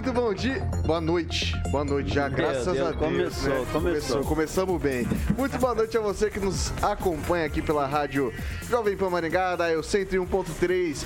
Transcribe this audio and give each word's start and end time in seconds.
Muito 0.00 0.12
bom 0.14 0.32
dia. 0.32 0.60
Boa 0.86 0.98
noite. 0.98 1.52
Boa 1.70 1.84
noite 1.84 2.14
já, 2.14 2.26
graças 2.26 2.64
Deus, 2.64 2.78
a 2.78 2.90
Deus. 2.90 2.96
Começou, 2.96 3.48
né? 3.48 3.54
começou, 3.54 3.66
começou. 3.66 4.24
Começamos 4.24 4.80
bem. 4.80 5.06
Muito 5.36 5.58
boa 5.58 5.74
noite 5.74 5.94
a 5.98 6.00
você 6.00 6.30
que 6.30 6.40
nos 6.40 6.72
acompanha 6.82 7.44
aqui 7.44 7.60
pela 7.60 7.86
rádio 7.86 8.32
Jovem 8.66 8.96
Pan 8.96 9.10
Maringá, 9.10 9.56
da 9.56 9.70
Eu 9.70 9.82
101.3 9.82 11.04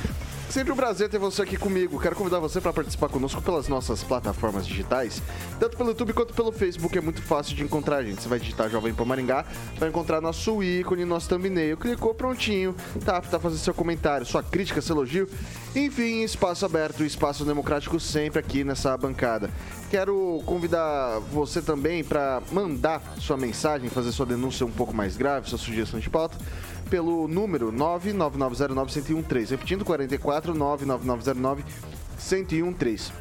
Sempre 0.48 0.73
um 0.73 0.77
prazer 0.77 1.09
ter 1.09 1.19
você 1.19 1.42
aqui 1.42 1.56
comigo. 1.56 2.00
Quero 2.00 2.14
convidar 2.14 2.39
você 2.39 2.61
para 2.61 2.73
participar 2.73 3.09
conosco 3.09 3.42
pelas 3.42 3.67
nossas 3.67 4.05
plataformas 4.05 4.67
digitais, 4.67 5.20
tanto 5.59 5.77
pelo 5.77 5.89
YouTube 5.89 6.12
quanto 6.12 6.33
pelo 6.33 6.53
Facebook. 6.53 6.97
É 6.97 7.01
muito 7.01 7.20
fácil 7.23 7.56
de 7.56 7.64
encontrar 7.64 7.97
a 7.97 8.05
gente. 8.05 8.23
Você 8.23 8.28
vai 8.28 8.39
digitar 8.39 8.70
Jovem 8.70 8.95
Pan 8.95 9.05
Maringá, 9.05 9.45
vai 9.78 9.89
encontrar 9.89 10.20
nosso 10.20 10.62
ícone, 10.62 11.05
nosso 11.05 11.28
thumbnail. 11.28 11.77
Clicou, 11.77 12.14
prontinho. 12.14 12.75
Tá 13.05 13.17
apto 13.17 13.41
fazer 13.41 13.59
seu 13.59 13.75
comentário, 13.75 14.25
sua 14.25 14.42
crítica, 14.42 14.81
seu 14.81 14.95
elogio. 14.95 15.28
Enfim, 15.75 16.23
espaço 16.23 16.64
aberto, 16.64 17.05
espaço 17.05 17.45
democrático 17.45 17.98
sempre 17.98 18.39
aqui 18.39 18.62
nessa 18.62 18.97
bancada. 18.97 19.51
Quero 19.91 20.41
convidar 20.47 21.20
você 21.33 21.61
também 21.61 22.05
para 22.05 22.42
mandar 22.53 23.03
sua 23.19 23.36
mensagem, 23.36 23.89
fazer 23.89 24.12
sua 24.12 24.27
denúncia 24.27 24.64
um 24.64 24.70
pouco 24.70 24.95
mais 24.95 25.17
grave, 25.17 25.48
sua 25.48 25.58
sugestão 25.58 25.98
de 25.98 26.08
pauta 26.08 26.36
pelo 26.84 27.27
número 27.27 27.72
99909-1013. 27.72 29.50
Repetindo, 29.50 29.84
44 29.84 30.54
99909-1013. 30.54 33.12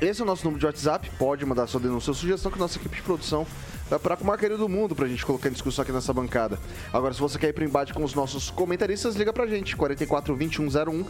Esse 0.00 0.20
é 0.20 0.24
o 0.24 0.26
nosso 0.26 0.44
número 0.44 0.58
de 0.58 0.66
WhatsApp. 0.66 1.10
Pode 1.18 1.44
mandar 1.44 1.66
sua 1.66 1.80
denúncia 1.80 2.10
ou 2.10 2.14
sugestão 2.14 2.50
que 2.50 2.58
nossa 2.58 2.78
equipe 2.78 2.96
de 2.96 3.02
produção 3.02 3.46
vai 3.90 3.98
parar 3.98 4.16
com 4.16 4.24
o 4.24 4.26
maior 4.26 4.56
do 4.56 4.68
mundo 4.68 4.94
pra 4.94 5.08
gente 5.08 5.26
colocar 5.26 5.48
em 5.48 5.52
discussão 5.52 5.82
aqui 5.82 5.92
nessa 5.92 6.12
bancada. 6.12 6.58
Agora, 6.92 7.12
se 7.12 7.20
você 7.20 7.38
quer 7.38 7.48
ir 7.48 7.52
pro 7.52 7.64
embate 7.64 7.92
com 7.92 8.04
os 8.04 8.14
nossos 8.14 8.48
comentaristas, 8.48 9.16
liga 9.16 9.32
pra 9.32 9.46
gente. 9.46 9.76
44 9.76 10.34
2101 10.34 11.04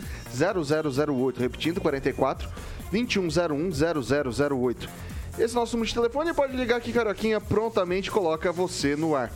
0008. 1.07 1.41
Repetindo, 1.41 1.81
44 1.81 2.49
2101 2.91 3.71
0008. 4.51 4.89
Esse 5.39 5.55
é 5.55 5.59
nosso 5.59 5.77
número 5.77 5.89
de 5.89 5.95
telefone 5.95 6.35
pode 6.35 6.57
ligar 6.57 6.77
aqui, 6.77 6.93
Caroquinha, 6.93 7.41
prontamente 7.41 8.11
coloca 8.11 8.51
você 8.51 8.97
no 8.97 9.15
ar. 9.15 9.31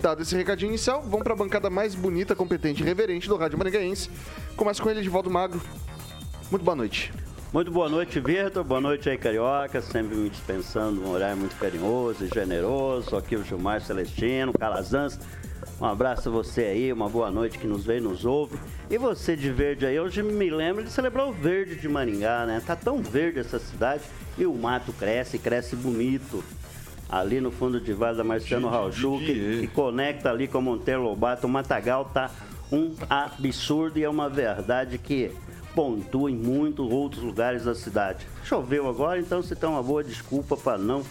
Dado 0.00 0.22
esse 0.22 0.34
recadinho 0.34 0.70
inicial, 0.70 1.02
vamos 1.02 1.22
para 1.22 1.34
a 1.34 1.36
bancada 1.36 1.70
mais 1.70 1.94
bonita, 1.94 2.34
competente 2.34 2.82
e 2.82 2.84
reverente 2.84 3.28
do 3.28 3.36
Rádio 3.36 3.58
Maringaense. 3.58 4.10
Começa 4.56 4.82
com 4.82 4.90
ele, 4.90 5.00
Edivaldo 5.00 5.30
Magro. 5.30 5.60
Muito 6.50 6.64
boa 6.64 6.74
noite. 6.74 7.12
Muito 7.52 7.70
boa 7.70 7.88
noite, 7.88 8.18
Vitor. 8.18 8.64
Boa 8.64 8.80
noite 8.80 9.08
aí, 9.08 9.16
Carioca. 9.16 9.80
Sempre 9.80 10.16
me 10.16 10.28
dispensando 10.28 11.02
um 11.02 11.10
horário 11.10 11.36
muito 11.36 11.54
carinhoso 11.56 12.24
e 12.24 12.28
generoso. 12.28 13.16
Aqui 13.16 13.36
o 13.36 13.44
Gilmar 13.44 13.80
Celestino, 13.80 14.52
Calazans. 14.52 15.18
Um 15.80 15.84
abraço 15.84 16.28
a 16.28 16.32
você 16.32 16.62
aí, 16.62 16.92
uma 16.92 17.08
boa 17.08 17.30
noite 17.30 17.58
que 17.58 17.66
nos 17.66 17.84
vê 17.84 17.98
e 17.98 18.00
nos 18.00 18.24
ouve. 18.24 18.58
E 18.90 18.98
você 18.98 19.36
de 19.36 19.50
verde 19.50 19.86
aí, 19.86 19.98
hoje 19.98 20.22
me 20.22 20.50
lembro 20.50 20.82
de 20.82 20.90
celebrar 20.90 21.28
o 21.28 21.32
verde 21.32 21.76
de 21.76 21.88
Maringá, 21.88 22.44
né? 22.44 22.60
Tá 22.64 22.74
tão 22.74 23.02
verde 23.02 23.38
essa 23.38 23.58
cidade 23.58 24.02
e 24.36 24.44
o 24.44 24.54
mato 24.54 24.92
cresce, 24.92 25.38
cresce 25.38 25.76
bonito 25.76 26.42
ali 27.08 27.40
no 27.40 27.50
fundo 27.50 27.80
de 27.80 27.92
Vale 27.92 28.16
da 28.16 28.24
Marciano 28.24 28.68
Rauchu, 28.68 29.18
que, 29.18 29.60
que, 29.60 29.66
conecta 29.68 30.30
ali 30.30 30.48
com 30.48 30.60
Monteiro 30.60 31.02
Lobato. 31.02 31.46
O 31.46 31.50
Matagal 31.50 32.06
tá 32.06 32.30
um 32.72 32.94
absurdo 33.08 33.98
e 33.98 34.04
é 34.04 34.08
uma 34.08 34.28
verdade 34.28 34.98
que 34.98 35.30
pontua 35.74 36.30
em 36.30 36.36
muitos 36.36 36.90
outros 36.90 37.22
lugares 37.22 37.64
da 37.64 37.74
cidade. 37.74 38.26
Choveu 38.44 38.88
agora, 38.88 39.18
então 39.18 39.42
se 39.42 39.54
tem 39.54 39.68
uma 39.68 39.82
boa 39.82 40.02
desculpa 40.02 40.56
para 40.56 40.78
não 40.78 41.02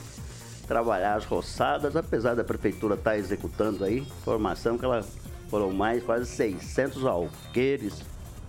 trabalhar 0.67 1.15
as 1.15 1.25
roçadas, 1.25 1.95
apesar 1.95 2.35
da 2.35 2.43
prefeitura 2.43 2.95
estar 2.95 3.11
tá 3.11 3.17
executando 3.17 3.83
aí, 3.83 3.99
informação 3.99 4.77
que 4.77 4.85
ela 4.85 5.05
foram 5.49 5.71
mais 5.71 6.01
quase 6.03 6.25
600 6.25 7.05
alqueires 7.05 8.01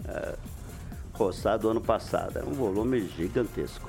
é, 0.08 0.34
roçados 1.12 1.68
ano 1.68 1.80
passado. 1.80 2.38
É 2.38 2.42
um 2.42 2.52
volume 2.52 3.00
gigantesco. 3.16 3.88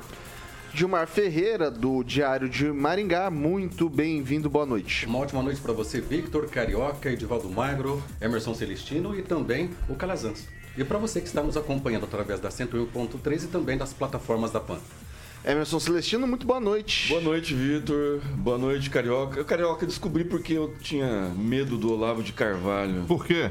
Gilmar 0.76 1.08
Ferreira, 1.08 1.72
do 1.72 2.04
Diário 2.04 2.50
de 2.50 2.66
Maringá. 2.66 3.32
Muito 3.32 3.88
bem-vindo, 3.88 4.50
boa 4.50 4.66
noite. 4.66 5.06
Uma 5.06 5.20
ótima 5.20 5.42
noite 5.42 5.62
para 5.62 5.72
você, 5.72 6.02
Victor 6.02 6.50
Carioca, 6.50 7.10
Edivaldo 7.10 7.50
Magro, 7.50 8.04
Emerson 8.20 8.54
Celestino 8.54 9.18
e 9.18 9.22
também 9.22 9.70
o 9.88 9.96
Calazans. 9.96 10.50
E 10.78 10.84
para 10.84 10.98
você 10.98 11.22
que 11.22 11.28
está 11.28 11.42
nos 11.42 11.56
acompanhando 11.56 12.04
através 12.04 12.42
da 12.42 12.50
101.3 12.50 13.46
e 13.46 13.48
também 13.48 13.78
das 13.78 13.94
plataformas 13.94 14.52
da 14.52 14.60
PAN. 14.60 14.78
Emerson 15.46 15.80
Celestino, 15.80 16.28
muito 16.28 16.46
boa 16.46 16.60
noite. 16.60 17.08
Boa 17.08 17.22
noite, 17.22 17.54
Vitor. 17.54 18.20
Boa 18.36 18.58
noite, 18.58 18.90
Carioca. 18.90 19.46
Carioca, 19.46 19.86
descobri 19.86 20.26
porque 20.26 20.52
eu 20.52 20.76
tinha 20.82 21.32
medo 21.38 21.78
do 21.78 21.94
Olavo 21.94 22.22
de 22.22 22.34
Carvalho. 22.34 23.06
Por 23.08 23.26
quê? 23.26 23.50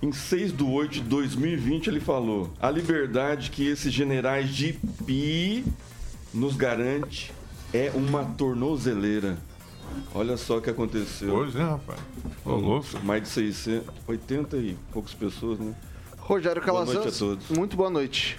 Em 0.00 0.12
6 0.12 0.56
de 0.56 0.64
8 0.64 0.92
de 0.92 1.00
2020 1.02 1.88
ele 1.88 2.00
falou: 2.00 2.50
a 2.58 2.70
liberdade 2.70 3.50
que 3.50 3.68
esses 3.68 3.92
generais 3.92 4.48
de 4.48 4.72
pi 5.04 5.62
nos 6.34 6.56
garante 6.56 7.32
é 7.72 7.90
uma 7.94 8.24
tornozeleira. 8.24 9.38
Olha 10.14 10.36
só 10.36 10.58
o 10.58 10.60
que 10.60 10.68
aconteceu. 10.68 11.32
Pois 11.32 11.54
é, 11.54 11.62
rapaz. 11.62 12.00
Ô, 12.44 12.50
louco. 12.56 12.86
Mais 13.04 13.22
de 13.22 13.28
680 13.28 14.56
e 14.56 14.76
poucas 14.92 15.14
pessoas, 15.14 15.58
né? 15.58 15.74
Rogério 16.18 16.60
Calazans. 16.60 16.94
Boa 16.94 17.04
noite 17.04 17.16
a 17.16 17.18
todos. 17.18 17.50
Muito 17.50 17.76
boa 17.76 17.90
noite. 17.90 18.38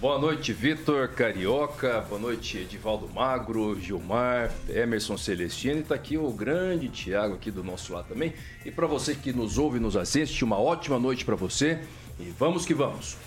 Boa 0.00 0.18
noite, 0.18 0.52
Vitor 0.54 1.08
Carioca. 1.08 2.00
Boa 2.08 2.20
noite, 2.20 2.58
Edivaldo 2.58 3.08
Magro, 3.12 3.78
Gilmar, 3.78 4.50
Emerson 4.68 5.18
Celestino. 5.18 5.80
E 5.80 5.82
tá 5.82 5.94
aqui 5.94 6.16
o 6.16 6.30
grande 6.30 6.88
Tiago 6.88 7.34
aqui 7.34 7.50
do 7.50 7.62
nosso 7.62 7.92
lado 7.92 8.08
também. 8.08 8.32
E 8.64 8.70
para 8.70 8.86
você 8.86 9.14
que 9.14 9.32
nos 9.32 9.58
ouve 9.58 9.76
e 9.76 9.80
nos 9.80 9.96
assiste, 9.96 10.44
uma 10.44 10.58
ótima 10.58 10.98
noite 10.98 11.24
para 11.24 11.36
você. 11.36 11.80
E 12.18 12.32
vamos 12.38 12.64
que 12.64 12.72
vamos. 12.72 13.18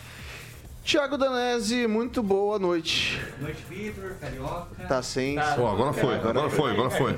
Tiago 0.89 1.19
Danese, 1.19 1.85
muito 1.85 2.23
boa 2.23 2.57
noite. 2.57 3.21
Boa 3.37 3.51
noite, 3.51 3.63
Vitor, 3.69 4.15
Carioca. 4.19 4.87
Tá 4.87 5.03
sem. 5.03 5.35
Tá. 5.35 5.55
Oh, 5.59 5.67
agora 5.67 5.93
foi, 5.93 6.15
agora 6.15 6.49
foi, 6.49 6.71
agora 6.71 6.89
foi. 6.89 7.13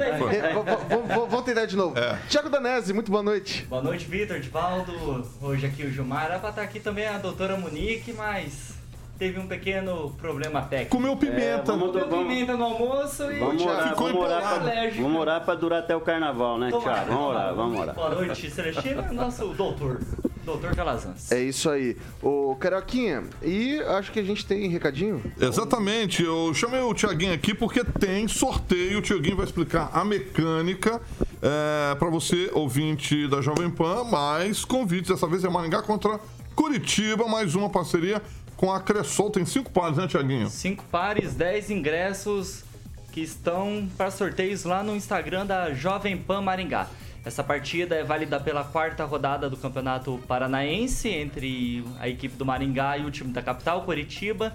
Vamos 1.29 1.45
tentar 1.45 1.65
de 1.65 1.77
novo. 1.77 1.97
É. 1.97 2.19
Tiago 2.27 2.49
Danese, 2.49 2.91
muito 2.91 3.09
boa 3.09 3.23
noite. 3.23 3.65
Boa 3.69 3.81
noite, 3.81 4.03
Vitor, 4.07 4.41
Divaldo. 4.41 5.25
Hoje 5.41 5.67
aqui 5.67 5.85
o 5.85 5.89
Gilmar. 5.89 6.25
Era 6.25 6.39
pra 6.39 6.49
estar 6.49 6.63
aqui 6.63 6.81
também 6.81 7.07
a 7.07 7.17
doutora 7.17 7.55
Monique, 7.55 8.11
mas 8.11 8.73
teve 9.17 9.39
um 9.39 9.47
pequeno 9.47 10.13
problema 10.19 10.63
técnico. 10.63 10.97
Comeu 10.97 11.15
pimenta. 11.15 11.41
É, 11.41 11.61
vamos, 11.61 11.91
Comeu 11.93 12.09
vamos, 12.09 12.27
pimenta 12.27 12.57
no 12.57 12.65
almoço 12.65 13.31
e 13.31 13.39
vamos 13.39 13.65
orar, 13.65 13.87
ficou 13.87 14.07
vamos 14.07 14.25
orar, 14.25 14.41
pra, 14.41 14.89
vamos 14.97 15.21
orar 15.21 15.45
pra 15.45 15.55
durar 15.55 15.79
até 15.79 15.95
o 15.95 16.01
carnaval, 16.01 16.57
né, 16.57 16.71
Tiago? 16.71 17.13
Vamos 17.13 17.29
orar, 17.29 17.55
vamos 17.55 17.79
orar. 17.79 17.95
Boa 17.95 18.09
noite, 18.15 18.51
Celestino, 18.51 19.13
nosso 19.13 19.47
doutor. 19.53 20.01
Doutor 20.43 20.75
Calazans. 20.75 21.31
É 21.31 21.39
isso 21.41 21.69
aí. 21.69 21.95
Ô, 22.21 22.55
Carioquinha, 22.59 23.23
e 23.43 23.79
acho 23.81 24.11
que 24.11 24.19
a 24.19 24.23
gente 24.23 24.45
tem 24.45 24.67
recadinho? 24.67 25.21
Exatamente. 25.39 26.23
Eu 26.23 26.53
chamei 26.53 26.81
o 26.81 26.93
Tiaguinho 26.93 27.33
aqui 27.33 27.53
porque 27.53 27.83
tem 27.83 28.27
sorteio. 28.27 28.99
O 28.99 29.01
Tiaguinho 29.01 29.35
vai 29.35 29.45
explicar 29.45 29.91
a 29.93 30.03
mecânica 30.03 30.99
é, 31.41 31.95
para 31.95 32.09
você, 32.09 32.49
ouvinte 32.53 33.27
da 33.27 33.41
Jovem 33.41 33.69
Pan. 33.69 34.03
Mais 34.03 34.65
convites. 34.65 35.11
Dessa 35.11 35.27
vez 35.27 35.43
é 35.43 35.49
Maringá 35.49 35.81
contra 35.81 36.19
Curitiba. 36.55 37.27
Mais 37.27 37.53
uma 37.53 37.69
parceria 37.69 38.21
com 38.57 38.71
a 38.71 38.79
Cressol. 38.79 39.29
Tem 39.29 39.45
cinco 39.45 39.71
pares, 39.71 39.97
né, 39.97 40.07
Tiaguinho? 40.07 40.49
Cinco 40.49 40.83
pares, 40.85 41.35
dez 41.35 41.69
ingressos 41.69 42.63
que 43.11 43.21
estão 43.21 43.89
para 43.97 44.09
sorteios 44.09 44.63
lá 44.63 44.81
no 44.81 44.95
Instagram 44.95 45.45
da 45.45 45.73
Jovem 45.73 46.17
Pan 46.17 46.41
Maringá. 46.41 46.87
Essa 47.23 47.43
partida 47.43 47.95
é 47.95 48.03
válida 48.03 48.39
pela 48.39 48.63
quarta 48.63 49.05
rodada 49.05 49.49
do 49.49 49.55
Campeonato 49.55 50.19
Paranaense 50.27 51.07
entre 51.07 51.83
a 51.99 52.09
equipe 52.09 52.35
do 52.35 52.45
Maringá 52.45 52.97
e 52.97 53.05
o 53.05 53.11
time 53.11 53.31
da 53.31 53.43
capital, 53.43 53.83
Curitiba. 53.83 54.53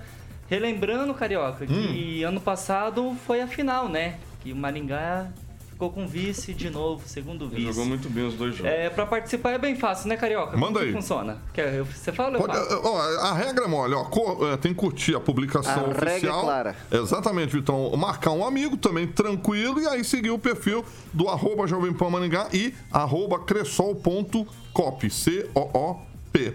Relembrando, 0.49 1.15
Carioca, 1.15 1.65
que 1.67 2.23
hum. 2.25 2.29
ano 2.29 2.41
passado 2.41 3.17
foi 3.25 3.41
a 3.41 3.47
final, 3.47 3.89
né? 3.89 4.19
Que 4.43 4.53
o 4.53 4.57
Maringá 4.57 5.29
ficou 5.77 5.91
com 5.91 6.07
vice 6.07 6.55
de 6.55 6.71
novo, 6.71 7.03
segundo 7.07 7.47
vice. 7.51 7.61
Jogou 7.67 7.85
muito 7.85 8.09
bem 8.09 8.27
os 8.27 8.33
dois 8.35 8.57
jogos. 8.57 8.73
É, 8.73 8.89
pra 8.89 9.05
participar 9.05 9.53
é 9.53 9.59
bem 9.59 9.77
fácil, 9.77 10.09
né, 10.09 10.17
Carioca? 10.17 10.57
Manda 10.57 10.67
Como 10.69 10.79
que 10.79 10.85
aí. 10.87 10.93
funciona? 10.93 11.37
Quer, 11.53 11.75
eu- 11.75 11.85
você 11.85 12.11
fala 12.13 12.31
ou 12.31 12.35
eu 12.37 12.47
Pode- 12.49 12.67
falo? 12.67 12.81
ó, 12.83 12.99
a 13.27 13.35
regra 13.35 13.67
é 13.67 13.69
mole, 13.69 13.93
ó, 13.93 14.05
co- 14.05 14.49
é, 14.49 14.57
tem 14.57 14.73
que 14.73 14.79
curtir 14.81 15.15
a 15.15 15.21
publicação 15.21 15.85
A 15.85 15.89
regra 15.89 16.11
é 16.11 16.13
oficial. 16.15 16.41
clara. 16.41 16.75
Exatamente, 16.91 17.53
Vitão. 17.55 17.95
Marcar 17.95 18.31
um 18.31 18.47
amigo 18.47 18.79
também 18.79 19.07
tranquilo 19.07 19.79
e 19.79 19.87
aí 19.87 20.03
seguir 20.03 20.31
o 20.31 20.39
perfil 20.39 20.83
do 21.13 21.29
arroba 21.29 21.67
Jovem 21.67 21.93
Pan 21.93 22.09
Maringá 22.09 22.49
e 22.55 22.73
arroba 22.91 23.39
cressol.cop, 23.41 25.11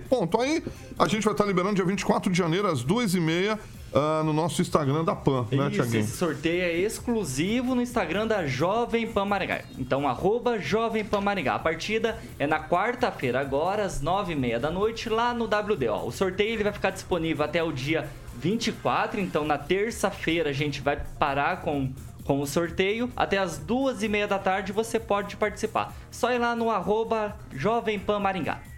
Ponto. 0.10 0.39
Aí 0.39 0.63
a 0.98 1.07
gente 1.07 1.24
vai 1.24 1.33
estar 1.33 1.45
liberando 1.45 1.75
dia 1.75 1.86
24 1.86 2.31
de 2.31 2.38
janeiro 2.38 2.68
às 2.68 2.83
duas 2.83 3.13
e 3.16 3.19
meia 3.19 3.60
ah, 3.94 4.22
no 4.24 4.31
nosso 4.31 4.62
Instagram 4.62 5.04
da 5.04 5.16
Pan, 5.16 5.45
né, 5.51 5.68
Isso, 5.68 5.72
Tiaguinho? 5.72 6.00
esse 6.00 6.18
sorteio 6.18 6.63
é 6.63 6.74
exclusivo 6.74 7.75
no 7.75 7.81
Instagram 7.81 8.25
da 8.25 8.45
Jovem 8.48 9.06
Pan 9.12 9.25
Maringá. 9.25 9.62
Então, 9.78 10.07
arroba 10.07 10.57
Jovem 10.60 11.04
Pan 11.04 11.22
Maringá. 11.22 11.56
A 11.56 11.60
partida 11.60 12.18
é 12.39 12.48
na 12.48 12.60
quarta-feira, 12.60 13.39
agora, 13.39 13.83
às 13.83 14.01
nove 14.01 14.33
e 14.33 14.36
meia 14.36 14.60
da 14.60 14.72
noite, 14.72 15.10
lá 15.10 15.33
no 15.33 15.45
WD. 15.45 15.88
Ó, 15.89 16.06
o 16.06 16.12
sorteio 16.12 16.54
ele 16.54 16.63
vai 16.63 16.72
ficar 16.72 16.92
disponível 16.92 17.44
até 17.44 17.62
o 17.62 17.72
dia 17.72 18.07
24, 18.38 19.19
então 19.19 19.44
na 19.44 19.57
terça-feira 19.57 20.50
a 20.51 20.54
gente 20.54 20.81
vai 20.81 20.98
parar 21.19 21.62
com, 21.62 21.92
com 22.24 22.39
o 22.39 22.48
sorteio. 22.48 23.12
Até 23.16 23.38
as 23.38 23.57
duas 23.57 24.01
e 24.04 24.07
meia 24.07 24.28
da 24.28 24.39
tarde 24.39 24.72
você 24.72 25.00
pode 25.00 25.36
participar. 25.36 25.94
Só 26.10 26.31
ir 26.31 26.38
lá 26.38 26.56
no 26.56 26.69
arroba 26.72 27.36
Jovem 27.54 28.00
Pan 28.00 28.19
Maringá. 28.19 28.70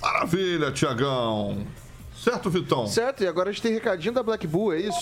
Maravilha, 0.00 0.70
Tiagão. 0.72 1.66
Certo, 2.16 2.50
Vitão? 2.50 2.84
Certo, 2.88 3.22
e 3.22 3.28
agora 3.28 3.48
a 3.48 3.52
gente 3.52 3.62
tem 3.62 3.72
recadinho 3.72 4.12
da 4.12 4.24
Black 4.24 4.44
Bull, 4.44 4.72
é 4.74 4.80
isso? 4.80 4.98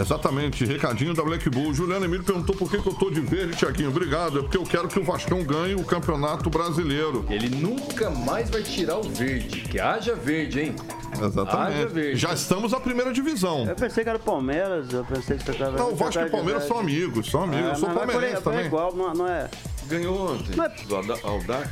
Exatamente, 0.00 0.64
recadinho 0.64 1.12
da 1.12 1.22
Black 1.22 1.48
Bull. 1.50 1.74
Juliano 1.74 2.06
Emílio 2.06 2.24
perguntou 2.24 2.56
por 2.56 2.70
que, 2.70 2.80
que 2.80 2.88
eu 2.88 2.94
tô 2.94 3.10
de 3.10 3.20
verde, 3.20 3.54
Tiaguinho. 3.54 3.90
Obrigado, 3.90 4.38
é 4.38 4.42
porque 4.42 4.56
eu 4.56 4.62
quero 4.62 4.88
que 4.88 4.98
o 4.98 5.04
Vascão 5.04 5.44
ganhe 5.44 5.74
o 5.74 5.84
Campeonato 5.84 6.48
Brasileiro. 6.48 7.26
Ele 7.28 7.50
nunca 7.50 8.08
mais 8.08 8.48
vai 8.48 8.62
tirar 8.62 8.96
o 8.96 9.02
verde. 9.02 9.60
Que 9.60 9.78
haja 9.78 10.14
verde, 10.14 10.60
hein? 10.60 10.76
Haja 11.12 11.26
Exatamente. 11.26 11.92
verde. 11.92 12.16
Já 12.18 12.32
estamos 12.32 12.72
na 12.72 12.80
primeira 12.80 13.12
divisão. 13.12 13.66
Eu 13.68 13.76
pensei 13.76 14.02
que 14.02 14.08
era 14.08 14.18
Palmeiras, 14.18 14.90
eu 14.90 15.04
pensei 15.04 15.36
que 15.36 15.44
você 15.44 15.52
tava. 15.52 15.72
Não, 15.76 15.92
o 15.92 15.94
você 15.94 16.04
Vasco 16.04 16.22
e 16.22 16.30
Palmeiras 16.30 16.62
de 16.62 16.68
são 16.68 16.78
verdade. 16.78 16.96
amigos, 17.02 17.30
são 17.30 17.42
amigos. 17.42 17.66
É, 17.66 17.70
eu 17.72 17.76
sou 17.76 17.88
mas 17.90 17.98
aí, 17.98 18.06
palmeirense 18.06 18.42
vai 18.42 18.54
também. 18.54 18.66
igual, 18.66 18.94
não, 18.96 19.12
não 19.12 19.28
é. 19.28 19.50
Ganhou 19.86 20.32
ontem. 20.32 20.56
Do 20.88 20.96
Alda- 20.96 21.18
Aldax. 21.24 21.70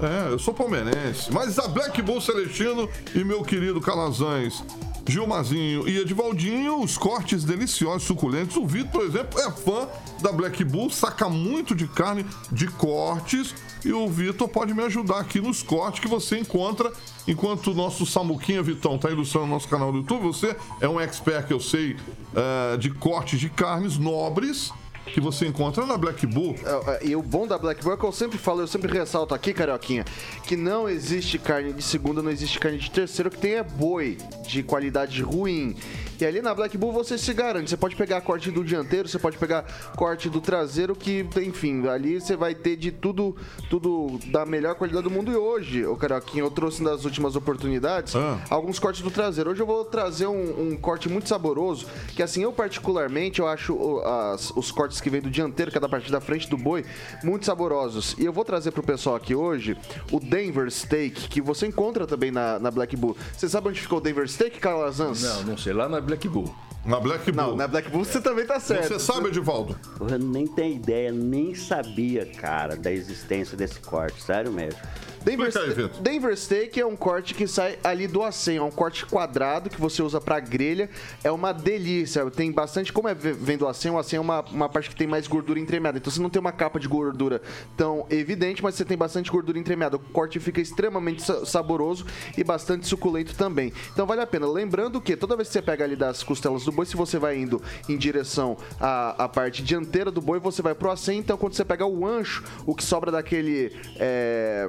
É, 0.00 0.32
eu 0.32 0.38
sou 0.38 0.54
palmeirense. 0.54 1.32
Mas 1.32 1.58
a 1.58 1.66
Black 1.66 2.00
Bull 2.02 2.20
Celestino 2.20 2.88
e 3.14 3.24
meu 3.24 3.42
querido 3.42 3.80
Calazans, 3.80 4.62
Gilmazinho 5.08 5.88
e 5.88 5.98
Edivaldinho, 5.98 6.80
os 6.80 6.96
cortes 6.96 7.42
deliciosos, 7.42 8.04
suculentos. 8.04 8.56
O 8.56 8.66
Vitor, 8.66 8.90
por 8.92 9.02
exemplo, 9.02 9.40
é 9.40 9.50
fã 9.50 9.88
da 10.20 10.30
Black 10.30 10.62
Bull, 10.62 10.88
saca 10.90 11.28
muito 11.28 11.74
de 11.74 11.88
carne 11.88 12.24
de 12.52 12.68
cortes. 12.68 13.54
E 13.84 13.92
o 13.92 14.06
Vitor 14.08 14.48
pode 14.48 14.72
me 14.72 14.82
ajudar 14.84 15.18
aqui 15.18 15.40
nos 15.40 15.62
cortes 15.62 16.00
que 16.00 16.08
você 16.08 16.38
encontra. 16.38 16.92
Enquanto 17.26 17.72
o 17.72 17.74
nosso 17.74 18.06
Samuquinha 18.06 18.62
Vitão 18.62 18.98
tá 18.98 19.10
ilustrando 19.10 19.46
o 19.46 19.50
nosso 19.50 19.68
canal 19.68 19.90
do 19.90 19.98
YouTube, 19.98 20.22
você 20.22 20.56
é 20.80 20.88
um 20.88 21.00
expert 21.00 21.46
que 21.46 21.52
eu 21.52 21.60
sei 21.60 21.96
eh, 22.34 22.76
de 22.76 22.90
cortes 22.90 23.40
de 23.40 23.48
carnes 23.48 23.98
nobres 23.98 24.72
que 25.12 25.20
você 25.20 25.46
encontra 25.46 25.84
na 25.86 25.96
Black 25.96 26.26
Bull. 26.26 26.54
É, 26.64 27.04
é, 27.04 27.06
E 27.08 27.16
o 27.16 27.22
bom 27.22 27.46
da 27.46 27.58
Black 27.58 27.82
Bull 27.82 27.94
é 27.94 27.96
que 27.96 28.04
eu 28.04 28.12
sempre 28.12 28.38
falo, 28.38 28.60
eu 28.60 28.66
sempre 28.66 28.92
ressalto 28.92 29.34
aqui, 29.34 29.52
Carioquinha, 29.52 30.04
que 30.46 30.56
não 30.56 30.88
existe 30.88 31.38
carne 31.38 31.72
de 31.72 31.82
segunda, 31.82 32.22
não 32.22 32.30
existe 32.30 32.58
carne 32.58 32.78
de 32.78 32.90
terceiro, 32.90 33.30
que 33.30 33.38
tem 33.38 33.54
é 33.54 33.62
boi 33.62 34.18
de 34.46 34.62
qualidade 34.62 35.22
ruim. 35.22 35.76
E 36.20 36.26
ali 36.26 36.42
na 36.42 36.54
Black 36.54 36.76
Bull 36.76 36.92
você 36.92 37.16
se 37.16 37.32
garante. 37.32 37.70
Você 37.70 37.76
pode 37.76 37.94
pegar 37.96 38.20
corte 38.20 38.50
do 38.50 38.64
dianteiro, 38.64 39.08
você 39.08 39.18
pode 39.18 39.38
pegar 39.38 39.64
corte 39.96 40.28
do 40.28 40.40
traseiro, 40.40 40.94
que, 40.96 41.26
enfim, 41.36 41.86
ali 41.86 42.20
você 42.20 42.36
vai 42.36 42.54
ter 42.54 42.76
de 42.76 42.90
tudo, 42.90 43.36
tudo 43.70 44.18
da 44.26 44.44
melhor 44.44 44.74
qualidade 44.74 45.04
do 45.04 45.10
mundo. 45.10 45.30
E 45.30 45.36
hoje, 45.36 45.84
o 45.86 45.96
Carioquinha, 45.96 46.42
eu 46.42 46.50
trouxe 46.50 46.82
nas 46.82 47.04
últimas 47.04 47.36
oportunidades 47.36 48.14
Ah. 48.16 48.38
alguns 48.50 48.78
cortes 48.78 49.02
do 49.02 49.10
traseiro. 49.10 49.50
Hoje 49.50 49.60
eu 49.62 49.66
vou 49.66 49.84
trazer 49.84 50.26
um, 50.26 50.70
um 50.72 50.76
corte 50.76 51.08
muito 51.08 51.28
saboroso, 51.28 51.86
que 52.14 52.22
assim, 52.22 52.42
eu 52.42 52.52
particularmente, 52.52 53.40
eu 53.40 53.46
acho 53.46 54.00
as- 54.00 54.50
os 54.56 54.70
cortes 54.72 55.00
que 55.00 55.10
vem 55.10 55.20
do 55.20 55.30
dianteiro, 55.30 55.70
que 55.70 55.78
é 55.78 55.80
da 55.80 55.88
parte 55.88 56.10
da 56.10 56.20
frente 56.20 56.48
do 56.48 56.56
boi, 56.56 56.84
muito 57.22 57.46
saborosos. 57.46 58.14
E 58.18 58.24
eu 58.24 58.32
vou 58.32 58.44
trazer 58.44 58.70
pro 58.72 58.82
pessoal 58.82 59.14
aqui 59.16 59.34
hoje 59.34 59.76
o 60.10 60.18
Denver 60.18 60.70
Steak, 60.70 61.28
que 61.28 61.40
você 61.40 61.66
encontra 61.66 62.06
também 62.06 62.30
na, 62.30 62.58
na 62.58 62.70
Black 62.70 62.96
Bull. 62.96 63.16
Você 63.36 63.48
sabe 63.48 63.68
onde 63.68 63.80
ficou 63.80 63.98
o 63.98 64.00
Denver 64.00 64.28
Steak, 64.28 64.58
Calazans? 64.58 65.22
Não, 65.22 65.42
não 65.44 65.56
sei. 65.58 65.72
Lá 65.72 65.88
na 65.88 66.00
Black 66.08 66.26
Bull. 66.32 66.67
Na 66.88 66.98
Black 66.98 67.30
Bull. 67.30 67.34
Não, 67.48 67.56
na 67.56 67.68
Black 67.68 67.90
Bull 67.90 68.04
você 68.04 68.20
também 68.20 68.46
tá 68.46 68.58
certo. 68.58 68.88
Você 68.88 68.98
sabe, 68.98 69.28
Edivaldo? 69.28 69.78
Eu 70.00 70.18
nem 70.18 70.46
tenho 70.46 70.74
ideia, 70.76 71.12
nem 71.12 71.54
sabia, 71.54 72.24
cara, 72.24 72.76
da 72.76 72.90
existência 72.90 73.56
desse 73.56 73.78
corte, 73.80 74.22
sério 74.22 74.50
mesmo. 74.50 74.80
Denver, 75.22 75.50
aí. 75.54 75.88
Denver 76.00 76.36
Steak 76.38 76.80
é 76.80 76.86
um 76.86 76.96
corte 76.96 77.34
que 77.34 77.46
sai 77.46 77.76
ali 77.84 78.06
do 78.06 78.22
acém, 78.22 78.56
é 78.56 78.62
um 78.62 78.70
corte 78.70 79.04
quadrado 79.04 79.68
que 79.68 79.78
você 79.78 80.00
usa 80.00 80.20
pra 80.20 80.40
grelha. 80.40 80.88
É 81.22 81.30
uma 81.30 81.52
delícia, 81.52 82.30
tem 82.30 82.50
bastante, 82.50 82.92
como 82.92 83.08
é 83.08 83.14
ve- 83.14 83.32
vem 83.32 83.58
do 83.58 83.66
acém, 83.66 83.90
o 83.90 83.98
acém 83.98 84.16
é 84.16 84.20
uma, 84.20 84.40
uma 84.42 84.68
parte 84.68 84.88
que 84.88 84.96
tem 84.96 85.06
mais 85.08 85.26
gordura 85.26 85.58
entremeada. 85.58 85.98
Então 85.98 86.10
você 86.10 86.20
não 86.22 86.30
tem 86.30 86.40
uma 86.40 86.52
capa 86.52 86.78
de 86.80 86.88
gordura 86.88 87.42
tão 87.76 88.06
evidente, 88.08 88.62
mas 88.62 88.76
você 88.76 88.84
tem 88.84 88.96
bastante 88.96 89.30
gordura 89.30 89.58
entremeada. 89.58 89.96
O 89.96 90.00
corte 90.00 90.38
fica 90.40 90.60
extremamente 90.62 91.20
sa- 91.22 91.44
saboroso 91.44 92.06
e 92.36 92.44
bastante 92.44 92.86
suculento 92.86 93.34
também. 93.34 93.72
Então 93.92 94.06
vale 94.06 94.22
a 94.22 94.26
pena. 94.26 94.46
Lembrando 94.48 94.98
que 95.00 95.16
toda 95.16 95.36
vez 95.36 95.48
que 95.48 95.52
você 95.54 95.60
pega 95.62 95.84
ali 95.84 95.96
das 95.96 96.22
costelas 96.22 96.64
do 96.64 96.72
boi, 96.78 96.86
se 96.86 96.96
você 96.96 97.18
vai 97.18 97.36
indo 97.36 97.60
em 97.88 97.96
direção 97.96 98.56
à, 98.78 99.24
à 99.24 99.28
parte 99.28 99.64
dianteira 99.64 100.12
do 100.12 100.20
boi, 100.20 100.38
você 100.38 100.62
vai 100.62 100.76
pro 100.76 100.90
acém. 100.90 101.18
Então 101.18 101.36
quando 101.36 101.54
você 101.54 101.64
pega 101.64 101.84
o 101.84 102.06
ancho, 102.06 102.44
o 102.64 102.74
que 102.74 102.84
sobra 102.84 103.10
daquele. 103.10 103.76
é, 103.96 104.68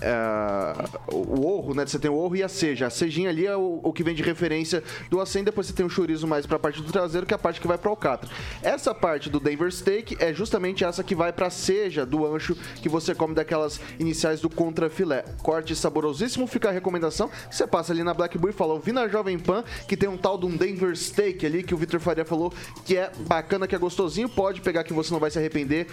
é, 0.00 1.14
o 1.14 1.46
orro, 1.46 1.74
né? 1.74 1.86
Você 1.86 1.98
tem 1.98 2.10
o 2.10 2.14
orro 2.14 2.36
e 2.36 2.42
a 2.42 2.48
seja. 2.48 2.86
A 2.86 2.90
sejinha 2.90 3.30
ali 3.30 3.46
é 3.46 3.56
o, 3.56 3.80
o 3.82 3.92
que 3.92 4.02
vem 4.02 4.14
de 4.14 4.22
referência 4.22 4.82
do 5.10 5.20
acém. 5.20 5.44
Depois 5.44 5.66
você 5.66 5.72
tem 5.72 5.84
o 5.84 5.90
chorizo 5.90 6.26
mais 6.26 6.46
pra 6.46 6.58
parte 6.58 6.82
do 6.82 6.92
traseiro, 6.92 7.26
que 7.26 7.34
é 7.34 7.36
a 7.36 7.38
parte 7.38 7.60
que 7.60 7.66
vai 7.66 7.78
pro 7.78 7.90
alcatra. 7.90 8.28
Essa 8.62 8.94
parte 8.94 9.28
do 9.30 9.40
Denver 9.40 9.72
Steak 9.72 10.16
é 10.20 10.32
justamente 10.32 10.84
essa 10.84 11.02
que 11.02 11.14
vai 11.14 11.32
pra 11.32 11.50
seja 11.50 12.04
do 12.04 12.26
ancho 12.26 12.56
que 12.76 12.88
você 12.88 13.14
come 13.14 13.34
daquelas 13.34 13.80
iniciais 13.98 14.40
do 14.40 14.48
contrafilé. 14.48 15.24
Corte 15.42 15.74
saborosíssimo, 15.74 16.46
fica 16.46 16.68
a 16.68 16.72
recomendação. 16.72 17.30
Você 17.50 17.66
passa 17.66 17.92
ali 17.92 18.02
na 18.02 18.14
Black 18.14 18.38
Bull 18.38 18.50
e 18.50 18.52
fala, 18.52 18.74
ouvi 18.74 18.92
na 18.92 19.08
Jovem 19.08 19.38
Pan 19.38 19.64
que 19.86 19.96
tem 19.96 20.08
um 20.08 20.16
tal 20.16 20.38
de 20.38 20.46
um 20.46 20.56
Denver 20.56 20.96
Steak 20.96 21.44
ali 21.44 21.62
que 21.62 21.74
o 21.74 21.76
Vitor 21.76 22.00
Faria 22.00 22.24
falou 22.24 22.52
que 22.84 22.96
é 22.96 23.10
bacana, 23.26 23.66
que 23.66 23.74
é 23.74 23.78
gostosinho. 23.78 24.28
Pode 24.28 24.60
pegar 24.60 24.84
que 24.84 24.92
você 24.92 25.12
não 25.12 25.20
vai 25.20 25.30
se 25.30 25.38
arrepender. 25.38 25.86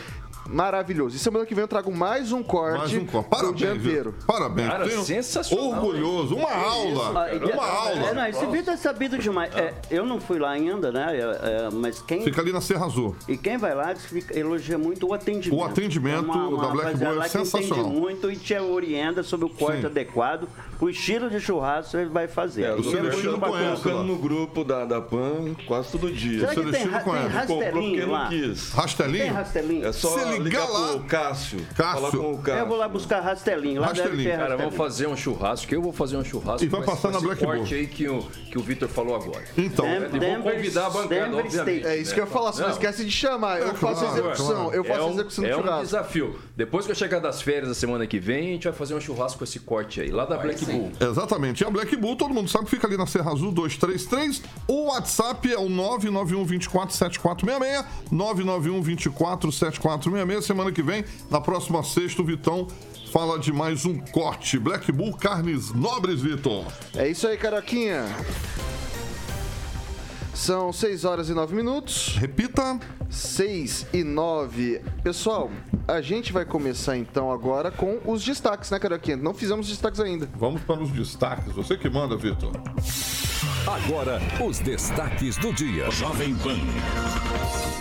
Maravilhoso. 0.48 1.16
E 1.16 1.20
semana 1.20 1.46
que 1.46 1.56
vem 1.56 1.64
eu 1.64 1.68
trago 1.68 1.92
mais 1.92 2.32
um 2.32 2.44
corte. 2.44 2.78
Mais 2.78 2.94
um 2.94 3.06
corte. 3.06 3.30
Parabéns, 3.30 3.95
Parabéns. 4.28 4.68
Cara, 4.70 4.88
Tenho- 4.88 5.04
sensacional, 5.04 5.66
Orgulhoso. 5.86 6.36
Uma 6.36 6.52
aula. 6.52 7.34
E- 7.34 7.38
Uma 7.38 7.66
É, 7.66 7.70
aula. 7.70 8.14
não, 8.14 8.26
esse 8.28 8.46
vídeo 8.48 8.72
é 8.72 8.78
sabido 8.78 9.18
demais. 9.18 9.54
É, 9.56 9.74
eu 9.90 10.06
não 10.06 10.20
fui 10.20 10.40
lá 10.40 10.52
ainda, 10.52 10.92
né? 10.92 11.18
é, 11.18 11.20
é, 11.22 11.70
mas 11.72 12.02
quem. 12.02 12.24
Fica 12.24 12.42
ali 12.42 12.52
na 12.52 12.62
Serra 12.62 12.86
Azul. 12.86 13.16
E 13.28 13.38
quem 13.38 13.58
vai 13.58 13.74
lá 13.76 13.96
fica- 13.96 14.38
elogia 14.38 14.78
muito 14.78 15.08
o 15.08 15.14
atendimento. 15.14 15.60
O 15.60 15.64
atendimento 15.64 16.28
da 16.28 16.34
Black 16.34 16.68
rapaziada 16.78 16.98
Bull 16.98 17.08
é 17.14 17.18
lá 17.18 17.24
que 17.26 17.30
sensacional. 17.30 17.80
entende 17.86 18.00
muito 18.00 18.32
e 18.32 18.36
te 18.36 18.56
orienta 18.58 19.24
sobre 19.24 19.46
o 19.46 19.50
corte 19.50 19.82
Sim. 19.82 19.86
adequado, 19.88 20.48
o 20.80 20.90
estilo 20.90 21.30
de 21.30 21.40
churrasco 21.40 21.98
ele 21.98 22.10
vai 22.10 22.28
fazer. 22.28 22.64
É, 22.64 22.74
o 22.74 22.80
é 22.80 22.84
Celestino 22.84 23.32
muito 23.38 23.40
tá 23.42 23.48
colocando 23.48 24.04
no 24.04 24.18
grupo 24.18 24.64
da, 24.64 24.86
da 24.86 25.02
PAN 25.02 25.56
quase 25.68 25.92
todo 25.92 26.12
dia. 26.12 26.40
Será 26.42 26.54
tem, 26.54 26.64
Celestino 26.64 27.00
conhece. 27.02 27.26
Comprou 27.36 27.46
porque 27.60 27.64
rastelinho 27.66 28.06
não 28.08 28.14
lá? 28.14 28.30
quis. 28.30 28.70
Tem 28.70 28.80
Rastelinho? 28.80 29.34
rastelinho? 29.34 29.86
É 29.88 29.92
só 29.92 30.10
Se 30.10 30.26
ligar 30.26 30.40
ligar 30.44 30.70
lá- 30.70 30.88
pro 30.90 31.00
Cássio. 31.02 31.60
Cássio. 31.76 31.96
Falar 32.02 32.12
com 32.12 32.34
o 32.34 32.38
Cássio. 32.40 32.60
Eu 32.62 32.68
vou 32.68 32.78
lá 32.78 32.88
buscar 32.88 33.20
rastelinho. 33.22 33.82
Lá 33.82 33.88
deve 33.88 34.02
Rastelinho. 34.02 34.24
ter 34.30 34.32
Cara, 34.38 34.42
rastelinho. 34.50 34.70
vamos 34.72 34.76
fazer 34.78 35.08
um 35.08 35.18
churrasco. 35.18 35.74
Eu 35.74 35.82
vou 35.82 35.94
fazer 35.94 36.18
um 36.18 36.24
churrasco. 36.24 36.64
E 36.66 36.68
vai 36.68 36.82
com 36.82 36.86
passar 36.88 37.10
esse- 37.10 37.18
na 37.18 37.24
Black 37.26 37.44
Bull. 37.46 37.56
corte 37.58 37.74
aí 37.76 37.88
que 37.88 38.08
o, 38.08 38.22
que 38.52 38.58
o 38.58 38.62
Vitor 38.62 38.88
falou 38.90 39.16
agora. 39.16 39.44
Então, 39.58 39.86
Dem- 39.86 40.22
E 40.30 40.36
vou 40.42 40.52
convidar 40.52 40.88
a 40.88 40.90
bancada, 40.90 41.38
obviamente. 41.38 41.52
Steak. 41.52 41.86
É 41.88 41.98
isso 41.98 42.14
que 42.14 42.20
eu 42.20 42.26
ia 42.26 42.30
falar, 42.32 42.52
você 42.52 42.62
não 42.62 42.70
esquece 42.70 43.06
de 43.06 43.12
chamar. 43.12 43.60
Eu 43.62 43.70
É 43.70 43.74
faço 43.74 44.06
a 44.06 44.10
execução, 44.10 44.74
eu 44.74 44.84
faço 44.84 45.00
é 45.00 45.04
a 45.06 45.10
execução 45.10 45.44
do 45.44 45.50
é 45.50 45.56
um 45.56 45.62
churrasco. 45.62 45.84
desafio. 45.84 46.40
Depois 46.56 46.86
que 46.86 46.92
eu 46.92 46.96
chegar 46.96 47.20
das 47.20 47.42
férias 47.42 47.68
da 47.68 47.74
semana 47.74 48.06
que 48.08 48.20
vem, 48.20 48.50
a 48.50 48.52
gente 48.54 48.64
vai 48.66 48.74
fazer 48.74 48.94
um 48.96 49.02
churrasco 49.02 49.38
com 49.40 49.44
esse 49.44 49.60
corte 49.60 50.02
aí, 50.02 50.10
lá 50.12 50.26
da 50.26 50.38
Black 50.38 50.65
Bull. 50.66 50.92
Exatamente. 51.00 51.64
E 51.64 51.68
a 51.68 51.70
Black 51.70 51.96
Bull, 51.96 52.16
todo 52.16 52.34
mundo 52.34 52.50
sabe 52.50 52.66
que 52.66 52.72
fica 52.72 52.88
ali 52.88 52.98
na 52.98 53.08
Serra 53.08 53.32
Azul 53.32 53.52
233. 53.52 54.42
O 54.68 54.86
WhatsApp 54.88 55.52
é 55.52 55.58
o 55.58 55.70
991 55.70 56.46
24 56.46 56.96
7466. 56.96 57.86
991 58.12 58.82
24 58.82 59.52
7466. 59.52 60.46
Semana 60.46 60.72
que 60.72 60.84
vem, 60.84 61.06
na 61.30 61.42
próxima 61.42 61.84
sexta, 61.84 62.22
o 62.22 62.26
Vitão 62.26 62.68
fala 63.12 63.40
de 63.40 63.54
mais 63.54 63.86
um 63.86 63.98
corte. 63.98 64.60
Black 64.60 64.92
Bull 64.92 65.14
Carnes 65.14 65.72
Nobres, 65.74 66.22
Vitor. 66.22 66.66
É 66.96 67.08
isso 67.08 67.28
aí, 67.28 67.38
Caroquinha. 67.38 68.04
São 70.36 70.74
6 70.74 71.06
horas 71.06 71.30
e 71.30 71.34
9 71.34 71.56
minutos. 71.56 72.18
Repita. 72.18 72.78
6 73.10 73.88
e 73.94 74.04
9. 74.04 74.82
Pessoal, 75.02 75.50
a 75.88 76.02
gente 76.02 76.34
vai 76.34 76.44
começar 76.44 76.98
então 76.98 77.32
agora 77.32 77.72
com 77.72 78.00
os 78.06 78.22
destaques, 78.22 78.70
né, 78.70 78.78
Caroquinha? 78.78 79.16
Não 79.16 79.34
fizemos 79.34 79.66
destaques 79.66 80.02
ainda. 80.02 80.28
Vamos 80.36 80.62
para 80.62 80.84
os 80.84 80.92
destaques. 80.92 81.54
Você 81.54 81.78
que 81.78 81.90
manda, 81.90 82.18
Vitor. 82.18 82.52
Agora, 83.68 84.22
os 84.46 84.60
destaques 84.60 85.38
do 85.38 85.52
dia. 85.52 85.90
Jovem 85.90 86.36
Pan. 86.36 86.56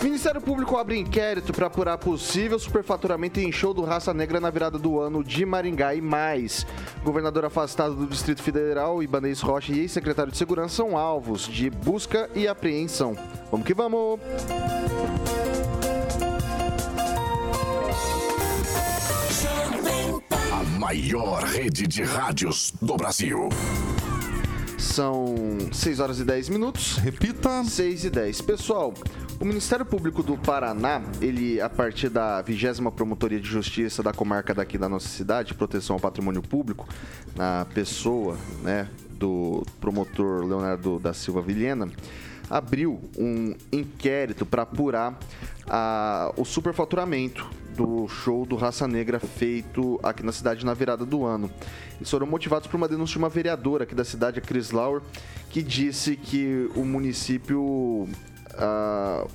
Ministério 0.03 0.41
Público 0.41 0.77
abre 0.77 0.97
inquérito 0.97 1.53
para 1.53 1.67
apurar 1.67 1.99
possível 1.99 2.57
superfaturamento 2.57 3.39
em 3.39 3.51
show 3.51 3.71
do 3.71 3.83
Raça 3.83 4.11
Negra 4.11 4.39
na 4.39 4.49
virada 4.49 4.79
do 4.79 4.99
ano 4.99 5.23
de 5.23 5.45
Maringá 5.45 5.93
e 5.93 6.01
mais. 6.01 6.65
Governador 7.03 7.45
afastado 7.45 7.93
do 7.93 8.07
Distrito 8.07 8.41
Federal, 8.41 9.03
Ibanez 9.03 9.41
Rocha 9.41 9.73
e 9.73 9.81
ex-secretário 9.81 10.31
de 10.31 10.37
Segurança 10.39 10.75
são 10.75 10.97
alvos 10.97 11.47
de 11.47 11.69
busca 11.69 12.31
e 12.33 12.47
apreensão. 12.47 13.15
Vamos 13.51 13.67
que 13.67 13.73
vamos! 13.75 14.19
A 20.51 20.63
maior 20.79 21.43
rede 21.43 21.85
de 21.85 22.01
rádios 22.01 22.73
do 22.81 22.95
Brasil. 22.97 23.49
São 24.77 25.35
6 25.71 25.99
horas 25.99 26.19
e 26.19 26.23
10 26.23 26.49
minutos. 26.49 26.97
Repita. 26.97 27.63
6 27.63 28.05
e 28.05 28.09
10. 28.09 28.41
Pessoal, 28.41 28.93
o 29.39 29.45
Ministério 29.45 29.85
Público 29.85 30.21
do 30.21 30.37
Paraná, 30.37 31.01
ele, 31.21 31.59
a 31.61 31.69
partir 31.69 32.09
da 32.09 32.41
20 32.41 32.81
Promotoria 32.95 33.39
de 33.39 33.47
Justiça 33.47 34.03
da 34.03 34.13
comarca 34.13 34.53
daqui 34.53 34.77
da 34.77 34.89
nossa 34.89 35.07
cidade, 35.07 35.53
Proteção 35.53 35.95
ao 35.95 35.99
Patrimônio 35.99 36.41
Público, 36.41 36.87
na 37.35 37.65
pessoa, 37.73 38.37
né, 38.61 38.89
do 39.11 39.65
promotor 39.79 40.45
Leonardo 40.45 40.99
da 40.99 41.13
Silva 41.13 41.41
Vilhena, 41.41 41.89
abriu 42.49 42.99
um 43.17 43.55
inquérito 43.71 44.45
para 44.45 44.63
apurar 44.63 45.17
a, 45.67 46.31
o 46.37 46.45
superfaturamento 46.45 47.49
do 47.75 48.07
show 48.07 48.45
do 48.45 48.55
Raça 48.55 48.87
Negra 48.87 49.19
feito 49.19 49.99
aqui 50.01 50.23
na 50.23 50.31
cidade 50.31 50.65
na 50.65 50.73
virada 50.73 51.05
do 51.05 51.25
ano. 51.25 51.49
Eles 51.97 52.09
foram 52.09 52.25
motivados 52.25 52.67
por 52.67 52.77
uma 52.77 52.87
denúncia 52.87 53.13
de 53.13 53.17
uma 53.19 53.29
vereadora 53.29 53.83
aqui 53.83 53.93
da 53.93 54.05
cidade, 54.05 54.39
a 54.39 54.41
Cris 54.41 54.71
Lauer, 54.71 55.01
que 55.49 55.61
disse 55.61 56.15
que 56.15 56.69
o 56.75 56.83
município. 56.83 58.07
ah, 58.53 59.27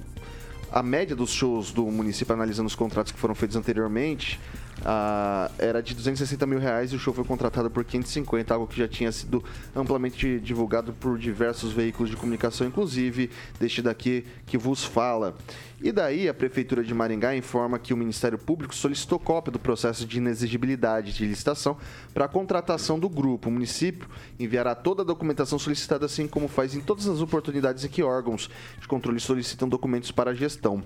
a 0.73 0.83
média 0.83 1.17
dos 1.17 1.31
shows 1.31 1.73
do 1.73 1.85
município, 1.87 2.33
analisando 2.33 2.69
os 2.69 2.77
contratos 2.77 3.11
que 3.11 3.19
foram 3.19 3.35
feitos 3.35 3.57
anteriormente, 3.57 4.39
ah, 4.85 5.51
era 5.59 5.83
de 5.83 5.95
260 5.95 6.47
mil 6.47 6.59
reais 6.59 6.93
e 6.93 6.97
o 6.97 6.99
show 6.99 7.13
foi 7.13 7.25
contratado 7.25 7.71
por 7.71 7.85
550, 7.85 8.55
algo 8.55 8.67
que 8.67 8.79
já 8.79 8.89
tinha 8.89 9.13
sido 9.13 9.45
amplamente 9.75 10.41
divulgado 10.41 10.93
por 10.93 11.19
diversos 11.19 11.73
veículos 11.73 12.11
de 12.11 12.17
comunicação, 12.17 12.67
inclusive 12.67 13.31
deste 13.59 13.83
daqui 13.83 14.25
que 14.47 14.57
vos 14.57 14.85
fala. 14.85 15.37
E 15.83 15.91
daí 15.91 16.29
a 16.29 16.35
Prefeitura 16.35 16.85
de 16.85 16.93
Maringá 16.93 17.35
informa 17.35 17.79
que 17.79 17.95
o 17.95 17.97
Ministério 17.97 18.37
Público 18.37 18.75
solicitou 18.75 19.19
cópia 19.19 19.51
do 19.51 19.59
processo 19.59 20.07
de 20.07 20.19
inexigibilidade 20.19 21.13
de 21.13 21.25
licitação 21.25 21.77
para 22.13 22.27
a 22.27 22.29
contratação 22.29 22.99
do 22.99 23.09
grupo. 23.09 23.49
O 23.49 23.53
município 23.53 24.07
enviará 24.39 24.75
toda 24.75 25.01
a 25.01 25.05
documentação 25.05 25.59
solicitada, 25.59 26.05
assim 26.05 26.29
como 26.29 26.49
faz 26.49 26.75
em 26.75 26.81
todas 26.81 27.07
as 27.07 27.23
oportunidades 27.23 27.83
em 27.83 27.89
que 27.89 28.03
órgãos 28.03 28.51
de 28.79 28.87
controle 28.87 29.19
solicitam 29.21 29.69
documentos 29.69 30.11
para 30.11 30.33
a 30.33 30.35
gestão. 30.35 30.83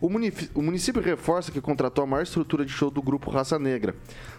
O 0.00 0.08
munif- 0.08 0.48
o 0.54 0.62
município 0.62 1.02
reforça 1.02 1.50
que 1.50 1.60
contratou 1.60 2.04
a 2.04 2.06
maior 2.06 2.22
estrutura 2.22 2.64
de 2.64 2.70
show 2.70 2.88
do 2.88 3.02
grupo 3.02 3.30
Raça 3.30 3.58
Negra. 3.58 3.96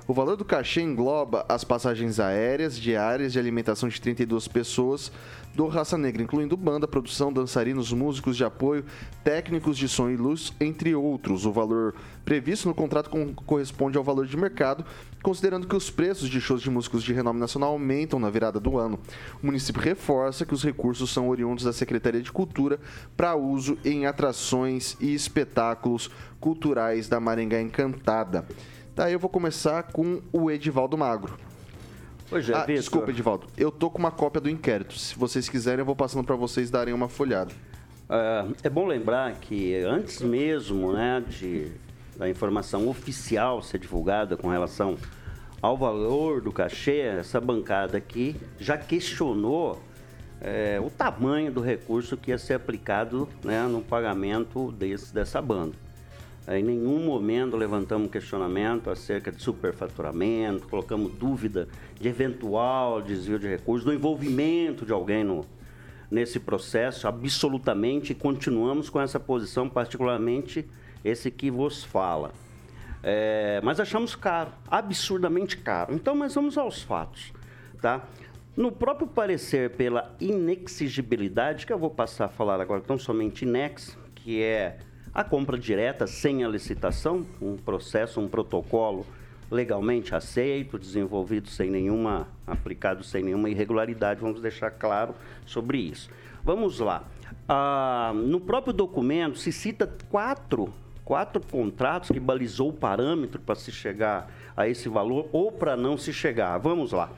O 0.07 0.13
valor 0.13 0.37
do 0.37 0.45
cachê 0.45 0.81
engloba 0.81 1.45
as 1.49 1.65
passagens 1.65 2.17
aéreas, 2.17 2.79
diárias 2.79 3.33
de 3.33 3.39
alimentação 3.39 3.89
de 3.89 3.99
32 3.99 4.47
pessoas 4.47 5.11
do 5.53 5.67
Raça 5.67 5.97
Negra, 5.97 6.23
incluindo 6.23 6.55
banda, 6.55 6.87
produção, 6.87 7.33
dançarinos, 7.33 7.91
músicos 7.91 8.37
de 8.37 8.45
apoio, 8.45 8.85
técnicos 9.21 9.77
de 9.77 9.89
som 9.89 10.09
e 10.09 10.15
luz, 10.15 10.53
entre 10.61 10.95
outros. 10.95 11.45
O 11.45 11.51
valor 11.51 11.93
previsto 12.25 12.67
no 12.67 12.75
contrato 12.75 13.09
com- 13.09 13.33
corresponde 13.33 13.97
ao 13.97 14.03
valor 14.03 14.25
de 14.27 14.37
mercado, 14.37 14.85
considerando 15.23 15.67
que 15.67 15.75
os 15.75 15.89
preços 15.89 16.29
de 16.29 16.39
shows 16.39 16.61
de 16.61 16.69
músicos 16.69 17.03
de 17.03 17.11
renome 17.13 17.39
nacional 17.39 17.71
aumentam 17.71 18.19
na 18.19 18.29
virada 18.29 18.59
do 18.59 18.77
ano. 18.77 18.99
O 19.41 19.45
município 19.45 19.81
reforça 19.81 20.45
que 20.45 20.53
os 20.53 20.63
recursos 20.63 21.11
são 21.11 21.29
oriundos 21.29 21.63
da 21.63 21.73
Secretaria 21.73 22.21
de 22.21 22.31
Cultura 22.31 22.79
para 23.17 23.35
uso 23.35 23.77
em 23.83 24.05
atrações 24.05 24.95
e 24.99 25.13
espetáculos 25.13 26.09
culturais 26.39 27.07
da 27.09 27.19
Maringá 27.19 27.59
Encantada. 27.61 28.45
Daí 28.95 29.13
eu 29.13 29.19
vou 29.19 29.29
começar 29.29 29.83
com 29.83 30.21
o 30.31 30.51
Edivaldo 30.51 30.97
Magro. 30.97 31.37
Pois 32.29 32.47
é, 32.47 32.53
Ah, 32.53 32.65
desculpa, 32.65 33.09
Edivaldo. 33.09 33.47
Eu 33.57 33.71
tô 33.71 33.89
com 33.89 33.97
uma 33.97 34.11
cópia 34.11 34.39
do 34.39 34.49
inquérito. 34.49 34.93
Se 34.97 35.17
vocês 35.17 35.49
quiserem, 35.49 35.79
eu 35.79 35.85
vou 35.85 35.95
passando 35.95 36.23
para 36.23 36.35
vocês 36.35 36.69
darem 36.69 36.93
uma 36.93 37.09
folhada. 37.09 37.51
É, 38.07 38.45
é 38.63 38.69
bom 38.69 38.85
lembrar 38.85 39.33
que 39.39 39.75
antes 39.77 40.21
mesmo 40.21 40.93
né, 40.93 41.23
de, 41.27 41.71
da 42.19 42.29
informação 42.29 42.89
oficial 42.89 43.61
ser 43.63 43.79
divulgada 43.79 44.35
com 44.35 44.49
relação 44.49 44.97
ao 45.61 45.77
valor 45.77 46.41
do 46.41 46.51
cachê, 46.51 46.97
essa 46.99 47.39
bancada 47.39 47.97
aqui 47.97 48.35
já 48.59 48.77
questionou 48.77 49.81
é, 50.41 50.81
o 50.83 50.89
tamanho 50.89 51.49
do 51.49 51.61
recurso 51.61 52.17
que 52.17 52.31
ia 52.31 52.37
ser 52.37 52.55
aplicado 52.55 53.27
né, 53.41 53.65
no 53.67 53.81
pagamento 53.81 54.69
desse, 54.73 55.13
dessa 55.13 55.41
banda. 55.41 55.75
Em 56.45 56.63
nenhum 56.63 57.05
momento 57.05 57.55
levantamos 57.55 58.11
questionamento 58.11 58.89
acerca 58.89 59.31
de 59.31 59.41
superfaturamento, 59.41 60.67
colocamos 60.67 61.13
dúvida 61.13 61.69
de 61.99 62.09
eventual 62.09 63.01
desvio 63.01 63.39
de 63.39 63.47
recursos, 63.47 63.85
do 63.85 63.93
envolvimento 63.93 64.85
de 64.85 64.91
alguém 64.91 65.23
no, 65.23 65.45
nesse 66.11 66.39
processo, 66.39 67.07
absolutamente, 67.07 68.11
e 68.11 68.15
continuamos 68.15 68.89
com 68.89 68.99
essa 68.99 69.19
posição, 69.19 69.69
particularmente 69.69 70.67
esse 71.03 71.29
que 71.31 71.49
vos 71.49 71.83
fala. 71.83 72.31
É, 73.01 73.61
mas 73.63 73.79
achamos 73.79 74.15
caro, 74.15 74.51
absurdamente 74.69 75.57
caro. 75.57 75.93
Então, 75.93 76.15
mas 76.15 76.35
vamos 76.35 76.57
aos 76.57 76.81
fatos, 76.81 77.31
tá? 77.81 78.03
No 78.57 78.71
próprio 78.71 79.07
parecer 79.07 79.71
pela 79.71 80.13
inexigibilidade, 80.19 81.65
que 81.65 81.71
eu 81.71 81.79
vou 81.79 81.89
passar 81.89 82.25
a 82.25 82.29
falar 82.29 82.59
agora 82.59 82.81
tão 82.81 82.97
somente 82.97 83.45
inex, 83.45 83.97
que 84.13 84.43
é 84.43 84.79
a 85.13 85.23
compra 85.23 85.57
direta 85.57 86.05
sem 86.05 86.43
a 86.43 86.47
licitação, 86.47 87.25
um 87.41 87.55
processo, 87.55 88.19
um 88.19 88.27
protocolo 88.27 89.05
legalmente 89.49 90.13
aceito, 90.13 90.77
desenvolvido 90.77 91.49
sem 91.49 91.69
nenhuma, 91.69 92.27
aplicado 92.45 93.03
sem 93.03 93.23
nenhuma 93.23 93.49
irregularidade, 93.49 94.21
vamos 94.21 94.41
deixar 94.41 94.71
claro 94.71 95.15
sobre 95.45 95.79
isso. 95.79 96.09
Vamos 96.43 96.79
lá. 96.79 97.07
Ah, 97.47 98.11
no 98.13 98.39
próprio 98.39 98.73
documento 98.73 99.37
se 99.37 99.51
cita 99.51 99.91
quatro, 100.09 100.71
quatro 101.09 101.41
contratos 101.41 102.11
que 102.11 102.19
balizou 102.19 102.69
o 102.69 102.73
parâmetro 102.73 103.41
para 103.41 103.55
se 103.55 103.71
chegar 103.71 104.29
a 104.55 104.67
esse 104.67 104.87
valor 104.87 105.27
ou 105.31 105.51
para 105.51 105.75
não 105.75 105.97
se 105.97 106.13
chegar. 106.13 106.55
Vamos 106.59 106.91
lá. 106.91 107.09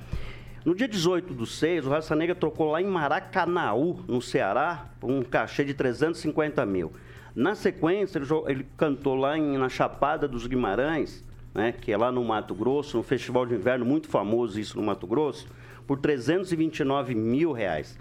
No 0.64 0.74
dia 0.74 0.88
18 0.88 1.34
do 1.34 1.46
6, 1.46 1.86
o 1.86 1.90
Raça 1.90 2.16
Negra 2.16 2.34
trocou 2.34 2.72
lá 2.72 2.82
em 2.82 2.86
Maracanaú, 2.88 4.00
no 4.08 4.22
Ceará, 4.22 4.86
um 5.04 5.22
cachê 5.22 5.66
de 5.66 5.74
350 5.74 6.66
mil. 6.66 6.94
Na 7.36 7.54
sequência, 7.54 8.18
ele, 8.18 8.28
ele 8.48 8.66
cantou 8.78 9.14
lá 9.16 9.38
em- 9.38 9.58
na 9.58 9.68
Chapada 9.68 10.26
dos 10.26 10.48
Guimarães, 10.48 11.22
né, 11.54 11.74
que 11.74 11.92
é 11.92 11.98
lá 11.98 12.14
no 12.14 12.24
Mato 12.24 12.56
Grosso, 12.56 12.96
no 12.96 13.04
Festival 13.04 13.46
de 13.46 13.56
Inverno, 13.56 13.84
muito 13.86 14.08
famoso 14.08 14.58
isso 14.58 14.78
no 14.78 14.84
Mato 14.86 15.06
Grosso, 15.06 15.48
por 15.86 16.00
329 16.00 17.14
mil 17.14 17.52
reais. 17.52 18.00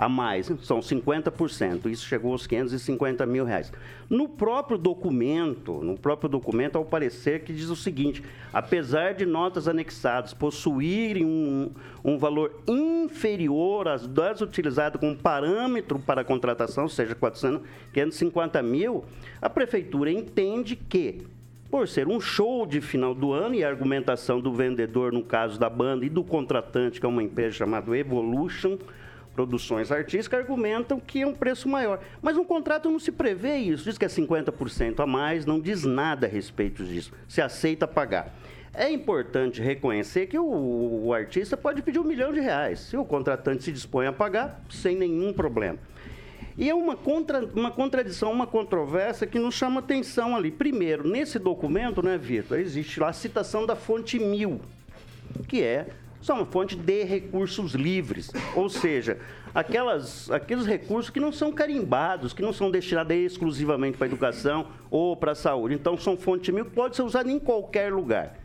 a 0.00 0.08
mais, 0.08 0.50
são 0.62 0.80
50%. 0.80 1.84
Isso 1.84 2.06
chegou 2.06 2.32
aos 2.32 2.46
550 2.46 3.26
mil 3.26 3.44
reais. 3.44 3.70
No 4.08 4.26
próprio 4.26 4.78
documento, 4.78 5.74
no 5.84 5.94
próprio 5.94 6.26
documento, 6.26 6.76
ao 6.76 6.86
parecer 6.86 7.44
que 7.44 7.52
diz 7.52 7.68
o 7.68 7.76
seguinte: 7.76 8.22
apesar 8.50 9.12
de 9.12 9.26
notas 9.26 9.68
anexadas 9.68 10.32
possuírem 10.32 11.26
um, 11.26 11.70
um 12.02 12.16
valor 12.16 12.62
inferior 12.66 13.88
às 13.88 14.06
das 14.06 14.40
utilizadas 14.40 14.98
como 14.98 15.14
parâmetro 15.14 15.98
para 15.98 16.22
a 16.22 16.24
contratação, 16.24 16.88
seja, 16.88 17.14
400, 17.14 17.60
550 17.92 18.62
mil, 18.62 19.04
a 19.42 19.50
prefeitura 19.50 20.10
entende 20.10 20.76
que 20.76 21.26
por 21.70 21.86
ser 21.86 22.08
um 22.08 22.18
show 22.18 22.64
de 22.64 22.80
final 22.80 23.14
do 23.14 23.34
ano 23.34 23.54
e 23.54 23.62
a 23.62 23.68
argumentação 23.68 24.40
do 24.40 24.50
vendedor, 24.50 25.12
no 25.12 25.22
caso 25.22 25.60
da 25.60 25.68
banda, 25.68 26.06
e 26.06 26.08
do 26.08 26.24
contratante, 26.24 26.98
que 26.98 27.04
é 27.04 27.08
uma 27.08 27.22
empresa 27.22 27.58
chamada 27.58 27.96
Evolution, 27.96 28.78
produções 29.34 29.90
artísticas 29.90 30.40
argumentam 30.40 31.00
que 31.00 31.22
é 31.22 31.26
um 31.26 31.34
preço 31.34 31.68
maior. 31.68 32.00
Mas 32.20 32.36
no 32.36 32.44
contrato 32.44 32.90
não 32.90 32.98
se 32.98 33.12
prevê 33.12 33.56
isso. 33.56 33.84
Diz 33.84 33.96
que 33.96 34.04
é 34.04 34.08
50% 34.08 35.00
a 35.00 35.06
mais, 35.06 35.46
não 35.46 35.60
diz 35.60 35.84
nada 35.84 36.26
a 36.26 36.30
respeito 36.30 36.84
disso. 36.84 37.12
Se 37.28 37.40
aceita 37.40 37.86
pagar. 37.86 38.34
É 38.72 38.90
importante 38.90 39.60
reconhecer 39.60 40.26
que 40.26 40.38
o, 40.38 41.06
o 41.06 41.12
artista 41.12 41.56
pode 41.56 41.82
pedir 41.82 41.98
um 41.98 42.04
milhão 42.04 42.32
de 42.32 42.40
reais. 42.40 42.80
Se 42.80 42.96
o 42.96 43.04
contratante 43.04 43.64
se 43.64 43.72
dispõe 43.72 44.06
a 44.06 44.12
pagar, 44.12 44.62
sem 44.70 44.96
nenhum 44.96 45.32
problema. 45.32 45.78
E 46.56 46.68
é 46.68 46.74
uma, 46.74 46.94
contra, 46.94 47.44
uma 47.54 47.70
contradição, 47.70 48.30
uma 48.30 48.46
controvérsia 48.46 49.26
que 49.26 49.38
nos 49.38 49.54
chama 49.54 49.80
atenção 49.80 50.36
ali. 50.36 50.50
Primeiro, 50.50 51.08
nesse 51.08 51.38
documento, 51.38 52.02
né, 52.02 52.18
Vitor, 52.18 52.58
existe 52.58 53.00
lá 53.00 53.08
a 53.08 53.12
citação 53.12 53.64
da 53.64 53.74
fonte 53.74 54.18
mil, 54.18 54.60
que 55.48 55.62
é 55.62 55.86
só 56.20 56.34
uma 56.34 56.44
fonte 56.44 56.76
de 56.76 57.04
recursos 57.04 57.74
livres. 57.74 58.30
Ou 58.54 58.68
seja, 58.68 59.18
aquelas, 59.54 60.30
aqueles 60.30 60.66
recursos 60.66 61.10
que 61.10 61.20
não 61.20 61.32
são 61.32 61.52
carimbados, 61.52 62.32
que 62.32 62.42
não 62.42 62.52
são 62.52 62.70
destinados 62.70 63.16
exclusivamente 63.16 63.96
para 63.96 64.06
a 64.06 64.08
educação 64.08 64.66
ou 64.90 65.16
para 65.16 65.32
a 65.32 65.34
saúde. 65.34 65.74
Então, 65.74 65.96
são 65.96 66.16
fonte 66.16 66.52
mil 66.52 66.64
que 66.64 66.72
pode 66.72 66.96
ser 66.96 67.02
usada 67.02 67.30
em 67.30 67.38
qualquer 67.38 67.92
lugar. 67.92 68.38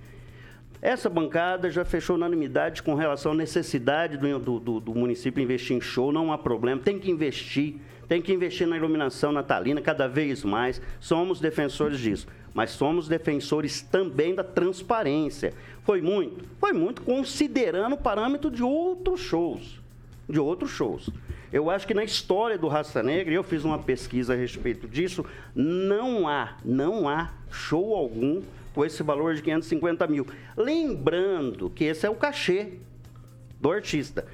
Essa 0.81 1.09
bancada 1.09 1.69
já 1.69 1.83
fechou 1.83 2.15
unanimidade 2.15 2.83
com 2.83 2.93
relação 2.93 3.31
à 3.31 3.35
necessidade 3.35 4.17
do, 4.17 4.59
do, 4.59 4.79
do, 4.79 4.93
município 4.93 5.41
investir 5.41 5.75
em 5.75 5.81
show, 5.81 6.11
não 6.11 6.31
há 6.31 6.37
problema, 6.37 6.79
tem 6.79 6.99
que 6.99 7.09
investir, 7.09 7.77
tem 8.07 8.21
que 8.21 8.31
investir 8.31 8.67
na 8.67 8.77
iluminação 8.77 9.31
natalina 9.31 9.81
cada 9.81 10.07
vez 10.07 10.43
mais, 10.43 10.79
somos 10.99 11.39
defensores 11.39 11.99
disso, 11.99 12.27
mas 12.55 12.71
somos 12.71 13.09
defensores 13.09 13.81
também 13.81 14.33
da 14.33 14.43
transparência. 14.43 15.53
Foi 15.83 16.01
muito, 16.01 16.45
foi 16.57 16.71
muito 16.71 17.01
considerando 17.01 17.93
o 17.93 17.97
parâmetro 17.97 18.49
de 18.49 18.63
outros 18.63 19.19
shows, 19.19 19.81
de 20.27 20.39
outros 20.39 20.71
shows. 20.71 21.09
Eu 21.51 21.69
acho 21.69 21.85
que 21.85 21.93
na 21.93 22.05
história 22.05 22.57
do 22.57 22.69
Raça 22.69 23.03
Negra, 23.03 23.33
eu 23.33 23.43
fiz 23.43 23.65
uma 23.65 23.77
pesquisa 23.77 24.33
a 24.33 24.37
respeito 24.37 24.87
disso, 24.87 25.25
não 25.53 26.29
há, 26.29 26.55
não 26.63 27.09
há 27.09 27.33
show 27.51 27.93
algum 27.93 28.41
com 28.73 28.85
esse 28.85 29.03
valor 29.03 29.35
de 29.35 29.41
550 29.41 30.07
mil. 30.07 30.25
Lembrando 30.55 31.69
que 31.69 31.83
esse 31.83 32.05
é 32.05 32.09
o 32.09 32.15
cachê 32.15 32.75
do 33.59 33.69
artista. 33.69 34.25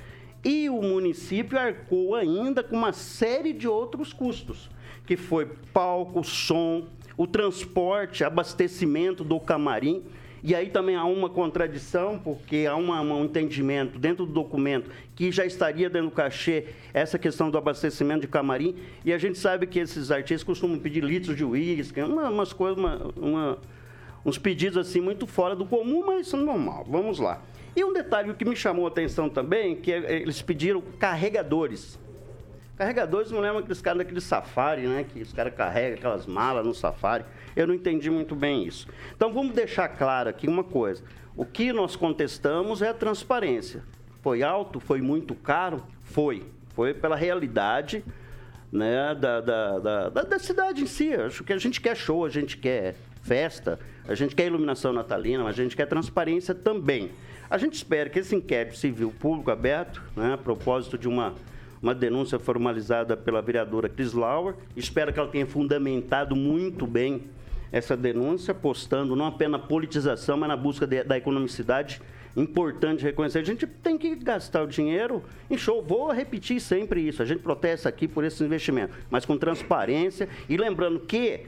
E 0.43 0.69
o 0.69 0.79
município 0.79 1.57
arcou 1.57 2.13
ainda 2.13 2.61
com 2.61 2.75
uma 2.75 2.93
série 2.93 3.51
de 3.51 3.67
outros 3.67 4.13
custos, 4.13 4.69
que 5.07 5.17
foi 5.17 5.47
palco, 5.73 6.23
som, 6.23 6.87
o 7.17 7.27
transporte, 7.27 8.23
abastecimento 8.23 9.23
do 9.23 9.39
camarim. 9.39 10.03
E 10.43 10.55
aí 10.55 10.69
também 10.69 10.95
há 10.95 11.05
uma 11.05 11.29
contradição, 11.29 12.17
porque 12.17 12.65
há 12.67 12.75
uma, 12.75 12.99
um 13.01 13.25
entendimento 13.25 13.99
dentro 13.99 14.25
do 14.25 14.33
documento 14.33 14.89
que 15.15 15.31
já 15.31 15.45
estaria 15.45 15.87
dentro 15.89 16.09
do 16.09 16.15
cachê 16.15 16.65
essa 16.93 17.19
questão 17.19 17.51
do 17.51 17.57
abastecimento 17.57 18.21
de 18.21 18.27
camarim. 18.27 18.75
E 19.05 19.13
a 19.13 19.19
gente 19.19 19.37
sabe 19.37 19.67
que 19.67 19.77
esses 19.77 20.09
artistas 20.09 20.43
costumam 20.43 20.79
pedir 20.79 21.03
litros 21.03 21.37
de 21.37 21.45
uísque, 21.45 22.01
uma, 22.01 22.29
umas 22.29 22.53
coisas, 22.53 22.77
uma, 22.77 23.11
uma 23.15 23.57
uns 24.25 24.37
pedidos 24.37 24.77
assim 24.77 25.01
muito 25.01 25.27
fora 25.27 25.55
do 25.55 25.65
comum, 25.65 26.03
mas 26.05 26.31
normal. 26.33 26.85
Vamos 26.89 27.19
lá. 27.19 27.41
E 27.75 27.83
um 27.83 27.93
detalhe 27.93 28.33
que 28.33 28.43
me 28.43 28.55
chamou 28.55 28.85
a 28.85 28.89
atenção 28.89 29.29
também, 29.29 29.75
que 29.75 29.91
é, 29.91 30.21
eles 30.21 30.41
pediram 30.41 30.81
carregadores. 30.99 31.99
Carregadores, 32.77 33.31
me 33.31 33.39
lembro 33.39 33.59
aqueles 33.59 33.81
caras 33.81 33.99
daquele 33.99 34.21
safari, 34.21 34.87
né? 34.87 35.03
Que 35.03 35.21
os 35.21 35.33
caras 35.33 35.53
carregam 35.53 35.97
aquelas 35.97 36.25
malas 36.25 36.65
no 36.65 36.73
safari. 36.73 37.25
Eu 37.55 37.67
não 37.67 37.73
entendi 37.73 38.09
muito 38.09 38.35
bem 38.35 38.65
isso. 38.65 38.87
Então 39.15 39.31
vamos 39.33 39.53
deixar 39.53 39.87
claro 39.89 40.29
aqui 40.29 40.47
uma 40.47 40.63
coisa. 40.63 41.03
O 41.35 41.45
que 41.45 41.71
nós 41.71 41.95
contestamos 41.95 42.81
é 42.81 42.89
a 42.89 42.93
transparência. 42.93 43.83
Foi 44.21 44.43
alto? 44.43 44.79
Foi 44.79 45.01
muito 45.01 45.35
caro? 45.35 45.83
Foi. 46.01 46.45
Foi 46.73 46.93
pela 46.93 47.15
realidade 47.15 48.03
né, 48.71 49.13
da, 49.15 49.41
da, 49.41 49.79
da, 49.79 50.09
da, 50.09 50.39
cidade 50.39 50.81
em 50.81 50.87
si. 50.87 51.13
Acho 51.13 51.43
que 51.43 51.53
a 51.53 51.57
gente 51.57 51.81
quer 51.81 51.95
show, 51.95 52.25
a 52.25 52.29
gente 52.29 52.57
quer 52.57 52.95
festa, 53.21 53.79
a 54.07 54.15
gente 54.15 54.35
quer 54.35 54.47
iluminação 54.47 54.93
natalina, 54.93 55.43
mas 55.43 55.59
a 55.59 55.63
gente 55.63 55.75
quer 55.75 55.85
transparência 55.85 56.55
também. 56.55 57.11
A 57.49 57.57
gente 57.57 57.73
espera 57.73 58.09
que 58.09 58.19
esse 58.19 58.35
inquérito 58.35 58.77
civil 58.77 59.13
público 59.19 59.51
aberto, 59.51 60.01
né, 60.15 60.33
a 60.33 60.37
propósito 60.37 60.97
de 60.97 61.07
uma, 61.07 61.35
uma 61.81 61.95
denúncia 61.95 62.37
formalizada 62.37 63.17
pela 63.17 63.41
vereadora 63.41 63.89
Cris 63.89 64.13
Lauer, 64.13 64.55
espero 64.75 65.11
que 65.11 65.19
ela 65.19 65.29
tenha 65.29 65.45
fundamentado 65.47 66.35
muito 66.35 66.85
bem 66.85 67.23
essa 67.71 67.95
denúncia, 67.95 68.53
postando 68.53 69.15
não 69.15 69.25
apenas 69.25 69.61
politização, 69.61 70.37
mas 70.37 70.49
na 70.49 70.57
busca 70.57 70.85
de, 70.85 71.03
da 71.03 71.17
economicidade. 71.17 72.01
Importante 72.35 73.03
reconhecer, 73.03 73.39
a 73.39 73.43
gente 73.43 73.65
tem 73.65 73.97
que 73.97 74.15
gastar 74.15 74.63
o 74.63 74.67
dinheiro 74.67 75.23
em 75.49 75.57
show. 75.57 75.81
Vou 75.81 76.11
repetir 76.11 76.61
sempre 76.61 77.01
isso. 77.01 77.21
A 77.21 77.25
gente 77.25 77.41
protesta 77.41 77.89
aqui 77.89 78.07
por 78.07 78.23
esse 78.23 78.43
investimento, 78.43 78.93
mas 79.09 79.25
com 79.25 79.37
transparência 79.37 80.29
e 80.47 80.55
lembrando 80.55 80.99
que 80.99 81.45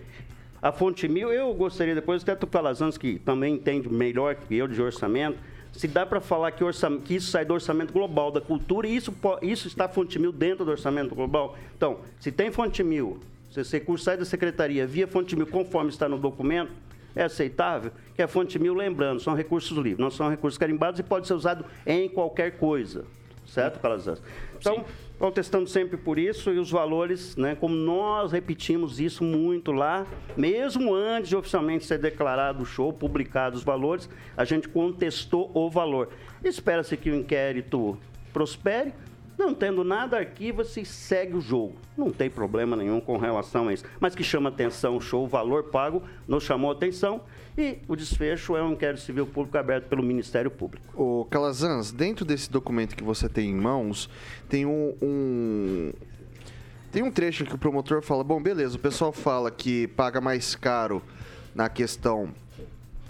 a 0.62 0.72
fonte 0.72 1.10
mil, 1.10 1.32
eu 1.32 1.54
gostaria 1.54 1.93
depois, 1.93 2.24
até 2.28 2.46
o 2.46 2.48
Calazans, 2.48 2.98
que 2.98 3.19
também 3.19 3.56
entende 3.56 3.89
melhor 3.89 4.36
que 4.36 4.56
eu 4.56 4.65
de 4.65 4.82
orçamento, 4.82 5.38
se 5.73 5.88
dá 5.88 6.05
para 6.05 6.21
falar 6.21 6.51
que, 6.51 6.63
que, 7.03 7.15
isso 7.15 7.31
sai 7.31 7.43
do 7.43 7.53
orçamento 7.53 7.91
global 7.91 8.31
da 8.31 8.39
cultura 8.39 8.88
e 8.88 8.95
isso, 8.95 9.13
isso 9.41 9.67
está 9.67 9.88
fonte 9.89 10.19
mil 10.19 10.31
dentro 10.31 10.63
do 10.63 10.71
orçamento 10.71 11.15
global. 11.15 11.57
Então, 11.75 11.99
se 12.19 12.31
tem 12.31 12.51
fonte 12.51 12.83
mil, 12.83 13.19
se 13.51 13.62
esse 13.62 13.77
recurso 13.77 14.05
sai 14.05 14.15
da 14.15 14.25
secretaria 14.25 14.86
via 14.86 15.07
fonte 15.07 15.36
mil, 15.36 15.47
conforme 15.47 15.89
está 15.89 16.07
no 16.07 16.17
documento, 16.17 16.71
é 17.15 17.23
aceitável? 17.23 17.91
Que 18.15 18.21
a 18.21 18.27
fonte 18.27 18.57
mil, 18.59 18.73
lembrando, 18.73 19.19
são 19.19 19.36
recursos 19.36 19.75
livres, 19.77 19.99
não 19.99 20.12
são 20.12 20.29
recursos 20.29 20.57
carimbados 20.57 20.99
e 20.99 21.03
pode 21.03 21.27
ser 21.27 21.33
usado 21.33 21.65
em 21.86 22.07
qualquer 22.07 22.57
coisa. 22.57 23.05
Certo, 23.45 23.79
Calazans? 23.79 24.21
Então, 24.58 24.77
Sim 24.77 24.84
protestando 25.23 25.69
sempre 25.69 25.95
por 25.95 26.19
isso 26.19 26.51
e 26.51 26.60
os 26.60 26.69
valores, 26.69 27.38
né, 27.38 27.56
como 27.56 27.73
nós 27.73 28.34
repetimos 28.34 28.99
isso 28.99 29.23
muito 29.23 29.71
lá, 29.71 30.06
mesmo 30.36 30.93
antes 30.93 31.29
de 31.29 31.36
oficialmente 31.38 31.86
ser 31.86 31.97
declarado 31.97 32.63
o 32.63 32.65
show, 32.65 32.91
publicado 32.91 33.56
os 33.56 33.63
valores, 33.63 34.10
a 34.36 34.43
gente 34.43 34.67
contestou 34.67 35.49
o 35.53 35.69
valor. 35.69 36.10
Espera-se 36.43 36.97
que 36.97 37.10
o 37.10 37.15
inquérito 37.15 37.97
prospere, 38.34 38.93
não 39.38 39.54
tendo 39.54 39.84
nada, 39.84 40.17
arquiva-se 40.17 40.86
segue 40.86 41.36
o 41.36 41.41
jogo. 41.41 41.76
Não 41.98 42.12
tem 42.12 42.30
problema 42.30 42.76
nenhum 42.76 43.00
com 43.00 43.17
relação 43.17 43.67
a 43.67 43.74
isso. 43.74 43.84
Mas 44.00 44.15
que 44.15 44.24
chama 44.24 44.50
atenção 44.50 44.98
o 44.98 45.02
show, 45.02 45.26
o 45.26 45.28
valor 45.28 45.65
pago, 45.65 46.04
nos 46.28 46.43
chamou 46.43 46.72
atenção 46.72 47.22
e 47.58 47.80
o 47.88 47.96
desfecho 47.96 48.56
é 48.56 48.63
um 48.63 48.74
inquérito 48.74 49.02
civil 49.02 49.26
público 49.26 49.58
aberto 49.58 49.88
pelo 49.88 50.04
Ministério 50.04 50.50
Público. 50.50 50.86
O 50.96 51.26
Calazans, 51.26 51.91
dentro 51.91 52.26
desse 52.26 52.52
documento 52.52 52.96
que 52.96 53.04
você 53.04 53.28
tem 53.30 53.50
em 53.50 53.56
mãos, 53.56 54.10
tem 54.50 54.65
um, 54.65 54.96
um 55.02 55.93
tem 56.91 57.02
um 57.02 57.12
trecho 57.12 57.43
que 57.43 57.56
o 57.56 57.58
promotor 57.58 58.02
fala: 58.02 58.24
bom, 58.24 58.41
beleza, 58.41 58.76
o 58.76 58.80
pessoal 58.80 59.12
fala 59.12 59.50
que 59.50 59.88
paga 59.88 60.22
mais 60.22 60.56
caro 60.56 61.02
na 61.56 61.69
questão 61.69 62.30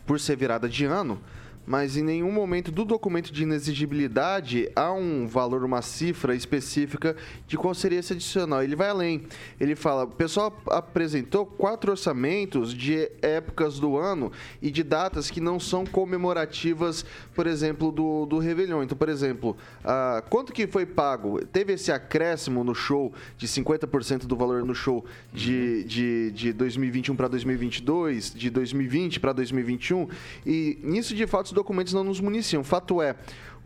por 0.06 0.20
ser 0.20 0.36
virada 0.36 0.68
de 0.68 0.86
ano, 0.86 1.20
mas 1.66 1.96
em 1.96 2.04
nenhum 2.04 2.32
momento 2.32 2.72
do 2.72 2.84
documento 2.84 3.32
de 3.32 3.44
inexigibilidade 3.44 4.70
há 4.76 4.92
um 4.92 5.26
valor, 5.26 5.64
uma 5.64 5.82
cifra 5.82 6.36
específica 6.36 7.16
de 7.48 7.58
qual 7.58 7.74
seria 7.74 8.00
esse 8.00 8.14
adicional. 8.14 8.62
Ele 8.62 8.76
vai 8.76 8.90
além. 8.90 9.24
Ele 9.60 9.76
fala: 9.76 10.04
o 10.04 10.08
pessoal 10.08 10.62
apresentou 10.68 11.46
quatro 11.46 11.92
orçamentos 11.92 12.74
de 12.74 13.10
épocas 13.22 13.80
do 13.80 13.98
ano 13.98 14.32
e 14.62 14.70
de 14.70 14.84
datas 14.84 15.32
que 15.32 15.40
não 15.40 15.60
são 15.60 15.86
comemorativas, 15.86 17.06
por 17.34 17.48
exemplo, 17.48 17.92
do, 17.92 18.26
do 18.26 18.40
Réveillon. 18.40 18.84
Então, 18.84 18.98
por 18.98 19.10
exemplo, 19.10 19.56
uh, 19.84 20.28
quanto 20.30 20.52
que 20.52 20.68
foi 20.68 20.86
pago? 20.86 21.44
Teve 21.46 21.74
esse 21.74 21.92
acréscimo 21.92 22.64
no 22.64 22.76
show 22.76 23.14
de 23.38 23.48
50% 23.48 24.26
do 24.26 24.36
valor 24.36 24.66
no 24.66 24.76
show 24.76 25.06
de, 25.32 25.84
de, 25.86 26.32
de 26.32 26.54
2021 26.54 27.16
para 27.16 27.28
2022, 27.28 28.34
de 28.34 28.50
2020 28.50 29.20
para 29.20 29.34
2021, 29.34 30.08
e 30.46 30.80
nisso 30.84 31.16
de 31.16 31.26
fato 31.26 31.53
documentos 31.54 31.94
não 31.94 32.04
nos 32.04 32.20
municiam. 32.20 32.64
Fato 32.64 33.02
é, 33.02 33.16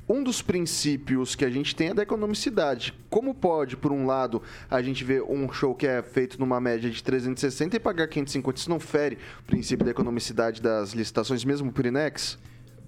um 0.10 0.24
dos 0.24 0.42
princípios 0.42 1.36
que 1.36 1.44
a 1.44 1.50
gente 1.50 1.76
tem 1.76 1.90
é 1.90 1.94
da 1.94 2.02
economicidade. 2.02 2.94
Como 3.10 3.34
pode, 3.34 3.76
por 3.76 3.92
um 3.92 4.06
lado, 4.06 4.42
a 4.70 4.82
gente 4.82 5.04
ver 5.04 5.22
um 5.22 5.52
show 5.52 5.76
que 5.76 5.86
é 5.86 6.02
feito 6.02 6.40
numa 6.40 6.62
média 6.62 6.90
de 6.90 7.04
360 7.04 7.76
e 7.76 7.80
pagar 7.80 8.08
550? 8.08 8.60
Isso 8.60 8.70
não 8.70 8.80
fere 8.80 9.18
o 9.42 9.44
princípio 9.44 9.84
da 9.84 9.92
economicidade 9.92 10.62
das 10.62 10.94
licitações, 10.94 11.44
mesmo 11.44 11.74
por 11.74 11.86
INEX? 11.86 12.38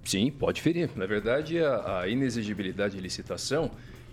Sim, 0.05 0.31
pode 0.31 0.61
ferir. 0.61 0.89
Na 0.95 1.05
verdade, 1.05 1.59
a, 1.59 1.99
a 1.99 2.07
inexigibilidade 2.07 2.95
de 2.95 3.01
licitação 3.01 3.69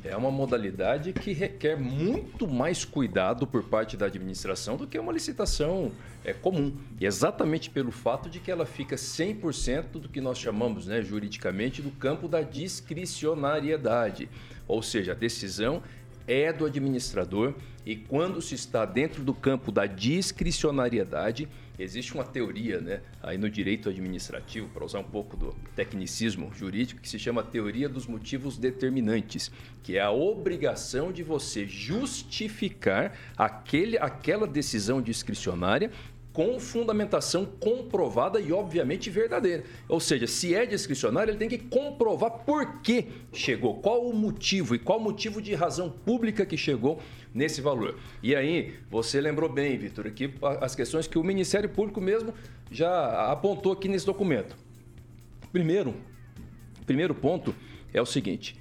é 0.08 0.16
uma 0.16 0.30
modalidade 0.30 1.12
que 1.12 1.32
requer 1.32 1.76
muito 1.76 2.46
mais 2.46 2.84
cuidado 2.84 3.46
por 3.46 3.64
parte 3.64 3.96
da 3.96 4.06
administração 4.06 4.76
do 4.76 4.86
que 4.86 4.98
uma 4.98 5.12
licitação 5.12 5.92
é, 6.24 6.32
comum. 6.32 6.76
E 7.00 7.06
exatamente 7.06 7.70
pelo 7.70 7.90
fato 7.90 8.28
de 8.28 8.40
que 8.40 8.50
ela 8.50 8.66
fica 8.66 8.96
100% 8.96 9.92
do 9.92 10.08
que 10.08 10.20
nós 10.20 10.38
chamamos 10.38 10.86
né, 10.86 11.02
juridicamente 11.02 11.82
do 11.82 11.90
campo 11.90 12.28
da 12.28 12.42
discricionariedade. 12.42 14.28
Ou 14.66 14.82
seja, 14.82 15.12
a 15.12 15.14
decisão 15.14 15.82
é 16.26 16.52
do 16.52 16.64
administrador 16.64 17.54
e 17.84 17.94
quando 17.94 18.42
se 18.42 18.54
está 18.54 18.84
dentro 18.84 19.22
do 19.22 19.32
campo 19.32 19.70
da 19.70 19.86
discricionariedade, 19.86 21.48
existe 21.78 22.14
uma 22.14 22.24
teoria, 22.24 22.80
né, 22.80 23.00
aí 23.22 23.36
no 23.38 23.48
direito 23.50 23.88
administrativo, 23.88 24.68
para 24.68 24.84
usar 24.84 25.00
um 25.00 25.04
pouco 25.04 25.36
do 25.36 25.54
tecnicismo 25.74 26.52
jurídico, 26.54 27.00
que 27.00 27.08
se 27.08 27.18
chama 27.18 27.42
teoria 27.42 27.88
dos 27.88 28.06
motivos 28.06 28.56
determinantes, 28.56 29.50
que 29.82 29.96
é 29.96 30.00
a 30.00 30.10
obrigação 30.10 31.12
de 31.12 31.22
você 31.22 31.66
justificar 31.66 33.16
aquele, 33.36 33.98
aquela 33.98 34.46
decisão 34.46 35.00
discricionária 35.02 35.90
com 36.36 36.60
fundamentação 36.60 37.46
comprovada 37.46 38.38
e, 38.38 38.52
obviamente, 38.52 39.08
verdadeira. 39.08 39.64
Ou 39.88 39.98
seja, 39.98 40.26
se 40.26 40.54
é 40.54 40.66
discricionário, 40.66 41.30
ele 41.30 41.38
tem 41.38 41.48
que 41.48 41.56
comprovar 41.56 42.30
por 42.44 42.82
que 42.82 43.06
chegou, 43.32 43.76
qual 43.76 44.06
o 44.06 44.14
motivo 44.14 44.74
e 44.74 44.78
qual 44.78 44.98
o 44.98 45.02
motivo 45.02 45.40
de 45.40 45.54
razão 45.54 45.88
pública 45.88 46.44
que 46.44 46.58
chegou 46.58 47.00
nesse 47.36 47.60
valor. 47.60 47.98
E 48.22 48.34
aí, 48.34 48.74
você 48.90 49.20
lembrou 49.20 49.48
bem, 49.48 49.76
Vitor, 49.76 50.06
aqui 50.06 50.32
as 50.60 50.74
questões 50.74 51.06
que 51.06 51.18
o 51.18 51.22
Ministério 51.22 51.68
Público 51.68 52.00
mesmo 52.00 52.32
já 52.70 53.30
apontou 53.30 53.72
aqui 53.72 53.88
nesse 53.88 54.06
documento. 54.06 54.56
Primeiro, 55.52 55.94
primeiro 56.86 57.14
ponto 57.14 57.54
é 57.92 58.00
o 58.00 58.06
seguinte: 58.06 58.56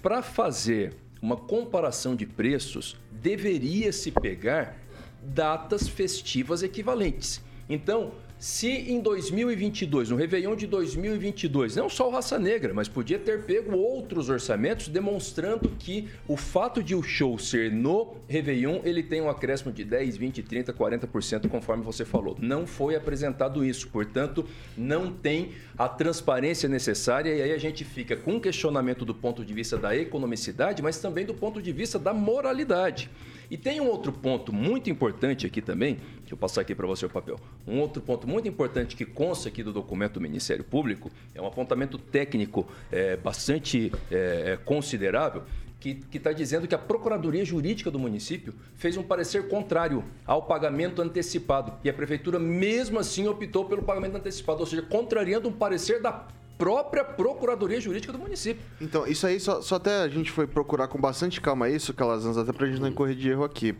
para 0.00 0.22
fazer 0.22 0.94
uma 1.20 1.36
comparação 1.36 2.14
de 2.14 2.24
preços, 2.24 2.96
deveria 3.10 3.92
se 3.92 4.12
pegar 4.12 4.78
datas 5.20 5.88
festivas 5.88 6.62
equivalentes. 6.62 7.44
Então, 7.68 8.12
se 8.42 8.66
em 8.90 8.98
2022, 8.98 10.10
no 10.10 10.16
Réveillon 10.16 10.56
de 10.56 10.66
2022, 10.66 11.76
não 11.76 11.88
só 11.88 12.08
o 12.08 12.10
Raça 12.10 12.40
Negra, 12.40 12.74
mas 12.74 12.88
podia 12.88 13.16
ter 13.16 13.44
pego 13.44 13.76
outros 13.76 14.28
orçamentos 14.28 14.88
demonstrando 14.88 15.68
que 15.78 16.08
o 16.26 16.36
fato 16.36 16.82
de 16.82 16.92
o 16.92 17.04
show 17.04 17.38
ser 17.38 17.70
no 17.70 18.16
Réveillon, 18.26 18.80
ele 18.82 19.00
tem 19.00 19.20
um 19.22 19.30
acréscimo 19.30 19.70
de 19.70 19.84
10, 19.84 20.16
20, 20.16 20.42
30, 20.42 20.72
40%, 20.72 21.48
conforme 21.48 21.84
você 21.84 22.04
falou. 22.04 22.36
Não 22.40 22.66
foi 22.66 22.96
apresentado 22.96 23.64
isso, 23.64 23.86
portanto, 23.90 24.44
não 24.76 25.12
tem 25.12 25.52
a 25.78 25.88
transparência 25.88 26.68
necessária 26.68 27.32
e 27.32 27.42
aí 27.42 27.52
a 27.52 27.58
gente 27.58 27.84
fica 27.84 28.16
com 28.16 28.32
um 28.32 28.40
questionamento 28.40 29.04
do 29.04 29.14
ponto 29.14 29.44
de 29.44 29.54
vista 29.54 29.78
da 29.78 29.96
economicidade, 29.96 30.82
mas 30.82 30.98
também 30.98 31.24
do 31.24 31.32
ponto 31.32 31.62
de 31.62 31.70
vista 31.70 31.96
da 31.96 32.12
moralidade. 32.12 33.08
E 33.50 33.56
tem 33.56 33.80
um 33.80 33.88
outro 33.88 34.12
ponto 34.12 34.52
muito 34.52 34.90
importante 34.90 35.46
aqui 35.46 35.60
também, 35.60 35.98
deixa 36.20 36.32
eu 36.32 36.36
passar 36.36 36.62
aqui 36.62 36.74
para 36.74 36.86
você 36.86 37.06
o 37.06 37.10
papel. 37.10 37.38
Um 37.66 37.80
outro 37.80 38.02
ponto 38.02 38.26
muito 38.26 38.48
importante 38.48 38.96
que 38.96 39.04
consta 39.04 39.48
aqui 39.48 39.62
do 39.62 39.72
documento 39.72 40.14
do 40.14 40.20
Ministério 40.20 40.64
Público, 40.64 41.10
é 41.34 41.40
um 41.40 41.46
apontamento 41.46 41.98
técnico 41.98 42.66
é, 42.90 43.16
bastante 43.16 43.92
é, 44.10 44.58
considerável, 44.64 45.44
que 45.82 46.16
está 46.16 46.32
dizendo 46.32 46.68
que 46.68 46.76
a 46.76 46.78
Procuradoria 46.78 47.44
Jurídica 47.44 47.90
do 47.90 47.98
município 47.98 48.54
fez 48.76 48.96
um 48.96 49.02
parecer 49.02 49.48
contrário 49.48 50.04
ao 50.24 50.42
pagamento 50.42 51.02
antecipado. 51.02 51.72
E 51.82 51.90
a 51.90 51.92
Prefeitura, 51.92 52.38
mesmo 52.38 53.00
assim, 53.00 53.26
optou 53.26 53.64
pelo 53.64 53.82
pagamento 53.82 54.16
antecipado, 54.16 54.60
ou 54.60 54.66
seja, 54.66 54.82
contrariando 54.82 55.48
um 55.48 55.52
parecer 55.52 56.00
da 56.00 56.28
própria 56.62 57.04
Procuradoria 57.04 57.80
Jurídica 57.80 58.12
do 58.12 58.20
município. 58.20 58.62
Então, 58.80 59.04
isso 59.04 59.26
aí, 59.26 59.40
só, 59.40 59.60
só 59.60 59.74
até 59.74 60.02
a 60.02 60.08
gente 60.08 60.30
foi 60.30 60.46
procurar 60.46 60.86
com 60.86 60.96
bastante 60.96 61.40
calma 61.40 61.68
isso, 61.68 61.92
Calazans, 61.92 62.38
até 62.38 62.52
pra 62.52 62.68
gente 62.68 62.80
não 62.80 62.86
incorrer 62.86 63.16
de 63.16 63.28
erro 63.28 63.42
aqui. 63.42 63.74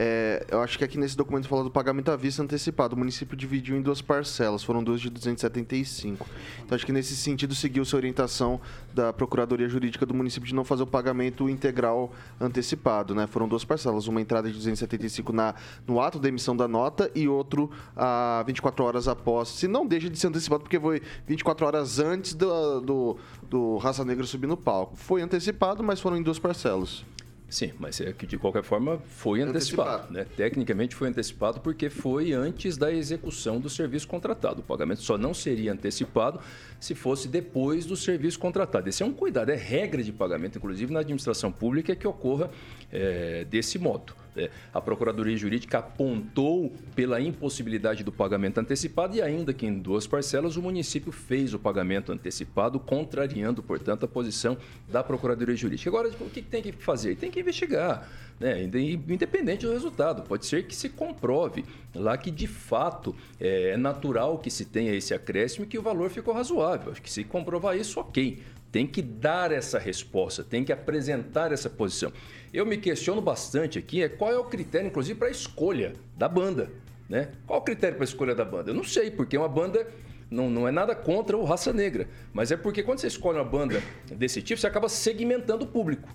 É, 0.00 0.46
eu 0.48 0.62
acho 0.62 0.78
que 0.78 0.84
aqui 0.84 0.96
nesse 0.96 1.16
documento 1.16 1.48
fala 1.48 1.64
do 1.64 1.72
pagamento 1.72 2.12
à 2.12 2.14
vista 2.14 2.40
antecipado. 2.40 2.94
O 2.94 2.98
município 2.98 3.36
dividiu 3.36 3.76
em 3.76 3.82
duas 3.82 4.00
parcelas, 4.00 4.62
foram 4.62 4.84
duas 4.84 5.00
de 5.00 5.10
275. 5.10 6.24
Então 6.64 6.76
acho 6.76 6.86
que 6.86 6.92
nesse 6.92 7.16
sentido 7.16 7.52
seguiu-se 7.52 7.92
a 7.96 7.98
orientação 7.98 8.60
da 8.94 9.12
Procuradoria 9.12 9.68
Jurídica 9.68 10.06
do 10.06 10.14
município 10.14 10.46
de 10.46 10.54
não 10.54 10.62
fazer 10.62 10.84
o 10.84 10.86
pagamento 10.86 11.50
integral 11.50 12.12
antecipado, 12.40 13.12
né? 13.12 13.26
Foram 13.26 13.48
duas 13.48 13.64
parcelas, 13.64 14.06
uma 14.06 14.20
entrada 14.20 14.46
de 14.46 14.54
275 14.54 15.32
na, 15.32 15.56
no 15.84 16.00
ato 16.00 16.20
da 16.20 16.28
emissão 16.28 16.56
da 16.56 16.68
nota 16.68 17.10
e 17.12 17.26
outro 17.26 17.68
a 17.96 18.44
24 18.46 18.84
horas 18.84 19.08
após. 19.08 19.48
Se 19.48 19.66
não 19.66 19.84
deixa 19.84 20.08
de 20.08 20.16
ser 20.16 20.28
antecipado, 20.28 20.62
porque 20.62 20.78
foi 20.78 21.02
24 21.26 21.66
horas 21.66 21.98
antes 21.98 22.34
do, 22.34 22.80
do, 22.80 23.16
do 23.50 23.76
Raça 23.78 24.04
Negra 24.04 24.24
subir 24.24 24.46
no 24.46 24.56
palco. 24.56 24.94
Foi 24.94 25.22
antecipado, 25.22 25.82
mas 25.82 26.00
foram 26.00 26.16
em 26.16 26.22
duas 26.22 26.38
parcelas. 26.38 27.04
Sim, 27.48 27.72
mas 27.78 27.98
é 28.00 28.12
que 28.12 28.26
de 28.26 28.36
qualquer 28.36 28.62
forma 28.62 28.98
foi 28.98 29.40
antecipado. 29.40 29.90
antecipado. 29.90 30.12
Né? 30.12 30.26
Tecnicamente 30.36 30.94
foi 30.94 31.08
antecipado 31.08 31.60
porque 31.60 31.88
foi 31.88 32.32
antes 32.32 32.76
da 32.76 32.92
execução 32.92 33.58
do 33.58 33.70
serviço 33.70 34.06
contratado. 34.06 34.60
O 34.60 34.62
pagamento 34.62 35.00
só 35.00 35.16
não 35.16 35.32
seria 35.32 35.72
antecipado 35.72 36.40
se 36.78 36.94
fosse 36.94 37.26
depois 37.26 37.86
do 37.86 37.96
serviço 37.96 38.38
contratado. 38.38 38.88
Esse 38.88 39.02
é 39.02 39.06
um 39.06 39.14
cuidado, 39.14 39.50
é 39.50 39.56
regra 39.56 40.02
de 40.02 40.12
pagamento, 40.12 40.58
inclusive 40.58 40.92
na 40.92 41.00
administração 41.00 41.50
pública, 41.50 41.96
que 41.96 42.06
ocorra 42.06 42.50
é, 42.92 43.44
desse 43.44 43.78
modo. 43.78 44.14
É, 44.38 44.50
a 44.72 44.80
Procuradoria 44.80 45.36
Jurídica 45.36 45.78
apontou 45.78 46.72
pela 46.94 47.20
impossibilidade 47.20 48.04
do 48.04 48.12
pagamento 48.12 48.58
antecipado 48.58 49.16
e, 49.16 49.22
ainda 49.22 49.52
que 49.52 49.66
em 49.66 49.78
duas 49.78 50.06
parcelas, 50.06 50.56
o 50.56 50.62
município 50.62 51.10
fez 51.10 51.52
o 51.52 51.58
pagamento 51.58 52.12
antecipado, 52.12 52.78
contrariando, 52.78 53.62
portanto, 53.62 54.04
a 54.04 54.08
posição 54.08 54.56
da 54.88 55.02
Procuradoria 55.02 55.56
Jurídica. 55.56 55.90
Agora, 55.90 56.08
o 56.20 56.30
que 56.30 56.40
tem 56.40 56.62
que 56.62 56.72
fazer? 56.72 57.16
Tem 57.16 57.30
que 57.30 57.40
investigar, 57.40 58.08
né? 58.38 58.62
independente 58.62 59.66
do 59.66 59.72
resultado. 59.72 60.22
Pode 60.22 60.46
ser 60.46 60.64
que 60.66 60.76
se 60.76 60.88
comprove 60.88 61.64
lá 61.94 62.16
que, 62.16 62.30
de 62.30 62.46
fato, 62.46 63.14
é 63.40 63.76
natural 63.76 64.38
que 64.38 64.50
se 64.50 64.64
tenha 64.64 64.94
esse 64.94 65.12
acréscimo 65.12 65.64
e 65.64 65.68
que 65.68 65.78
o 65.78 65.82
valor 65.82 66.10
ficou 66.10 66.32
razoável. 66.32 66.92
Acho 66.92 67.02
que 67.02 67.10
se 67.10 67.24
comprovar 67.24 67.76
isso, 67.76 67.98
ok 67.98 68.38
tem 68.70 68.86
que 68.86 69.00
dar 69.00 69.50
essa 69.50 69.78
resposta, 69.78 70.44
tem 70.44 70.64
que 70.64 70.72
apresentar 70.72 71.52
essa 71.52 71.70
posição. 71.70 72.12
Eu 72.52 72.66
me 72.66 72.76
questiono 72.76 73.20
bastante 73.20 73.78
aqui 73.78 74.02
é 74.02 74.08
qual 74.08 74.32
é 74.32 74.38
o 74.38 74.44
critério, 74.44 74.86
inclusive, 74.86 75.18
para 75.18 75.28
a 75.28 75.30
escolha 75.30 75.94
da 76.16 76.28
banda. 76.28 76.70
Né? 77.08 77.30
Qual 77.46 77.58
o 77.58 77.62
critério 77.62 77.96
para 77.96 78.04
a 78.04 78.08
escolha 78.08 78.34
da 78.34 78.44
banda? 78.44 78.70
Eu 78.70 78.74
não 78.74 78.84
sei, 78.84 79.10
porque 79.10 79.36
uma 79.36 79.48
banda 79.48 79.86
não, 80.30 80.50
não 80.50 80.68
é 80.68 80.70
nada 80.70 80.94
contra 80.94 81.36
o 81.36 81.44
Raça 81.44 81.72
Negra, 81.72 82.08
mas 82.32 82.52
é 82.52 82.56
porque 82.56 82.82
quando 82.82 82.98
você 82.98 83.06
escolhe 83.06 83.38
uma 83.38 83.44
banda 83.44 83.82
desse 84.10 84.42
tipo, 84.42 84.60
você 84.60 84.66
acaba 84.66 84.88
segmentando 84.88 85.64
o 85.64 85.68
público. 85.68 86.08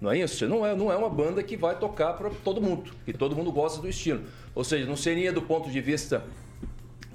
Não 0.00 0.12
é 0.12 0.18
isso? 0.18 0.36
Você 0.36 0.46
não 0.46 0.64
é, 0.64 0.76
não 0.76 0.92
é 0.92 0.96
uma 0.96 1.10
banda 1.10 1.42
que 1.42 1.56
vai 1.56 1.76
tocar 1.76 2.12
para 2.12 2.30
todo 2.30 2.60
mundo, 2.60 2.92
que 3.04 3.12
todo 3.12 3.34
mundo 3.34 3.50
gosta 3.50 3.82
do 3.82 3.88
estilo. 3.88 4.22
Ou 4.54 4.62
seja, 4.62 4.86
não 4.86 4.96
seria 4.96 5.32
do 5.32 5.42
ponto 5.42 5.68
de 5.68 5.80
vista 5.80 6.24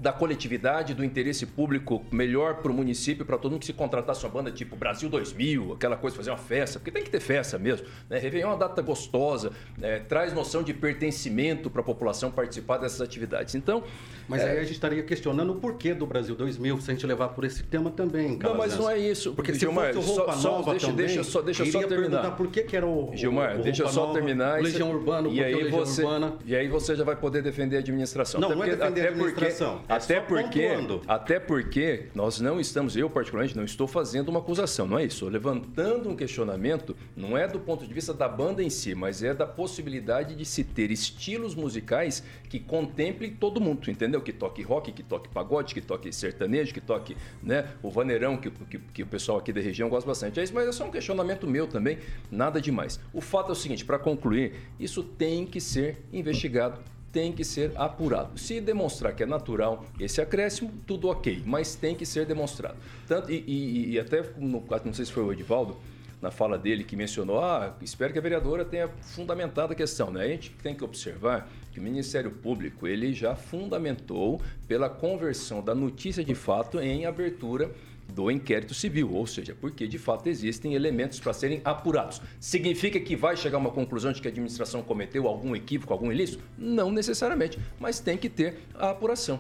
da 0.04 0.12
coletividade, 0.12 0.94
do 0.94 1.02
interesse 1.02 1.46
público 1.46 2.04
melhor 2.12 2.56
para 2.56 2.70
o 2.70 2.74
município, 2.74 3.26
para 3.26 3.38
todo 3.38 3.54
mundo 3.54 3.62
que 3.62 3.66
se 3.66 3.72
contratasse 3.72 4.26
uma 4.26 4.32
banda 4.32 4.52
tipo 4.52 4.76
Brasil 4.76 5.10
2000, 5.10 5.74
aquela 5.74 5.96
coisa, 5.96 6.14
fazer 6.18 6.30
uma 6.30 6.38
festa, 6.38 6.78
porque 6.78 6.92
tem 6.92 7.02
que 7.02 7.10
ter 7.10 7.22
festa 7.22 7.58
mesmo. 7.58 7.88
Né? 8.10 8.20
Réveillon 8.20 8.50
é 8.50 8.52
uma 8.52 8.58
data 8.58 8.82
gostosa, 8.82 9.54
né? 9.78 10.00
traz 10.00 10.34
noção 10.34 10.62
de 10.62 10.74
pertencimento 10.74 11.70
para 11.70 11.80
a 11.80 11.84
população 11.86 12.30
participar 12.30 12.80
dessas 12.80 13.00
atividades. 13.00 13.56
Então. 13.56 13.82
Mas 14.28 14.42
é... 14.42 14.52
aí 14.52 14.58
a 14.58 14.64
gente 14.64 14.74
estaria 14.74 15.02
questionando 15.04 15.52
o 15.52 15.56
porquê 15.56 15.94
do 15.94 16.06
Brasil 16.06 16.36
2000, 16.36 16.82
se 16.82 16.92
a 16.92 16.94
gente 16.94 17.08
levar 17.08 17.30
por 17.30 17.46
esse 17.46 17.64
tema 17.64 17.90
também, 17.90 18.38
Não, 18.38 18.58
mas 18.58 18.78
não 18.78 18.90
é 18.90 18.98
isso. 18.98 19.34
Porque 19.34 19.54
se 19.54 19.60
Gilmar, 19.60 19.94
fosse 19.94 20.08
roupa 20.10 20.34
só, 20.34 20.52
nova 20.52 20.72
deixa, 20.72 20.88
também, 20.88 21.06
deixa 21.06 21.24
só, 21.24 21.42
deixa 21.42 21.66
só 21.66 21.82
terminar. 21.84 22.36
por 22.36 22.48
que, 22.48 22.64
que 22.64 22.76
era 22.76 22.86
o. 22.86 23.12
Gilmar, 23.16 23.58
o 23.58 23.64
deixa 23.64 23.88
só 23.88 24.02
nova, 24.02 24.14
terminar. 24.16 24.62
Legião 24.62 24.92
Urbana, 24.92 25.30
e 25.30 25.42
aí, 25.42 25.70
você, 25.70 26.04
Urbana. 26.04 26.34
e 26.46 26.54
aí 26.54 26.68
você 26.68 26.94
já 26.94 27.06
vai 27.06 27.16
poder 27.16 27.42
defender 27.42 27.78
a 27.78 27.80
administração. 27.80 28.42
Não, 28.42 28.50
até 28.50 28.58
não 28.58 28.64
é 28.66 28.76
defender 28.76 29.08
a 29.08 29.10
administração. 29.10 29.78
Porque, 29.78 29.93
até 29.96 30.20
porque 30.20 30.68
até 31.08 31.40
porque 31.40 32.08
nós 32.14 32.40
não 32.40 32.60
estamos, 32.60 32.96
eu 32.96 33.10
particularmente 33.10 33.56
não 33.56 33.64
estou 33.64 33.88
fazendo 33.88 34.30
uma 34.30 34.40
acusação, 34.40 34.88
não 34.88 35.00
é 35.00 35.06
isso. 35.06 35.16
Estou 35.16 35.30
levantando 35.30 36.10
um 36.10 36.16
questionamento, 36.16 36.96
não 37.16 37.38
é 37.38 37.48
do 37.48 37.60
ponto 37.60 37.86
de 37.86 37.94
vista 37.94 38.14
da 38.14 38.28
banda 38.28 38.64
em 38.64 38.70
si, 38.70 38.96
mas 38.96 39.24
é 39.24 39.34
da 39.34 39.46
possibilidade 39.46 40.36
de 40.36 40.46
se 40.46 40.64
ter 40.64 40.92
estilos 40.92 41.56
musicais 41.56 42.24
que 42.50 42.60
contemplem 42.60 43.32
todo 43.32 43.62
mundo, 43.62 43.90
entendeu? 43.90 44.22
Que 44.22 44.34
toque 44.34 44.62
rock, 44.62 44.92
que 44.92 45.04
toque 45.04 45.30
pagode, 45.30 45.74
que 45.74 45.82
toque 45.82 46.12
sertanejo, 46.12 46.74
que 46.74 46.82
toque 46.82 47.16
né, 47.42 47.68
o 47.82 47.90
vaneirão, 47.90 48.38
que, 48.38 48.50
que, 48.50 48.80
que 48.80 49.04
o 49.04 49.08
pessoal 49.08 49.38
aqui 49.38 49.54
da 49.54 49.62
região 49.62 49.90
gosta 49.90 50.08
bastante. 50.08 50.40
É 50.40 50.44
isso, 50.44 50.54
mas 50.54 50.68
é 50.68 50.72
só 50.72 50.86
um 50.86 50.92
questionamento 50.92 51.48
meu 51.48 51.68
também, 51.68 51.98
nada 52.32 52.60
demais. 52.60 53.00
O 53.14 53.22
fato 53.22 53.50
é 53.50 53.52
o 53.52 53.56
seguinte, 53.56 53.86
para 53.86 54.00
concluir, 54.00 54.54
isso 54.80 55.04
tem 55.04 55.46
que 55.46 55.60
ser 55.60 56.04
investigado 56.12 56.80
tem 57.14 57.32
que 57.32 57.46
ser 57.46 57.72
apurado. 57.76 58.38
Se 58.40 58.60
demonstrar 58.60 59.16
que 59.16 59.22
é 59.22 59.26
natural 59.26 59.86
esse 60.00 60.20
acréscimo, 60.20 60.74
tudo 60.88 61.08
ok, 61.08 61.44
mas 61.46 61.76
tem 61.76 61.96
que 61.96 62.06
ser 62.06 62.26
demonstrado. 62.26 62.76
Tanto, 63.08 63.32
e, 63.32 63.44
e, 63.48 63.92
e 63.92 64.00
até, 64.00 64.24
no, 64.36 64.66
não 64.84 64.94
sei 64.94 65.06
se 65.06 65.12
foi 65.12 65.24
o 65.24 65.32
Edivaldo, 65.32 65.78
na 66.20 66.32
fala 66.32 66.58
dele 66.58 66.84
que 66.84 66.96
mencionou, 66.96 67.40
ah, 67.40 67.76
espero 67.82 68.14
que 68.14 68.18
a 68.18 68.22
vereadora 68.22 68.66
tenha 68.66 68.88
fundamentado 68.88 69.74
a 69.74 69.76
questão. 69.76 70.10
Né? 70.10 70.24
A 70.24 70.28
gente 70.28 70.52
tem 70.64 70.74
que 70.74 70.84
observar 70.84 71.50
que 71.72 71.80
o 71.80 71.84
Ministério 71.84 72.32
Público 72.32 72.88
ele 72.88 73.14
já 73.14 73.36
fundamentou 73.36 74.42
pela 74.68 74.90
conversão 74.90 75.62
da 75.62 75.76
notícia 75.76 76.24
de 76.24 76.34
fato 76.34 76.80
em 76.80 77.06
abertura 77.06 77.70
do 78.14 78.30
inquérito 78.30 78.74
civil, 78.74 79.12
ou 79.14 79.26
seja, 79.26 79.56
porque 79.60 79.88
de 79.88 79.98
fato 79.98 80.28
existem 80.28 80.74
elementos 80.76 81.20
para 81.20 81.34
serem 81.34 81.62
apurados. 81.66 82.22
Significa 82.40 83.00
que 83.00 83.16
vai 83.16 83.36
chegar 83.36 83.58
uma 83.58 83.72
conclusão 83.72 84.12
de 84.12 84.22
que 84.22 84.28
a 84.28 84.32
administração 84.32 84.82
cometeu 84.84 85.28
algum 85.28 85.56
equívoco, 85.56 85.92
algum 85.92 86.12
ilícito? 86.12 86.44
Não 86.58 86.92
necessariamente, 86.92 87.60
mas 87.80 88.00
tem 88.00 88.18
que 88.18 88.30
ter 88.30 88.60
a 88.76 88.92
apuração. 88.92 89.40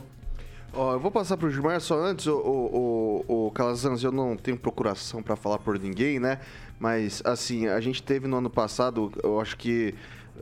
Eu 0.76 1.00
vou 1.00 1.12
passar 1.12 1.38
para 1.38 1.48
o 1.48 1.52
Gilmar 1.52 1.80
só 1.80 2.00
antes, 2.00 2.26
o, 2.26 2.36
o, 2.36 3.26
o, 3.28 3.48
o 3.48 3.52
Calazans, 3.52 4.04
eu 4.04 4.12
não 4.12 4.36
tenho 4.36 4.58
procuração 4.58 5.22
para 5.22 5.36
falar 5.36 5.60
por 5.60 5.78
ninguém, 5.78 6.20
né? 6.20 6.40
Mas, 6.80 7.22
assim, 7.24 7.68
a 7.68 7.80
gente 7.80 8.02
teve 8.02 8.28
no 8.28 8.38
ano 8.38 8.50
passado, 8.50 9.12
eu 9.24 9.40
acho 9.40 9.56
que 9.56 9.94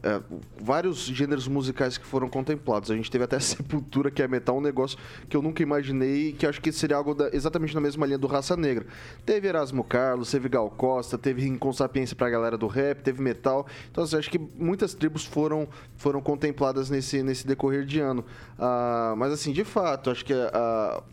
é, 0.03 0.21
vários 0.59 1.05
gêneros 1.05 1.47
musicais 1.47 1.97
que 1.97 2.05
foram 2.05 2.27
contemplados. 2.29 2.89
A 2.89 2.95
gente 2.95 3.11
teve 3.11 3.23
até 3.23 3.39
Sepultura, 3.41 4.09
que 4.09 4.21
é 4.21 4.27
metal, 4.27 4.57
um 4.57 4.61
negócio 4.61 4.97
que 5.29 5.35
eu 5.35 5.41
nunca 5.41 5.61
imaginei, 5.61 6.33
que 6.33 6.45
acho 6.45 6.61
que 6.61 6.71
seria 6.71 6.95
algo 6.97 7.13
da- 7.13 7.29
exatamente 7.33 7.75
na 7.75 7.81
mesma 7.81 8.05
linha 8.05 8.17
do 8.17 8.27
Raça 8.27 8.55
Negra. 8.57 8.85
Teve 9.25 9.47
Erasmo 9.47 9.83
Carlos, 9.83 10.31
teve 10.31 10.49
Gal 10.49 10.69
Costa, 10.69 11.17
teve 11.17 11.45
Inconsapiência 11.45 12.15
pra 12.15 12.29
galera 12.29 12.57
do 12.57 12.67
rap, 12.67 13.01
teve 13.01 13.21
metal. 13.21 13.67
Então, 13.91 14.03
assim, 14.03 14.17
acho 14.17 14.29
que 14.29 14.39
muitas 14.39 14.93
tribos 14.93 15.25
foram, 15.25 15.67
foram 15.97 16.21
contempladas 16.21 16.89
nesse, 16.89 17.21
nesse 17.21 17.45
decorrer 17.45 17.85
de 17.85 17.99
ano. 17.99 18.23
Ah, 18.57 19.13
mas, 19.17 19.31
assim, 19.33 19.51
de 19.51 19.63
fato, 19.63 20.09
acho 20.09 20.23
que 20.25 20.33
ah, 20.33 21.03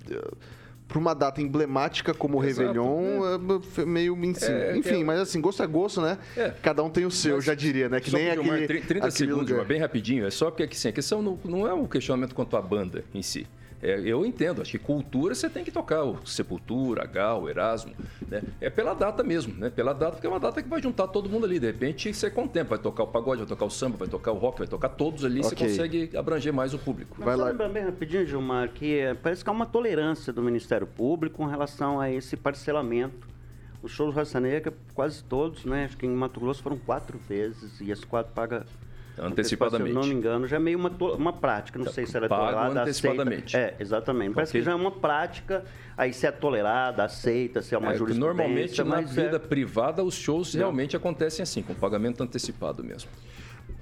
para 0.88 0.98
uma 0.98 1.14
data 1.14 1.42
emblemática 1.42 2.14
como 2.14 2.38
o 2.38 2.40
Réveillon, 2.40 3.20
é. 3.76 3.84
meio. 3.84 4.16
Enfim, 4.24 4.46
É, 4.46 4.76
enfim 4.76 5.02
é- 5.02 5.04
mas 5.04 5.20
assim, 5.20 5.38
gosto 5.38 5.62
é 5.62 5.66
gosto, 5.66 6.00
né? 6.00 6.16
É. 6.34 6.54
Cada 6.62 6.82
um 6.82 6.88
tem 6.88 7.04
o 7.04 7.10
seu, 7.10 7.36
Mas 7.36 7.44
já 7.44 7.54
diria, 7.54 7.90
né? 7.90 8.00
Que 8.00 8.10
nem 8.10 8.30
aquele. 8.30 8.66
30 8.66 8.86
30 8.86 9.06
aquele 9.06 9.10
segundos, 9.30 9.66
bem 9.66 9.78
rapidinho. 9.78 10.26
É 10.26 10.30
só 10.30 10.50
porque 10.50 10.62
assim, 10.62 10.88
a 10.88 10.92
questão 10.92 11.20
não, 11.20 11.38
não 11.44 11.68
é 11.68 11.74
um 11.74 11.86
questionamento 11.86 12.34
quanto 12.34 12.56
à 12.56 12.62
banda 12.62 13.04
em 13.14 13.20
si. 13.22 13.46
É, 13.80 14.00
eu 14.00 14.26
entendo, 14.26 14.60
acho 14.60 14.72
que 14.72 14.78
cultura 14.78 15.34
você 15.34 15.48
tem 15.48 15.62
que 15.64 15.70
tocar 15.70 16.02
o 16.02 16.26
Sepultura, 16.26 17.06
Gal, 17.06 17.48
Erasmo. 17.48 17.92
Né? 18.26 18.42
É 18.60 18.68
pela 18.68 18.92
data 18.92 19.22
mesmo, 19.22 19.54
né? 19.54 19.70
Pela 19.70 19.92
data, 19.92 20.12
porque 20.12 20.26
é 20.26 20.30
uma 20.30 20.40
data 20.40 20.60
que 20.62 20.68
vai 20.68 20.82
juntar 20.82 21.06
todo 21.08 21.28
mundo 21.30 21.46
ali. 21.46 21.60
De 21.60 21.66
repente 21.66 22.12
você 22.12 22.28
contempla, 22.30 22.76
vai 22.76 22.82
tocar 22.82 23.04
o 23.04 23.06
pagode, 23.06 23.38
vai 23.38 23.46
tocar 23.48 23.64
o 23.64 23.70
samba, 23.70 23.96
vai 23.96 24.08
tocar 24.08 24.32
o 24.32 24.36
rock, 24.36 24.58
vai 24.58 24.66
tocar 24.66 24.88
todos 24.88 25.24
ali, 25.24 25.42
você 25.42 25.54
Ok. 25.54 25.68
consegue 25.68 26.10
abranger 26.16 26.52
mais 26.52 26.74
o 26.74 26.78
público. 26.78 27.14
Mas 27.18 27.26
Vai 27.26 27.36
lá. 27.36 27.44
lembrar 27.50 27.68
bem 27.68 27.84
rapidinho, 27.84 28.26
Gilmar, 28.26 28.70
que 28.70 28.98
é, 28.98 29.14
parece 29.14 29.44
que 29.44 29.50
há 29.50 29.52
uma 29.52 29.66
tolerância 29.66 30.32
do 30.32 30.42
Ministério 30.42 30.86
Público 30.86 31.36
com 31.36 31.46
relação 31.46 32.00
a 32.00 32.10
esse 32.10 32.36
parcelamento. 32.36 33.28
Os 33.80 33.92
shows 33.92 34.12
Raça 34.12 34.40
Negra, 34.40 34.74
quase 34.92 35.22
todos, 35.22 35.64
né? 35.64 35.84
Acho 35.84 35.96
que 35.96 36.04
em 36.04 36.10
Mato 36.10 36.40
Grosso 36.40 36.60
foram 36.64 36.76
quatro 36.76 37.16
vezes 37.28 37.80
e 37.80 37.92
as 37.92 38.02
quatro 38.02 38.32
paga 38.34 38.66
Antecipadamente. 39.20 39.90
Se 39.92 39.96
eu 39.96 40.00
não 40.02 40.08
me 40.08 40.14
engano, 40.14 40.46
já 40.46 40.56
é 40.56 40.58
meio 40.58 40.78
uma, 40.78 40.88
uma 41.14 41.32
prática. 41.32 41.78
Não 41.78 41.90
sei 41.90 42.06
se 42.06 42.16
ela 42.16 42.26
é 42.26 42.28
Pago 42.28 42.42
tolerada, 42.52 42.82
antecipadamente. 42.82 43.56
aceita. 43.56 43.74
É, 43.78 43.82
exatamente. 43.82 44.34
Parece 44.34 44.52
que 44.52 44.62
já 44.62 44.72
é 44.72 44.74
uma 44.74 44.90
prática. 44.90 45.64
Aí 45.96 46.12
se 46.12 46.26
é 46.26 46.30
tolerada, 46.30 47.04
aceita, 47.04 47.60
se 47.62 47.74
é 47.74 47.78
uma 47.78 47.92
É, 47.92 47.96
jurisprudência. 47.96 48.26
normalmente 48.44 48.82
na 48.84 49.00
é- 49.00 49.04
vida 49.04 49.40
privada 49.40 50.02
os 50.04 50.14
shows 50.14 50.54
realmente 50.54 50.96
acontecem 50.96 51.42
assim, 51.42 51.62
com 51.62 51.74
pagamento 51.74 52.22
antecipado 52.22 52.84
mesmo. 52.84 53.10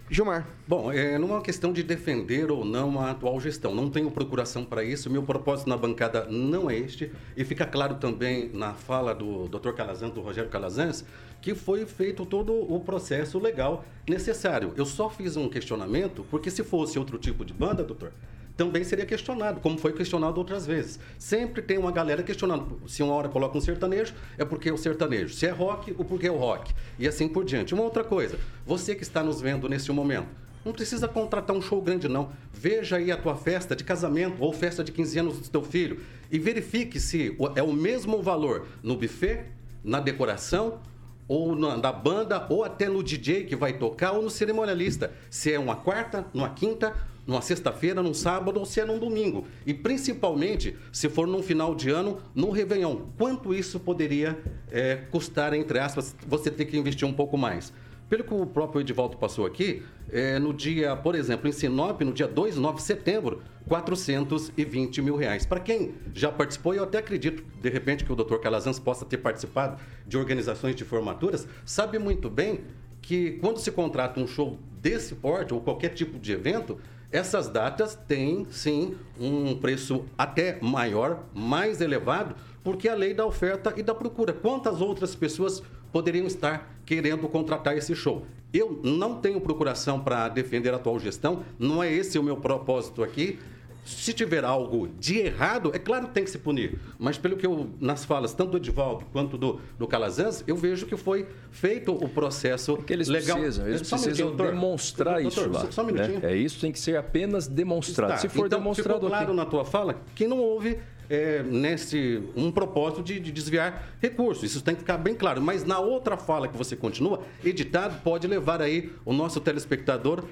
Gilmar, 0.09 0.47
Bom, 0.69 0.93
é, 0.93 1.19
não 1.19 1.29
é 1.31 1.33
uma 1.33 1.43
questão 1.43 1.73
de 1.73 1.83
defender 1.83 2.49
ou 2.49 2.65
não 2.65 3.01
a 3.01 3.11
atual 3.11 3.41
gestão. 3.41 3.75
Não 3.75 3.91
tenho 3.91 4.09
procuração 4.09 4.65
para 4.65 4.85
isso. 4.85 5.11
Meu 5.11 5.25
propósito 5.25 5.69
na 5.69 5.77
bancada 5.77 6.27
não 6.31 6.71
é 6.71 6.79
este. 6.79 7.11
E 7.37 7.45
fica 7.45 7.67
claro 7.67 7.97
também 7.97 8.49
na 8.53 8.73
fala 8.73 9.13
do 9.13 9.49
Dr. 9.49 9.73
Calazans, 9.73 10.13
do 10.13 10.21
Rogério 10.21 10.49
Calazans, 10.49 11.05
que 11.43 11.57
foi 11.57 11.87
feito 11.87 12.25
todo 12.25 12.53
o 12.53 12.79
processo 12.79 13.37
legal 13.41 13.85
necessário. 14.09 14.73
Eu 14.77 14.87
só 14.87 15.11
fiz 15.11 15.37
um 15.37 15.49
questionamento 15.49 16.25
porque 16.31 16.53
se 16.53 16.63
fosse 16.63 17.01
outro 17.01 17.19
tipo 17.19 17.45
de 17.45 17.53
banda, 17.53 17.83
doutor, 17.83 18.13
também 18.57 18.83
seria 18.85 19.05
questionado, 19.05 19.61
como 19.61 19.77
foi 19.77 19.93
questionado 19.93 20.39
outras 20.39 20.67
vezes. 20.67 20.99
Sempre 21.19 21.61
tem 21.61 21.77
uma 21.77 21.93
galera 21.93 22.23
questionando. 22.23 22.81
Se 22.89 23.03
uma 23.03 23.15
hora 23.15 23.29
coloca 23.29 23.57
um 23.57 23.61
sertanejo, 23.61 24.15
é 24.39 24.45
porque 24.45 24.69
é 24.69 24.73
o 24.73 24.79
sertanejo. 24.79 25.35
Se 25.35 25.47
é 25.47 25.51
rock, 25.51 25.95
o 25.99 26.05
porquê 26.05 26.27
é 26.27 26.33
o 26.33 26.37
rock. 26.37 26.73
E 26.99 27.07
assim 27.07 27.29
por 27.29 27.45
diante. 27.45 27.75
Uma 27.75 27.85
outra 27.85 28.03
coisa, 28.03 28.39
você 28.65 28.95
que 28.95 29.03
está 29.03 29.23
nos 29.23 29.41
vendo 29.41 29.69
neste 29.69 29.93
momento, 29.93 30.29
não 30.65 30.73
precisa 30.73 31.07
contratar 31.07 31.55
um 31.55 31.63
show 31.63 31.81
grande, 31.81 32.09
não. 32.09 32.31
Veja 32.53 32.97
aí 32.97 33.13
a 33.13 33.17
tua 33.17 33.37
festa 33.37 33.77
de 33.77 33.85
casamento 33.85 34.43
ou 34.43 34.53
festa 34.53 34.83
de 34.83 34.91
15 34.91 35.19
anos 35.19 35.39
do 35.39 35.49
teu 35.49 35.63
filho 35.63 36.01
e 36.31 36.39
verifique 36.39 36.99
se 36.99 37.37
é 37.55 37.63
o 37.63 37.73
mesmo 37.73 38.21
valor 38.23 38.67
no 38.83 38.97
buffet, 38.97 39.45
na 39.85 40.01
decoração 40.01 40.81
ou 41.29 41.55
na, 41.57 41.77
na 41.77 41.93
banda, 41.93 42.47
ou 42.49 42.65
até 42.65 42.89
no 42.89 43.03
DJ 43.03 43.45
que 43.45 43.57
vai 43.57 43.73
tocar, 43.75 44.13
ou 44.13 44.23
no 44.23 44.31
cerimonialista. 44.31 45.13
Se 45.29 45.53
é 45.53 45.59
uma 45.59 45.77
quarta, 45.77 46.25
numa 46.33 46.51
quinta, 46.51 46.95
numa 47.27 47.43
sexta-feira, 47.43 48.03
num 48.03 48.15
sábado, 48.15 48.59
ou 48.59 48.65
se 48.65 48.81
é 48.81 48.85
num 48.85 48.99
domingo. 48.99 49.47
E 49.67 49.75
principalmente, 49.75 50.77
se 50.93 51.09
for 51.09 51.27
num 51.27 51.43
final 51.43 51.75
de 51.75 51.91
ano, 51.91 52.19
no 52.35 52.51
Réveillon. 52.51 52.99
Quanto 53.19 53.53
isso 53.53 53.81
poderia 53.81 54.39
eh, 54.71 55.01
custar, 55.11 55.53
entre 55.53 55.79
aspas, 55.79 56.15
você 56.27 56.51
ter 56.51 56.67
que 56.67 56.77
investir 56.77 57.07
um 57.07 57.13
pouco 57.13 57.37
mais? 57.37 57.73
Pelo 58.09 58.23
que 58.23 58.33
o 58.33 58.47
próprio 58.47 58.81
Edivaldo 58.81 59.17
passou 59.17 59.45
aqui, 59.45 59.83
eh, 60.13 60.39
no 60.39 60.55
dia, 60.55 60.95
por 60.95 61.17
exemplo, 61.17 61.49
em 61.49 61.53
Sinop, 61.53 62.01
no 62.03 62.13
dia 62.13 62.29
2 62.29 62.57
9 62.57 62.77
de 62.77 62.83
setembro, 62.85 63.43
420 63.69 65.03
mil 65.03 65.17
reais. 65.17 65.45
Para 65.45 65.59
quem 65.59 65.95
já 66.15 66.31
participou, 66.31 66.73
eu 66.73 66.85
até 66.85 66.99
acredito, 66.99 67.43
de 67.61 67.69
repente, 67.69 68.05
que 68.05 68.13
o 68.13 68.15
Dr. 68.15 68.37
Calazans 68.37 68.79
possa 68.79 69.05
ter 69.05 69.19
participado 69.19 69.81
de 70.07 70.17
organizações 70.17 70.77
de 70.77 70.85
formaturas, 70.85 71.49
sabe 71.65 71.99
muito 71.99 72.31
bem 72.31 72.61
que 73.03 73.33
quando 73.41 73.59
se 73.59 73.73
contrata 73.73 74.21
um 74.21 74.27
show 74.27 74.57
desse 74.81 75.17
porte, 75.17 75.53
ou 75.53 75.61
qualquer 75.61 75.89
tipo 75.89 76.17
de 76.17 76.31
evento, 76.31 76.79
essas 77.17 77.49
datas 77.49 77.95
têm, 78.07 78.47
sim, 78.51 78.95
um 79.19 79.57
preço 79.57 80.05
até 80.19 80.59
maior, 80.61 81.25
mais 81.35 81.81
elevado, 81.81 82.35
porque 82.63 82.91
a 82.91 82.95
lei 82.95 83.15
da 83.15 83.25
oferta 83.25 83.73
e 83.75 83.83
da 83.83 83.95
procura. 83.95 84.35
Quantas 84.35 84.83
outras 84.83 85.15
pessoas 85.15 85.63
poderiam 85.91 86.27
estar 86.27 86.79
querendo 86.85 87.27
contratar 87.27 87.75
esse 87.75 87.95
show? 87.95 88.27
Eu 88.53 88.81
não 88.85 89.19
tenho 89.19 89.41
procuração 89.41 89.99
para 89.99 90.29
defender 90.29 90.75
a 90.75 90.77
atual 90.77 90.99
gestão, 90.99 91.43
não 91.59 91.83
é 91.83 91.91
esse 91.91 92.19
o 92.19 92.23
meu 92.23 92.37
propósito 92.37 93.03
aqui. 93.03 93.39
Se 93.87 94.13
tiver 94.13 94.45
algo 94.45 94.89
de 94.99 95.19
errado, 95.19 95.71
é 95.73 95.79
claro 95.79 96.09
que 96.09 96.15
tem 96.15 96.25
que 96.25 96.31
se 96.31 96.39
punir. 96.39 96.77
Mas 96.99 97.17
pelo 97.17 97.37
que 97.37 97.47
eu, 97.47 97.71
nas 97.81 98.05
falas, 98.05 98.35
tanto 98.35 98.51
do 98.51 98.57
Edivaldo 98.57 99.05
quanto 99.13 99.39
do, 99.39 99.61
do 99.79 99.87
Calazans, 99.87 100.43
eu 100.45 100.57
vejo 100.57 100.87
que 100.87 100.97
foi 100.97 101.29
feito 101.53 101.93
o 101.93 102.09
processo 102.09 102.77
Que 102.79 102.93
eles 102.93 103.07
legal. 103.07 103.39
precisam, 103.39 103.69
eles 103.69 103.87
Só 103.87 103.95
um 103.95 104.03
precisam 104.03 104.27
doutor. 104.29 104.53
demonstrar 104.53 105.23
Doutor, 105.23 105.41
isso 105.41 105.51
lá. 105.53 105.71
Só, 105.71 105.83
um 105.83 105.87
né? 105.87 105.93
minutinho. 105.93 106.27
É 106.27 106.37
isso, 106.37 106.61
tem 106.61 106.73
que 106.73 106.81
ser 106.81 106.97
apenas 106.97 107.47
demonstrado. 107.47 108.15
Está. 108.15 108.29
Se 108.29 108.29
for 108.29 108.47
então, 108.47 108.59
demonstrado 108.59 108.95
ficou 108.95 109.09
claro 109.09 109.27
ok. 109.27 109.37
na 109.37 109.47
tua 109.47 109.65
fala 109.65 110.01
que 110.17 110.27
não 110.27 110.41
houve 110.41 110.79
é, 111.09 111.45
nesse 111.45 112.23
um 112.35 112.51
propósito 112.51 113.05
de, 113.05 113.21
de 113.21 113.31
desviar 113.31 113.97
recursos. 114.01 114.43
Isso 114.43 114.63
tem 114.65 114.75
que 114.75 114.81
ficar 114.81 114.99
bem 114.99 115.15
claro. 115.15 115.41
Mas 115.41 115.65
na 115.65 115.79
outra 115.79 116.17
fala 116.17 116.49
que 116.49 116.57
você 116.57 116.75
continua, 116.75 117.21
editado 117.45 118.01
pode 118.03 118.27
levar 118.27 118.61
aí 118.61 118.93
o 119.05 119.13
nosso 119.13 119.41
telespectador 119.41 120.25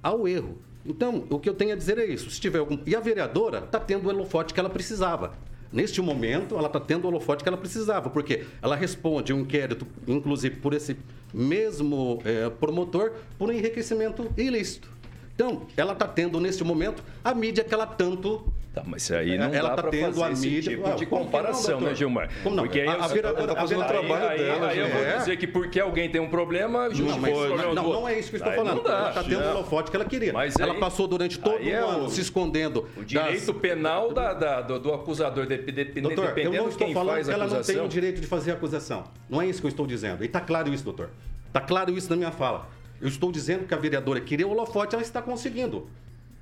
ao 0.00 0.28
erro. 0.28 0.58
Então, 0.84 1.26
o 1.28 1.38
que 1.38 1.48
eu 1.48 1.54
tenho 1.54 1.72
a 1.72 1.76
dizer 1.76 1.98
é 1.98 2.04
isso. 2.04 2.30
Se 2.30 2.40
tiver 2.40 2.58
algum... 2.58 2.78
E 2.86 2.96
a 2.96 3.00
vereadora 3.00 3.58
está 3.58 3.78
tendo 3.78 4.06
o 4.06 4.08
holofote 4.08 4.54
que 4.54 4.60
ela 4.60 4.70
precisava. 4.70 5.32
Neste 5.72 6.00
momento, 6.00 6.56
ela 6.56 6.66
está 6.66 6.80
tendo 6.80 7.04
o 7.04 7.08
holofote 7.08 7.44
que 7.44 7.48
ela 7.48 7.58
precisava, 7.58 8.10
porque 8.10 8.44
ela 8.60 8.74
responde 8.74 9.32
um 9.32 9.40
inquérito, 9.40 9.86
inclusive 10.08 10.56
por 10.56 10.74
esse 10.74 10.96
mesmo 11.32 12.20
eh, 12.24 12.50
promotor, 12.58 13.12
por 13.38 13.48
um 13.48 13.52
enriquecimento 13.52 14.28
ilícito. 14.36 14.90
Então, 15.34 15.66
ela 15.76 15.92
está 15.92 16.08
tendo, 16.08 16.40
neste 16.40 16.64
momento, 16.64 17.04
a 17.22 17.32
mídia 17.32 17.62
que 17.62 17.72
ela 17.72 17.86
tanto 17.86 18.52
Tá, 18.72 18.84
mas 18.86 19.10
aí 19.10 19.36
não 19.36 19.52
Ela 19.52 19.70
tá 19.70 19.82
pra 19.82 19.90
tendo 19.90 20.22
a 20.22 20.28
mídia- 20.30 20.62
tipo 20.76 20.94
de 20.94 21.04
não, 21.04 21.10
comparação, 21.10 21.72
doutor? 21.72 21.88
né, 21.88 21.94
Gilmar? 21.96 22.30
Como 22.44 22.54
não? 22.54 22.62
Porque 22.62 22.78
aí 22.78 22.86
A- 22.88 22.92
eu- 22.92 23.02
a 23.02 23.06
vereadora 23.08 23.54
tá 23.54 23.60
fazendo 23.60 23.78
o 23.80 23.82
aí- 23.82 23.88
trabalho 23.88 24.28
aí- 24.28 24.38
dela, 24.38 24.68
Aí 24.68 24.78
eu 24.78 24.88
vou 24.88 25.18
dizer 25.18 25.36
que 25.38 25.46
porque 25.48 25.80
alguém 25.80 26.08
tem 26.08 26.20
um 26.20 26.28
problema, 26.28 26.84
Não, 26.88 26.94
justifica 26.94 27.20
mas, 27.20 27.36
o 27.36 27.46
problema 27.46 27.74
não, 27.74 27.92
não 27.92 28.08
é 28.08 28.16
isso 28.20 28.30
que 28.30 28.36
eu 28.36 28.38
estou 28.38 28.50
Aí 28.52 28.56
falando. 28.58 28.76
não 28.76 28.82
dá. 28.84 28.90
ela 28.96 29.08
está 29.08 29.22
tendo 29.24 29.38
o 29.38 29.40
Não. 29.40 29.50
holofote 29.56 29.90
que 29.90 29.96
ela 29.96 30.04
queria. 30.04 30.32
Mas 30.32 30.54
ela 30.56 30.72
aí- 30.74 30.78
passou 30.78 31.08
durante 31.08 31.36
todo 31.40 31.56
aí 31.56 31.68
é 31.68 31.84
o 31.84 31.88
ano 31.88 32.10
se 32.10 32.20
escondendo. 32.20 32.88
O 32.96 33.04
direito 33.04 33.52
das- 33.52 33.60
penal 33.60 34.12
da- 34.12 34.34
da- 34.34 34.60
do, 34.60 34.78
do 34.78 34.94
acusador, 34.94 35.46
de, 35.46 35.58
de, 35.58 35.72
de, 35.72 36.00
Doutor, 36.00 36.22
eu 36.22 36.28
dependendo 36.28 36.56
não 36.58 36.64
de 36.66 36.70
estou 36.70 36.92
falando 36.92 37.24
que 37.24 37.30
ela 37.32 37.46
não 37.48 37.62
tem 37.62 37.80
o 37.80 37.88
direito 37.88 38.20
de 38.20 38.26
fazer 38.28 38.52
acusação. 38.52 39.02
Não 39.28 39.42
é 39.42 39.46
isso 39.48 39.60
que 39.60 39.66
eu 39.66 39.70
estou 39.70 39.84
dizendo. 39.84 40.22
E 40.22 40.26
está 40.26 40.40
claro 40.40 40.72
isso, 40.72 40.84
doutor. 40.84 41.10
Está 41.48 41.60
claro 41.60 41.90
isso 41.96 42.08
na 42.08 42.14
minha 42.14 42.30
fala. 42.30 42.68
Eu 43.00 43.08
estou 43.08 43.32
dizendo 43.32 43.66
que 43.66 43.74
a 43.74 43.78
vereadora 43.78 44.20
queria 44.20 44.46
o 44.46 44.52
holofote, 44.52 44.94
ela 44.94 45.02
está 45.02 45.20
conseguindo. 45.20 45.88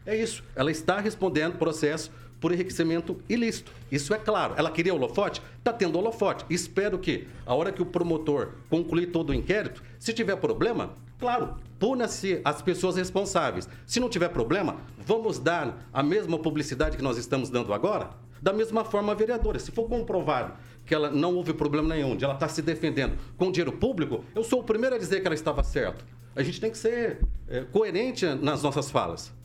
É 0.08 0.16
isso. 0.16 0.42
Ela 0.56 0.70
está 0.70 0.98
respondendo 1.00 1.58
processo 1.58 2.10
por 2.40 2.50
enriquecimento 2.50 3.20
ilícito. 3.28 3.70
Isso 3.92 4.14
é 4.14 4.16
claro. 4.16 4.54
Ela 4.56 4.70
queria 4.70 4.94
holofote? 4.94 5.42
Está 5.58 5.70
tendo 5.70 5.98
holofote. 5.98 6.46
Espero 6.48 6.98
que, 6.98 7.28
a 7.44 7.54
hora 7.54 7.70
que 7.70 7.82
o 7.82 7.86
promotor 7.86 8.54
concluir 8.70 9.08
todo 9.08 9.30
o 9.30 9.34
inquérito, 9.34 9.82
se 9.98 10.14
tiver 10.14 10.36
problema, 10.36 10.94
claro, 11.18 11.56
puna-se 11.78 12.40
as 12.42 12.62
pessoas 12.62 12.96
responsáveis. 12.96 13.68
Se 13.84 14.00
não 14.00 14.08
tiver 14.08 14.30
problema, 14.30 14.76
vamos 14.96 15.38
dar 15.38 15.86
a 15.92 16.02
mesma 16.02 16.38
publicidade 16.38 16.96
que 16.96 17.02
nós 17.02 17.18
estamos 17.18 17.50
dando 17.50 17.74
agora? 17.74 18.08
Da 18.40 18.54
mesma 18.54 18.86
forma, 18.86 19.12
a 19.12 19.14
vereadora, 19.14 19.58
se 19.58 19.70
for 19.70 19.86
comprovado 19.90 20.54
que 20.86 20.94
ela 20.94 21.10
não 21.10 21.34
houve 21.34 21.52
problema 21.52 21.94
nenhum, 21.94 22.16
de 22.16 22.24
ela 22.24 22.32
estar 22.32 22.48
se 22.48 22.62
defendendo 22.62 23.18
com 23.36 23.52
dinheiro 23.52 23.72
público, 23.72 24.24
eu 24.34 24.42
sou 24.42 24.60
o 24.60 24.64
primeiro 24.64 24.96
a 24.96 24.98
dizer 24.98 25.20
que 25.20 25.26
ela 25.26 25.34
estava 25.34 25.62
certo. 25.62 26.02
A 26.34 26.42
gente 26.42 26.58
tem 26.58 26.70
que 26.70 26.78
ser 26.78 27.20
eh, 27.46 27.66
coerente 27.70 28.24
nas 28.24 28.62
nossas 28.62 28.90
falas. 28.90 29.36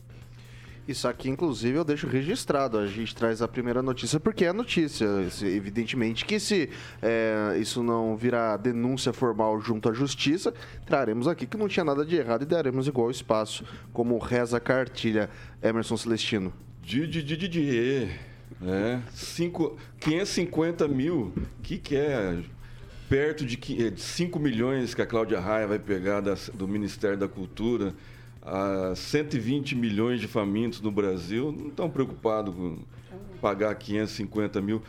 Isso 0.86 1.08
aqui, 1.08 1.30
inclusive, 1.30 1.78
eu 1.78 1.84
deixo 1.84 2.06
registrado. 2.06 2.76
A 2.76 2.86
gente 2.86 3.14
traz 3.14 3.40
a 3.40 3.48
primeira 3.48 3.82
notícia 3.82 4.20
porque 4.20 4.44
é 4.44 4.52
notícia. 4.52 5.06
Evidentemente 5.42 6.26
que 6.26 6.38
se 6.38 6.68
é, 7.00 7.56
isso 7.58 7.82
não 7.82 8.14
virar 8.16 8.58
denúncia 8.58 9.10
formal 9.12 9.58
junto 9.62 9.88
à 9.88 9.94
justiça, 9.94 10.52
traremos 10.84 11.26
aqui 11.26 11.46
que 11.46 11.56
não 11.56 11.68
tinha 11.68 11.84
nada 11.84 12.04
de 12.04 12.16
errado 12.16 12.42
e 12.42 12.46
daremos 12.46 12.86
igual 12.86 13.10
espaço, 13.10 13.64
como 13.94 14.18
reza 14.18 14.58
a 14.58 14.60
cartilha 14.60 15.30
Emerson 15.62 15.96
Celestino. 15.96 16.52
Didi, 16.82 17.22
Didi, 17.22 17.48
Didi. 17.48 18.10
É, 18.62 19.00
cinco, 19.12 19.76
550 20.00 20.86
mil, 20.86 21.32
que 21.62 21.78
que 21.78 21.96
é? 21.96 22.38
Perto 23.08 23.44
de 23.44 23.56
qui- 23.56 23.90
de 23.90 24.00
5 24.00 24.38
milhões 24.38 24.94
que 24.94 25.00
a 25.02 25.06
Cláudia 25.06 25.40
Raia 25.40 25.66
vai 25.66 25.78
pegar 25.78 26.20
das- 26.20 26.50
do 26.52 26.68
Ministério 26.68 27.16
da 27.16 27.26
Cultura. 27.28 27.94
Há 28.44 28.94
120 28.94 29.74
milhões 29.74 30.20
de 30.20 30.28
famintos 30.28 30.80
no 30.80 30.90
Brasil, 30.90 31.52
não 31.52 31.68
estão 31.68 31.88
preocupados 31.88 32.54
com 32.54 32.78
pagar 33.40 33.74
550 33.74 34.60
mil. 34.60 34.82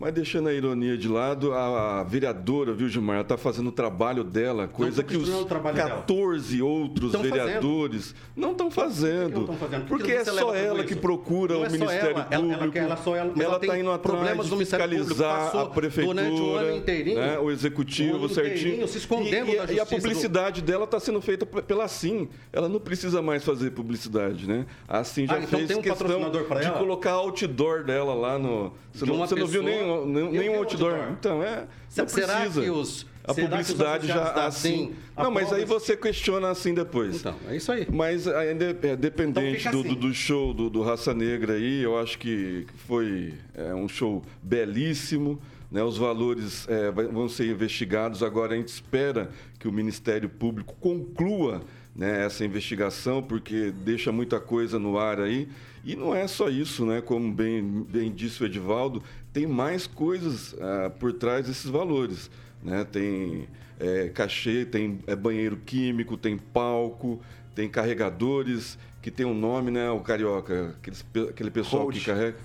Mas 0.00 0.14
deixando 0.14 0.48
a 0.48 0.54
ironia 0.54 0.96
de 0.96 1.08
lado, 1.08 1.52
a, 1.52 1.98
a 1.98 2.04
vereadora, 2.04 2.72
viu, 2.72 2.88
Gilmar, 2.88 3.16
ela 3.16 3.22
está 3.22 3.36
fazendo 3.36 3.66
o 3.66 3.72
trabalho 3.72 4.22
dela, 4.22 4.68
coisa 4.68 5.02
que 5.02 5.14
os 5.16 5.22
questionando 5.24 5.42
o 5.44 5.48
trabalho 5.48 5.74
dela. 5.74 5.90
14 5.90 6.62
outros 6.62 7.10
Tão 7.10 7.24
fazendo. 7.24 7.34
vereadores 7.44 8.14
não 8.36 8.52
estão 8.52 8.70
fazendo. 8.70 9.40
não 9.40 9.46
tão 9.46 9.56
fazendo? 9.56 9.86
Por 9.88 9.98
que 9.98 10.04
Porque 10.04 10.12
é 10.12 10.24
só 10.24 10.54
ela 10.54 10.84
que 10.84 10.94
procura 10.94 11.54
Não 11.54 11.62
o 11.62 11.66
é 11.66 11.68
Ministério 11.68 12.10
ela, 12.30 12.42
Público. 12.42 12.78
ela 12.78 12.96
ela- 13.16 13.32
mas 13.34 13.40
ela 13.40 13.50
ela 13.54 13.58
tem 13.58 13.68
está 13.70 13.78
indo 13.80 13.90
atrás 13.90 14.16
problemas 14.16 14.48
de 14.48 14.56
fiscalizar 14.56 15.56
a 15.56 15.66
prefeitura, 15.66 16.76
inteirinho. 16.76 17.18
né, 17.18 17.38
o 17.40 17.50
executivo 17.50 18.28
certinho. 18.28 18.86
se 18.86 18.98
escondendo 18.98 19.48
e, 19.50 19.54
e- 19.54 19.58
a 19.58 19.66
justiça 19.66 19.84
do- 19.84 19.88
publicidade 19.88 20.62
dela 20.62 20.84
está 20.84 21.00
sendo 21.00 21.20
feita 21.20 21.44
pela 21.44 21.88
SIM. 21.88 22.28
Ela 22.52 22.68
não 22.68 22.78
precisa 22.78 23.20
mais 23.20 23.42
fazer 23.44 23.72
publicidade, 23.72 24.46
né? 24.46 24.64
A 24.86 25.02
SIM 25.02 25.26
já 25.26 25.34
Ah, 25.34 25.38
então 25.42 25.58
fez 25.58 25.70
um 25.76 25.82
questão 25.82 26.30
de 26.30 26.70
colocar 26.78 27.14
outdoor 27.14 27.82
dela 27.82 28.14
lá 28.14 28.38
no. 28.38 28.72
Você 28.92 29.04
De 29.04 29.10
não, 29.10 29.18
você 29.18 29.34
não 29.34 29.46
viu 29.46 29.62
nenhum, 29.62 29.87
vi 30.30 30.38
nenhum 30.38 30.54
o 30.54 30.56
outdoor. 30.58 30.92
outdoor. 30.92 31.12
Então, 31.18 31.42
é. 31.42 31.66
Se- 31.88 32.00
não 32.02 32.08
será 32.08 32.36
precisa. 32.40 32.62
que 32.62 32.70
os- 32.70 33.06
A 33.24 33.34
publicidade 33.34 34.06
já 34.06 34.46
assim. 34.46 34.68
SIM 34.86 34.94
Não, 35.14 35.30
mas 35.30 35.52
aí 35.52 35.62
você 35.66 35.94
questiona 35.94 36.48
assim 36.48 36.72
depois. 36.72 37.16
Então, 37.16 37.34
é 37.48 37.56
isso 37.56 37.70
aí. 37.70 37.86
Mas 37.92 38.26
ainda 38.26 38.64
é 38.82 38.96
dependente 38.96 39.68
Então 39.68 39.82
do, 39.82 39.88
assim. 39.88 39.94
do 39.98 40.14
show 40.14 40.54
do, 40.54 40.70
do 40.70 40.80
Raça 40.82 41.12
Negra 41.12 41.52
aí, 41.52 41.82
eu 41.82 41.98
acho 41.98 42.18
que 42.18 42.66
foi 42.86 43.34
é, 43.54 43.74
um 43.74 43.86
show 43.86 44.22
belíssimo. 44.42 45.38
Né, 45.70 45.82
os 45.82 45.98
valores 45.98 46.66
é, 46.66 46.90
vão 46.90 47.28
ser 47.28 47.46
investigados. 47.50 48.22
Agora 48.22 48.54
a 48.54 48.56
gente 48.56 48.68
espera 48.68 49.28
que 49.58 49.68
o 49.68 49.72
Ministério 49.72 50.26
Público 50.30 50.74
conclua 50.80 51.60
né, 51.94 52.24
essa 52.24 52.42
investigação, 52.42 53.22
porque 53.22 53.70
deixa 53.84 54.10
muita 54.10 54.40
coisa 54.40 54.78
no 54.78 54.98
ar 54.98 55.20
aí. 55.20 55.46
E 55.84 55.94
não 55.96 56.14
é 56.14 56.26
só 56.26 56.48
isso, 56.48 56.84
né? 56.84 57.00
Como 57.00 57.32
bem, 57.32 57.62
bem 57.88 58.12
disse 58.12 58.42
o 58.42 58.46
Edivaldo, 58.46 59.02
tem 59.32 59.46
mais 59.46 59.86
coisas 59.86 60.54
ah, 60.60 60.90
por 60.90 61.12
trás 61.12 61.46
desses 61.46 61.70
valores. 61.70 62.30
Né? 62.62 62.84
Tem 62.84 63.48
é, 63.78 64.08
cachê, 64.08 64.64
tem 64.64 64.98
é, 65.06 65.14
banheiro 65.14 65.56
químico, 65.56 66.16
tem 66.16 66.36
palco, 66.36 67.20
tem 67.54 67.68
carregadores 67.68 68.78
que 69.00 69.10
tem 69.10 69.24
um 69.24 69.34
nome, 69.34 69.70
né? 69.70 69.88
O 69.90 70.00
carioca, 70.00 70.74
aqueles 70.80 71.04
aquele 71.30 71.50
pessoal 71.50 71.84
Hold. 71.84 71.94
que 71.94 72.04
carrega. 72.04 72.36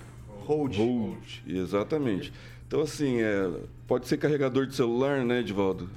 Hold. 0.46 0.76
Hold, 0.76 1.24
exatamente. 1.46 2.32
Então, 2.66 2.80
assim, 2.80 3.20
é, 3.20 3.50
pode 3.86 4.06
ser 4.06 4.16
carregador 4.16 4.66
de 4.66 4.74
celular, 4.74 5.24
né, 5.24 5.40
Edivaldo? 5.40 5.88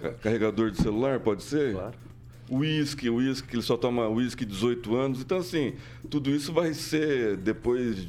Ca- 0.00 0.12
Carregador 0.14 0.70
de 0.70 0.82
celular, 0.82 1.20
pode 1.20 1.42
ser? 1.42 1.72
Claro. 1.74 1.94
Whisky, 2.50 3.10
whisky, 3.10 3.48
que 3.48 3.56
ele 3.56 3.62
só 3.62 3.76
toma 3.76 4.08
whisky 4.08 4.44
18 4.44 4.94
anos. 4.96 5.20
Então, 5.20 5.38
assim, 5.38 5.74
tudo 6.08 6.30
isso 6.30 6.52
vai 6.52 6.72
ser 6.74 7.36
depois 7.36 8.06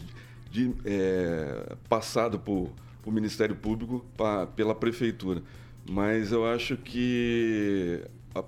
de 0.51 0.71
é, 0.85 1.75
passado 1.89 2.37
para 2.39 2.53
o 2.53 2.71
Ministério 3.11 3.55
Público, 3.55 4.05
pa- 4.15 4.45
pela 4.47 4.75
Prefeitura. 4.75 5.41
Mas 5.89 6.31
eu 6.31 6.45
acho 6.45 6.77
que 6.77 8.01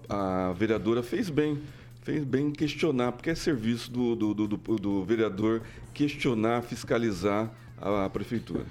a, 0.09 0.49
a 0.49 0.53
vereadora 0.53 1.01
fez 1.01 1.29
bem. 1.29 1.57
Fez 2.01 2.23
bem 2.23 2.47
em 2.47 2.51
questionar, 2.51 3.11
porque 3.11 3.29
é 3.29 3.35
serviço 3.35 3.91
do, 3.91 4.15
do, 4.15 4.33
do, 4.33 4.47
do- 4.47 4.75
do 4.77 5.03
vereador 5.03 5.61
questionar, 5.93 6.61
fiscalizar 6.63 7.51
a, 7.79 8.05
a 8.05 8.09
Prefeitura. 8.09 8.65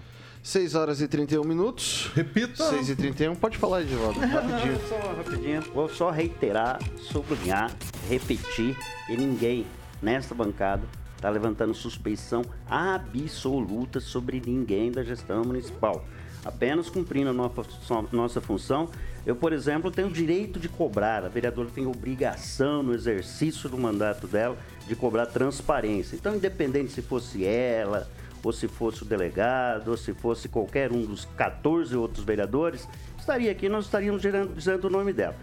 6 0.48 0.74
horas 0.74 1.02
e 1.02 1.06
31 1.06 1.44
minutos. 1.44 2.10
Repita. 2.14 2.70
6 2.70 2.88
e 2.88 2.96
31 2.96 3.34
pode 3.34 3.58
falar, 3.58 3.82
Edivaldo, 3.82 4.18
rapidinho. 4.18 4.80
Só 4.88 4.96
rapidinho, 5.12 5.60
vou 5.74 5.88
só 5.90 6.10
reiterar, 6.10 6.78
sublinhar, 6.96 7.70
repetir, 8.08 8.74
e 9.10 9.16
ninguém 9.18 9.66
nesta 10.00 10.34
bancada 10.34 10.82
está 11.14 11.28
levantando 11.28 11.74
suspeição 11.74 12.42
absoluta 12.66 14.00
sobre 14.00 14.40
ninguém 14.40 14.90
da 14.90 15.04
gestão 15.04 15.44
municipal. 15.44 16.02
Apenas 16.42 16.88
cumprindo 16.88 17.28
a 17.28 17.32
nossa, 17.34 17.62
nossa 18.10 18.40
função. 18.40 18.88
Eu, 19.26 19.36
por 19.36 19.52
exemplo, 19.52 19.90
tenho 19.90 20.08
o 20.08 20.12
direito 20.12 20.58
de 20.58 20.70
cobrar, 20.70 21.26
a 21.26 21.28
vereadora 21.28 21.68
tem 21.68 21.86
obrigação 21.86 22.82
no 22.82 22.94
exercício 22.94 23.68
do 23.68 23.76
mandato 23.76 24.26
dela 24.26 24.56
de 24.86 24.96
cobrar 24.96 25.26
transparência. 25.26 26.16
Então, 26.16 26.34
independente 26.34 26.90
se 26.90 27.02
fosse 27.02 27.44
ela, 27.44 28.08
ou 28.42 28.52
se 28.52 28.68
fosse 28.68 29.02
o 29.02 29.06
delegado, 29.06 29.88
ou 29.88 29.96
se 29.96 30.12
fosse 30.14 30.48
qualquer 30.48 30.92
um 30.92 31.02
dos 31.02 31.24
14 31.36 31.96
outros 31.96 32.24
vereadores, 32.24 32.88
estaria 33.18 33.50
aqui, 33.50 33.68
nós 33.68 33.84
estaríamos 33.84 34.22
dizendo 34.54 34.86
o 34.86 34.90
nome 34.90 35.12
dela. 35.12 35.36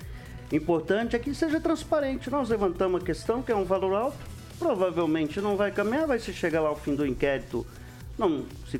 Importante 0.51 1.15
é 1.15 1.19
que 1.19 1.33
seja 1.33 1.59
transparente. 1.59 2.29
Nós 2.29 2.49
levantamos 2.49 3.01
a 3.01 3.05
questão, 3.05 3.41
que 3.41 3.51
é 3.51 3.55
um 3.55 3.65
valor 3.65 3.93
alto, 3.93 4.17
provavelmente 4.57 5.41
não 5.41 5.55
vai 5.57 5.71
caminhar, 5.71 6.07
vai 6.07 6.19
se 6.19 6.33
chegar 6.33 6.61
lá 6.61 6.69
ao 6.69 6.75
fim 6.75 6.95
do 6.95 7.05
inquérito, 7.05 7.65
não 8.17 8.45
se 8.69 8.79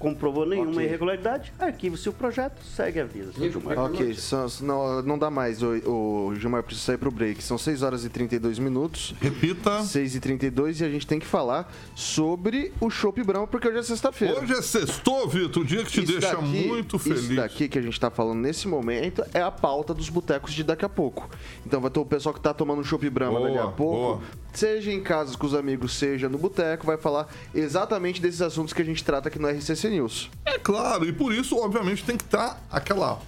comprovou 0.00 0.44
nenhuma 0.46 0.70
Ok. 0.72 0.84
irregularidade, 0.84 1.52
arquiva-se 1.58 2.08
o 2.08 2.12
projeto, 2.12 2.60
segue 2.64 2.98
a 2.98 3.04
vida. 3.04 3.30
Seu 3.32 3.52
Gilmar. 3.52 3.78
Ok, 3.78 4.14
são- 4.14 4.46
não, 4.62 5.02
não 5.02 5.18
dá 5.18 5.30
mais. 5.30 5.62
O, 5.62 6.28
o 6.30 6.34
Gilmar 6.34 6.62
precisa 6.64 6.86
sair 6.86 6.98
pro 6.98 7.10
break. 7.10 7.40
São 7.44 7.58
6 7.58 7.82
horas 7.82 8.04
e 8.04 8.08
32 8.08 8.58
minutos. 8.58 9.14
Repita. 9.20 9.82
6 9.82 10.14
e 10.16 10.20
32 10.20 10.80
e 10.80 10.84
a 10.84 10.88
gente 10.90 11.06
tem 11.06 11.18
que 11.20 11.26
falar 11.26 11.70
sobre 11.94 12.72
o 12.80 12.88
Chopp 12.90 13.22
Brahma, 13.22 13.46
porque 13.46 13.68
hoje 13.68 13.78
é 13.78 13.82
sexta-feira. 13.82 14.40
Hoje 14.40 14.52
é 14.54 14.62
sextou, 14.62 15.28
Vitor, 15.28 15.62
o 15.62 15.66
dia 15.66 15.84
que 15.84 15.90
te 15.92 16.02
Isso 16.02 16.12
deixa 16.12 16.34
daqui- 16.34 16.66
muito 16.66 16.98
feliz. 16.98 17.20
Isso 17.24 17.36
daqui 17.36 17.68
que 17.68 17.78
a 17.78 17.82
gente 17.82 18.00
tá 18.00 18.10
falando 18.10 18.40
nesse 18.40 18.66
momento 18.66 19.22
é 19.34 19.42
a 19.42 19.50
pauta 19.50 19.92
dos 19.92 20.08
botecos 20.08 20.52
de 20.54 20.64
daqui 20.64 20.84
a 20.84 20.88
pouco. 20.88 21.28
Então 21.66 21.80
vai 21.80 21.90
ter 21.90 22.00
o 22.00 22.06
pessoal 22.06 22.34
que 22.34 22.40
tá 22.40 22.54
tomando 22.54 22.80
um 22.80 22.84
chopp 22.84 23.08
Brahma 23.10 23.38
Boa, 23.38 23.50
daqui 23.50 23.58
a 23.60 23.70
pouco, 23.70 23.96
boa. 23.96 24.20
Seja 24.52 24.92
em 24.92 25.00
casa 25.02 25.36
com 25.36 25.46
os 25.46 25.54
amigos, 25.54 25.94
seja 25.94 26.28
no 26.28 26.38
boteco, 26.38 26.86
vai 26.86 26.96
falar 26.96 27.28
exatamente 27.54 28.20
desses 28.20 28.42
assuntos 28.42 28.72
que 28.72 28.82
a 28.82 28.84
gente 28.84 29.02
trata 29.04 29.28
aqui 29.28 29.38
no 29.38 29.48
RCC 29.48 29.88
News. 29.90 30.30
É 30.44 30.58
claro, 30.58 31.04
e 31.06 31.12
por 31.12 31.32
isso, 31.32 31.56
obviamente, 31.56 32.04
tem 32.04 32.16
que 32.16 32.24
estar 32.24 32.62
aquela 32.70 33.20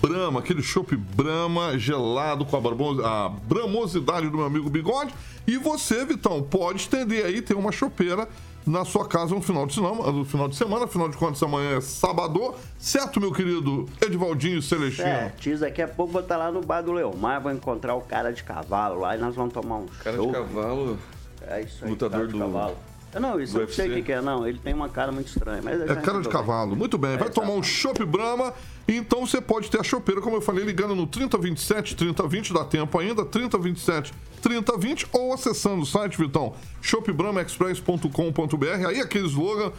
brama, 0.00 0.40
aquele 0.40 0.62
chopp 0.62 0.96
brama 0.96 1.78
gelado 1.78 2.44
com 2.46 2.56
a, 2.56 2.60
bramo- 2.60 3.04
a 3.04 3.28
bramosidade 3.28 4.28
do 4.28 4.36
meu 4.38 4.46
amigo 4.46 4.70
Bigode. 4.70 5.12
E 5.46 5.56
você, 5.58 6.04
Vitão, 6.04 6.42
pode 6.42 6.80
estender 6.80 7.24
aí, 7.26 7.42
ter 7.42 7.54
uma 7.54 7.72
chopeira 7.72 8.28
na 8.66 8.84
sua 8.84 9.06
casa 9.06 9.34
no 9.34 9.40
final 9.40 9.66
de 9.66 9.74
semana, 9.74 10.12
no 10.12 10.24
final 10.24 10.48
de 10.48 10.56
semana, 10.56 10.84
afinal 10.84 11.08
de 11.08 11.16
contas, 11.16 11.42
amanhã 11.42 11.76
é 11.78 11.80
sábado, 11.80 12.54
certo, 12.78 13.20
meu 13.20 13.32
querido 13.32 13.86
Edivaldinho 14.04 14.60
Celestino? 14.62 15.08
É, 15.08 15.32
Tiz, 15.38 15.60
daqui 15.60 15.80
a 15.82 15.88
pouco 15.88 16.12
vou 16.12 16.20
estar 16.22 16.36
lá 16.36 16.50
no 16.52 16.60
bar 16.60 16.82
do 16.82 16.92
Leomar, 16.92 17.40
vou 17.40 17.50
encontrar 17.52 17.94
o 17.94 18.00
cara 18.02 18.32
de 18.32 18.42
cavalo 18.44 19.00
lá 19.00 19.16
e 19.16 19.18
nós 19.18 19.34
vamos 19.34 19.52
tomar 19.52 19.76
um 19.76 19.86
Cara 20.04 20.16
show. 20.16 20.26
de 20.26 20.32
cavalo. 20.32 20.98
É 21.46 21.62
isso 21.62 21.84
aí, 21.84 21.90
Lutador 21.90 22.18
cara 22.20 22.26
de 22.26 22.32
do- 22.32 22.38
cavalo. 22.38 22.76
Não, 23.12 23.40
isso 23.40 23.56
eu 23.56 23.62
não 23.62 23.66
UFC. 23.66 23.82
sei 23.82 23.90
o 23.90 23.94
que, 23.96 24.02
que 24.02 24.12
é, 24.12 24.20
não. 24.20 24.46
Ele 24.46 24.60
tem 24.60 24.72
uma 24.72 24.88
cara 24.88 25.10
muito 25.10 25.26
estranha. 25.26 25.60
Mas 25.64 25.80
É 25.80 25.96
cara 25.96 26.20
de 26.20 26.28
cavalo. 26.28 26.76
Muito 26.76 26.96
bem. 26.96 27.16
Vai 27.16 27.28
tomar 27.28 27.54
um 27.54 27.62
chopp 27.62 28.04
Brahma. 28.04 28.54
Então 28.96 29.24
você 29.24 29.40
pode 29.40 29.70
ter 29.70 29.80
a 29.80 29.84
chopeira, 29.84 30.20
como 30.20 30.36
eu 30.36 30.40
falei, 30.40 30.64
ligando 30.64 30.96
no 30.96 31.06
3027 31.06 31.94
3020, 31.94 32.52
dá 32.52 32.64
tempo 32.64 32.98
ainda, 32.98 33.24
3027 33.24 34.12
3020, 34.42 35.06
ou 35.12 35.32
acessando 35.32 35.82
o 35.82 35.86
site, 35.86 36.18
Vitão, 36.18 36.54
shopbrahmaexpress.com.br. 36.82 38.88
Aí 38.88 39.00
aquele 39.00 39.28
slogan 39.28 39.70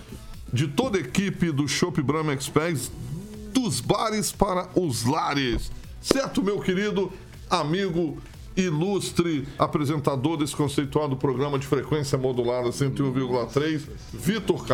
de 0.53 0.67
toda 0.67 0.97
a 0.97 1.01
equipe 1.01 1.51
do 1.51 1.67
Shop 1.67 2.01
Brahma 2.01 2.33
Express, 2.33 2.89
dos 3.53 3.81
bares 3.81 4.31
para 4.31 4.69
os 4.75 5.03
lares. 5.03 5.69
Certo, 6.01 6.41
meu 6.41 6.61
querido 6.61 7.11
amigo 7.49 8.17
ilustre 8.55 9.47
apresentador 9.57 10.37
desse 10.37 10.55
conceituado 10.55 11.15
programa 11.15 11.57
de 11.57 11.67
frequência 11.67 12.17
modulada 12.17 12.69
101,3, 12.69 13.81
Vitor 14.13 14.65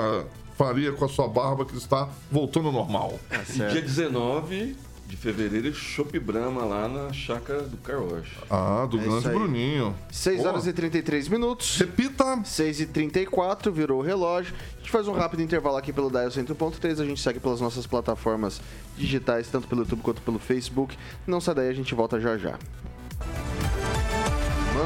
Faria 0.58 0.92
com 0.92 1.06
a 1.06 1.10
sua 1.10 1.28
barba 1.28 1.66
que 1.66 1.78
está 1.78 2.10
voltando 2.32 2.68
ao 2.68 2.74
normal. 2.74 3.20
E 3.50 3.54
dia 3.54 3.82
19 3.82 4.76
de 5.06 5.16
fevereiro, 5.16 5.74
Chopp 5.74 6.20
Brahma 6.20 6.66
lá 6.66 6.88
na 6.88 7.14
chácara 7.14 7.62
do 7.62 7.78
Carrocha. 7.78 8.42
Ah, 8.50 8.86
do 8.90 9.00
É 9.00 9.04
grande. 9.04 9.30
Bruninho. 9.30 9.96
6 10.12 10.38
Boa. 10.38 10.50
horas 10.50 10.68
e 10.68 10.74
33 10.74 11.30
minutos. 11.30 11.78
Repita. 11.78 12.42
6 12.44 12.82
e 12.82 12.86
34 12.88 13.72
virou 13.72 14.00
o 14.00 14.04
relógio. 14.04 14.54
A 14.76 14.80
gente 14.80 14.92
faz 14.92 15.08
um 15.08 15.14
rápido 15.14 15.42
intervalo 15.42 15.78
aqui 15.78 15.94
pelo 15.94 16.10
Dial 16.10 16.28
100.3. 16.28 17.00
A 17.02 17.06
gente 17.06 17.22
segue 17.22 17.40
pelas 17.40 17.62
nossas 17.62 17.88
plataformas 17.88 18.60
digitais, 18.98 19.48
tanto 19.48 19.68
pelo 19.68 19.82
YouTube 19.82 20.02
quanto 20.02 20.22
pelo 20.22 20.40
Facebook. 20.40 20.98
Não 21.26 21.40
sai 21.40 21.56
daí, 21.56 21.70
a 21.70 21.74
gente 21.74 21.96
volta 21.96 22.20
já 22.20 22.38
já. 22.38 22.58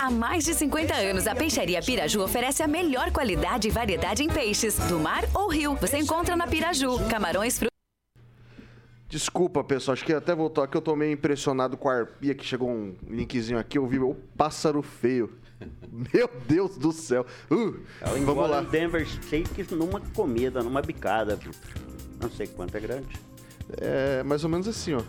Há 0.00 0.10
mais 0.10 0.44
de 0.44 0.54
50 0.54 0.94
anos, 0.94 1.26
a 1.26 1.34
Peixaria 1.34 1.80
Piraju 1.80 2.22
oferece 2.22 2.62
a 2.62 2.68
melhor 2.68 3.10
qualidade 3.10 3.68
e 3.68 3.70
variedade 3.70 4.22
em 4.22 4.28
peixes, 4.28 4.76
do 4.88 4.98
mar 4.98 5.24
ou 5.34 5.48
rio. 5.48 5.74
Você 5.80 5.98
encontra 5.98 6.36
na 6.36 6.46
Piraju, 6.46 6.98
camarões, 7.08 7.58
frutas. 7.58 7.74
Desculpa, 9.08 9.62
pessoal, 9.62 9.92
acho 9.92 10.04
que 10.04 10.12
até 10.12 10.34
voltou 10.34 10.64
aqui. 10.64 10.76
Eu 10.76 10.82
tô 10.82 10.96
meio 10.96 11.12
impressionado 11.12 11.76
com 11.76 11.88
a 11.88 12.00
arpia, 12.00 12.34
que 12.34 12.44
chegou 12.44 12.68
um 12.68 12.94
linkzinho 13.08 13.58
aqui. 13.58 13.78
Eu 13.78 13.86
vi 13.86 13.98
o 13.98 14.14
pássaro 14.36 14.82
feio. 14.82 15.32
Meu 16.12 16.28
Deus 16.48 16.76
do 16.76 16.92
céu. 16.92 17.24
Uh, 17.50 17.78
vamos 18.24 18.50
lá. 18.50 18.60
um 18.60 18.64
Denver 18.64 19.06
Steak 19.08 19.72
numa 19.74 20.00
comida, 20.00 20.62
numa 20.62 20.82
bicada. 20.82 21.38
Não 22.20 22.30
sei 22.30 22.46
quanto 22.46 22.76
é 22.76 22.80
grande. 22.80 23.20
É 23.80 24.22
mais 24.22 24.42
ou 24.44 24.50
menos 24.50 24.66
assim, 24.66 24.94
ó. 24.94 25.02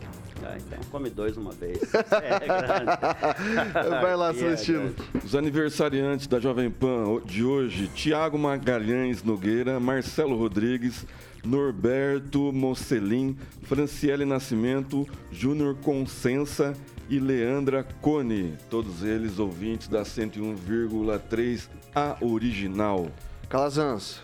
Ah, 0.43 0.57
então 0.57 0.79
come 0.91 1.09
dois 1.09 1.37
uma 1.37 1.51
vez. 1.51 1.79
É 1.93 2.47
grande. 2.47 4.01
Vai 4.01 4.15
lá, 4.15 4.29
é 4.29 4.33
Celestino. 4.33 4.79
grande. 4.79 5.25
Os 5.25 5.35
aniversariantes 5.35 6.27
da 6.27 6.39
Jovem 6.39 6.69
Pan 6.69 7.21
de 7.25 7.43
hoje: 7.43 7.87
Tiago 7.93 8.37
Magalhães 8.37 9.23
Nogueira, 9.23 9.79
Marcelo 9.79 10.37
Rodrigues, 10.37 11.05
Norberto 11.43 12.51
Mocelin, 12.53 13.37
Franciele 13.63 14.25
Nascimento, 14.25 15.07
Júnior 15.31 15.75
Consensa 15.75 16.73
e 17.09 17.19
Leandra 17.19 17.83
Cone. 18.01 18.55
Todos 18.69 19.03
eles 19.03 19.37
ouvintes 19.39 19.87
da 19.87 20.01
101,3 20.03 21.67
A 21.93 22.17
Original. 22.21 23.07
Calazans. 23.49 24.21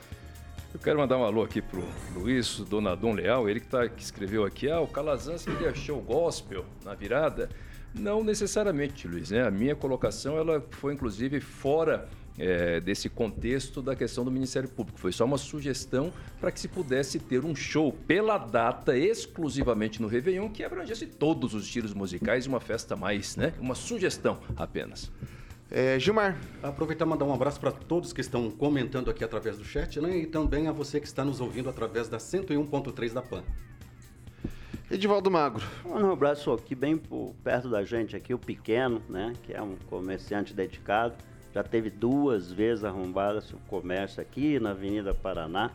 Eu 0.73 0.79
quero 0.79 0.99
mandar 0.99 1.17
um 1.17 1.23
alô 1.25 1.43
aqui 1.43 1.61
pro 1.61 1.83
Luiz 2.15 2.59
Donadon 2.59 3.13
Leal, 3.13 3.49
ele 3.49 3.59
que, 3.59 3.67
tá, 3.67 3.89
que 3.89 4.01
escreveu 4.01 4.45
aqui, 4.45 4.71
ah, 4.71 4.79
o 4.79 4.87
Calazans 4.87 5.45
ele 5.45 5.67
achou 5.67 6.01
gospel 6.01 6.65
na 6.85 6.95
virada. 6.95 7.49
Não 7.93 8.23
necessariamente, 8.23 9.05
Luiz, 9.05 9.31
né? 9.31 9.45
A 9.45 9.51
minha 9.51 9.75
colocação 9.75 10.37
ela 10.37 10.65
foi 10.69 10.93
inclusive 10.93 11.41
fora 11.41 12.07
é, 12.37 12.79
desse 12.79 13.09
contexto 13.09 13.81
da 13.81 13.97
questão 13.97 14.23
do 14.23 14.31
Ministério 14.31 14.69
Público. 14.69 14.97
Foi 14.97 15.11
só 15.11 15.25
uma 15.25 15.37
sugestão 15.37 16.13
para 16.39 16.51
que 16.51 16.59
se 16.59 16.69
pudesse 16.69 17.19
ter 17.19 17.43
um 17.43 17.53
show 17.53 17.91
pela 17.91 18.37
data 18.37 18.97
exclusivamente 18.97 20.01
no 20.01 20.07
Réveillon 20.07 20.47
que 20.49 20.63
abrangesse 20.63 21.05
todos 21.05 21.53
os 21.53 21.65
estilos 21.65 21.93
musicais 21.93 22.45
e 22.45 22.47
uma 22.47 22.61
festa 22.61 22.95
mais, 22.95 23.35
né? 23.35 23.53
Uma 23.59 23.75
sugestão 23.75 24.39
apenas. 24.55 25.11
É, 25.73 25.97
Gilmar. 25.97 26.37
Aproveitar 26.61 27.05
e 27.05 27.07
mandar 27.07 27.23
um 27.23 27.33
abraço 27.33 27.57
para 27.57 27.71
todos 27.71 28.11
que 28.11 28.19
estão 28.19 28.51
comentando 28.51 29.09
aqui 29.09 29.23
através 29.23 29.57
do 29.57 29.63
chat, 29.63 30.01
né? 30.01 30.17
E 30.17 30.25
também 30.25 30.67
a 30.67 30.71
você 30.73 30.99
que 30.99 31.07
está 31.07 31.23
nos 31.23 31.39
ouvindo 31.39 31.69
através 31.69 32.09
da 32.09 32.17
101.3 32.17 33.13
da 33.13 33.21
PAN. 33.21 33.41
Edivaldo 34.91 35.31
Magro. 35.31 35.63
Um 35.85 36.11
abraço 36.11 36.51
aqui 36.51 36.75
bem 36.75 36.97
por 36.97 37.33
perto 37.41 37.69
da 37.69 37.85
gente 37.85 38.17
aqui, 38.17 38.33
o 38.33 38.37
Pequeno, 38.37 39.01
né? 39.07 39.31
Que 39.43 39.53
é 39.53 39.61
um 39.61 39.77
comerciante 39.89 40.53
dedicado. 40.53 41.15
Já 41.53 41.63
teve 41.63 41.89
duas 41.89 42.51
vezes 42.51 42.83
arrombado 42.83 43.41
seu 43.41 43.57
comércio 43.69 44.21
aqui 44.21 44.59
na 44.59 44.71
Avenida 44.71 45.13
Paraná. 45.13 45.71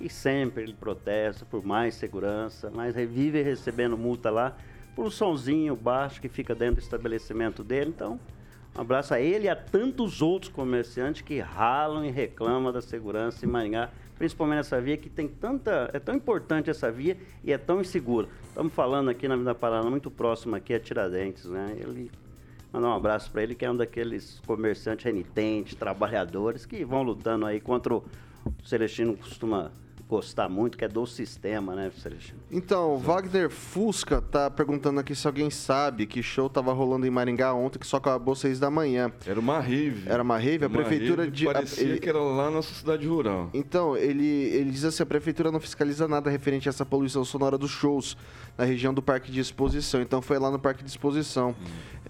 E 0.00 0.08
sempre 0.08 0.62
ele 0.62 0.74
protesta 0.74 1.44
por 1.44 1.66
mais 1.66 1.96
segurança, 1.96 2.70
mas 2.72 2.94
vive 2.94 3.42
recebendo 3.42 3.98
multa 3.98 4.30
lá 4.30 4.56
por 4.94 5.04
um 5.04 5.10
sonzinho 5.10 5.74
baixo 5.74 6.20
que 6.20 6.28
fica 6.28 6.54
dentro 6.54 6.76
do 6.76 6.82
estabelecimento 6.82 7.64
dele. 7.64 7.90
Então, 7.90 8.20
um 8.74 8.80
abraço 8.80 9.12
a 9.12 9.20
ele 9.20 9.44
e 9.44 9.48
a 9.48 9.56
tantos 9.56 10.22
outros 10.22 10.50
comerciantes 10.50 11.20
que 11.20 11.38
ralam 11.40 12.04
e 12.04 12.10
reclamam 12.10 12.72
da 12.72 12.80
segurança 12.80 13.44
em 13.44 13.48
Maringá, 13.48 13.90
principalmente 14.16 14.56
nessa 14.56 14.80
via 14.80 14.96
que 14.96 15.10
tem 15.10 15.28
tanta. 15.28 15.90
É 15.92 15.98
tão 15.98 16.14
importante 16.14 16.70
essa 16.70 16.90
via 16.90 17.16
e 17.44 17.52
é 17.52 17.58
tão 17.58 17.82
insegura. 17.82 18.28
Estamos 18.48 18.72
falando 18.72 19.10
aqui 19.10 19.28
na 19.28 19.34
Avenida 19.34 19.54
Paraná, 19.54 19.90
muito 19.90 20.10
próximo 20.10 20.56
aqui 20.56 20.72
a 20.72 20.80
Tiradentes, 20.80 21.44
né? 21.44 21.76
Ele 21.78 22.10
mandar 22.72 22.88
um 22.88 22.94
abraço 22.94 23.30
para 23.30 23.42
ele, 23.42 23.54
que 23.54 23.64
é 23.64 23.70
um 23.70 23.76
daqueles 23.76 24.40
comerciantes 24.46 25.04
renitentes, 25.04 25.74
trabalhadores 25.74 26.64
que 26.64 26.82
vão 26.82 27.02
lutando 27.02 27.44
aí 27.44 27.60
contra 27.60 27.94
o 27.94 28.02
Celestino 28.64 29.14
costuma 29.16 29.70
gostar 30.12 30.46
muito, 30.46 30.76
que 30.76 30.84
é 30.84 30.88
do 30.88 31.06
sistema, 31.06 31.74
né, 31.74 31.90
Celestino? 32.02 32.38
Então, 32.50 32.98
Wagner 32.98 33.48
Fusca 33.48 34.20
tá 34.20 34.50
perguntando 34.50 35.00
aqui 35.00 35.14
se 35.14 35.26
alguém 35.26 35.48
sabe 35.48 36.06
que 36.06 36.22
show 36.22 36.50
tava 36.50 36.70
rolando 36.74 37.06
em 37.06 37.10
Maringá 37.10 37.54
ontem, 37.54 37.78
que 37.78 37.86
só 37.86 37.96
acabou 37.96 38.34
seis 38.34 38.60
da 38.60 38.70
manhã. 38.70 39.10
Era 39.26 39.40
uma 39.40 39.58
rave. 39.58 40.02
Era 40.06 40.22
uma 40.22 40.36
rave? 40.36 40.64
A 40.64 40.68
Uma 40.68 40.76
prefeitura 40.80 41.22
rave 41.22 41.34
de. 41.34 41.48
a- 41.48 41.52
Parecia 41.54 41.82
ele- 41.84 41.98
que 41.98 42.08
era 42.10 42.18
lá 42.20 42.50
na 42.50 42.60
cidade 42.60 43.06
rural. 43.06 43.48
Então, 43.54 43.96
ele, 43.96 44.26
ele 44.26 44.70
diz 44.70 44.84
assim, 44.84 45.02
a 45.02 45.06
prefeitura 45.06 45.50
não 45.50 45.58
fiscaliza 45.58 46.06
nada 46.06 46.28
referente 46.28 46.68
a 46.68 46.70
essa 46.70 46.84
poluição 46.84 47.24
sonora 47.24 47.56
dos 47.56 47.70
shows 47.70 48.14
na 48.58 48.64
região 48.64 48.92
do 48.92 49.00
Parque 49.00 49.32
de 49.32 49.40
Exposição. 49.40 50.02
Então 50.02 50.20
foi 50.20 50.38
lá 50.38 50.50
no 50.50 50.58
Parque 50.58 50.84
de 50.84 50.90
Exposição. 50.90 51.54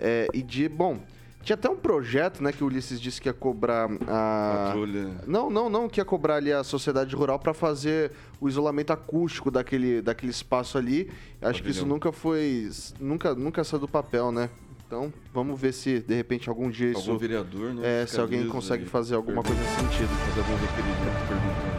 É, 0.01 0.27
e 0.35 0.43
de, 0.43 0.69
bom, 0.69 0.99
tinha 1.43 1.55
até 1.55 1.69
um 1.69 1.77
projeto, 1.77 2.43
né, 2.43 2.53
que 2.53 2.63
o 2.63 2.67
Ulisses 2.67 3.01
disse 3.01 3.21
que 3.21 3.29
ia 3.29 3.33
cobrar 3.33 3.91
a... 4.07 4.67
Patrulha. 4.67 5.11
Não, 5.27 5.51
não, 5.51 5.69
não, 5.69 5.89
que 5.89 6.01
ia 6.01 6.05
cobrar 6.05 6.37
ali 6.37 6.53
a 6.53 6.63
sociedade 6.63 7.15
rural 7.15 7.39
para 7.39 7.53
fazer 7.53 8.13
o 8.41 8.49
isolamento 8.49 8.93
acústico 8.93 9.51
daquele, 9.51 10.01
daquele 10.01 10.31
espaço 10.31 10.79
ali. 10.79 11.11
Acho 11.41 11.63
que 11.63 11.71
isso 11.71 11.81
Pavilhão. 11.81 11.97
nunca 11.97 12.13
foi, 12.13 12.71
nunca, 13.01 13.35
nunca 13.35 13.65
saiu 13.65 13.81
do 13.81 13.89
papel, 13.89 14.31
né? 14.31 14.49
Então, 14.87 15.13
vamos 15.33 15.59
ver 15.59 15.73
se 15.73 16.01
de 16.01 16.15
repente 16.15 16.49
algum 16.49 16.69
dia 16.69 16.91
isso... 16.91 17.09
Algum 17.09 17.19
vereador, 17.19 17.73
né? 17.75 18.03
É, 18.03 18.07
se 18.07 18.21
alguém 18.21 18.47
consegue 18.47 18.85
e 18.85 18.87
fazer 18.87 19.15
alguma 19.15 19.43
coisa 19.43 19.61
nesse 19.61 19.77
sentido. 19.77 20.09
Fazer 20.09 20.41
algum 20.41 20.57
requerimento 20.57 21.29
perguntando. 21.29 21.72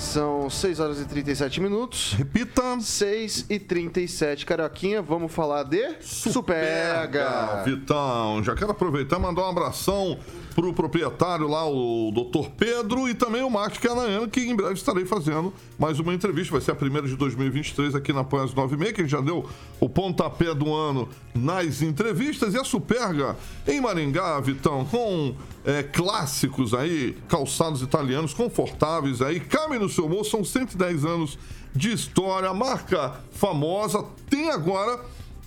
São 0.00 0.48
6 0.48 0.80
horas 0.80 1.00
e 1.00 1.04
37 1.04 1.60
minutos. 1.60 2.14
Repita. 2.14 2.60
6 2.80 3.46
e 3.50 3.58
37. 3.58 4.46
Carioquinha, 4.46 5.02
vamos 5.02 5.32
falar 5.32 5.64
de 5.64 5.96
Superga. 6.00 7.62
Vitão, 7.64 8.42
já 8.42 8.54
quero 8.54 8.70
aproveitar 8.70 9.18
e 9.18 9.20
mandar 9.20 9.42
um 9.42 9.50
abração 9.50 10.18
pro 10.54 10.72
proprietário 10.74 11.48
lá, 11.48 11.66
o 11.66 12.10
Dr. 12.10 12.50
Pedro, 12.56 13.08
e 13.08 13.14
também 13.14 13.42
o 13.42 13.50
Marcos 13.50 13.78
Canaiano, 13.78 14.28
que 14.28 14.40
em 14.40 14.54
breve 14.54 14.74
estarei 14.74 15.04
fazendo 15.04 15.52
mais 15.78 15.98
uma 15.98 16.12
entrevista. 16.12 16.52
Vai 16.52 16.60
ser 16.60 16.72
a 16.72 16.74
primeira 16.74 17.06
de 17.06 17.16
2023 17.16 17.94
aqui 17.94 18.12
na 18.12 18.24
Pan 18.24 18.46
96, 18.54 18.92
que 18.92 19.08
já 19.08 19.20
deu 19.20 19.48
o 19.78 19.88
pontapé 19.88 20.54
do 20.54 20.72
ano 20.74 21.08
nas 21.34 21.82
entrevistas. 21.82 22.54
E 22.54 22.58
a 22.58 22.64
Superga 22.64 23.36
em 23.66 23.80
Maringá, 23.80 24.40
Vitão, 24.40 24.84
com 24.84 25.34
é, 25.64 25.82
clássicos 25.82 26.74
aí, 26.74 27.16
calçados 27.28 27.82
italianos 27.82 28.34
confortáveis 28.34 29.22
aí, 29.22 29.40
cabem 29.40 29.78
bolso, 29.98 30.30
são 30.30 30.44
110 30.44 31.04
anos 31.04 31.38
de 31.74 31.92
história, 31.92 32.52
marca 32.52 33.20
famosa, 33.32 34.04
tem 34.28 34.50
agora 34.50 35.00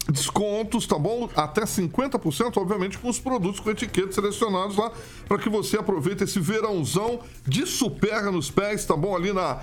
descontos, 0.10 0.86
tá 0.86 0.98
bom? 0.98 1.30
Até 1.36 1.62
50%, 1.64 2.58
obviamente, 2.58 2.98
com 2.98 3.10
os 3.10 3.20
produtos 3.20 3.60
com 3.60 3.70
etiquetas 3.70 4.16
selecionados 4.16 4.76
lá, 4.76 4.92
para 5.28 5.38
que 5.38 5.50
você 5.50 5.78
aproveite 5.78 6.24
esse 6.24 6.40
verãozão 6.40 7.20
de 7.48 7.66
superga 7.66 8.32
nos 8.32 8.52
pés, 8.52 8.86
tá 8.86 8.96
bom? 8.96 9.16
Ali 9.16 9.32
na 9.32 9.62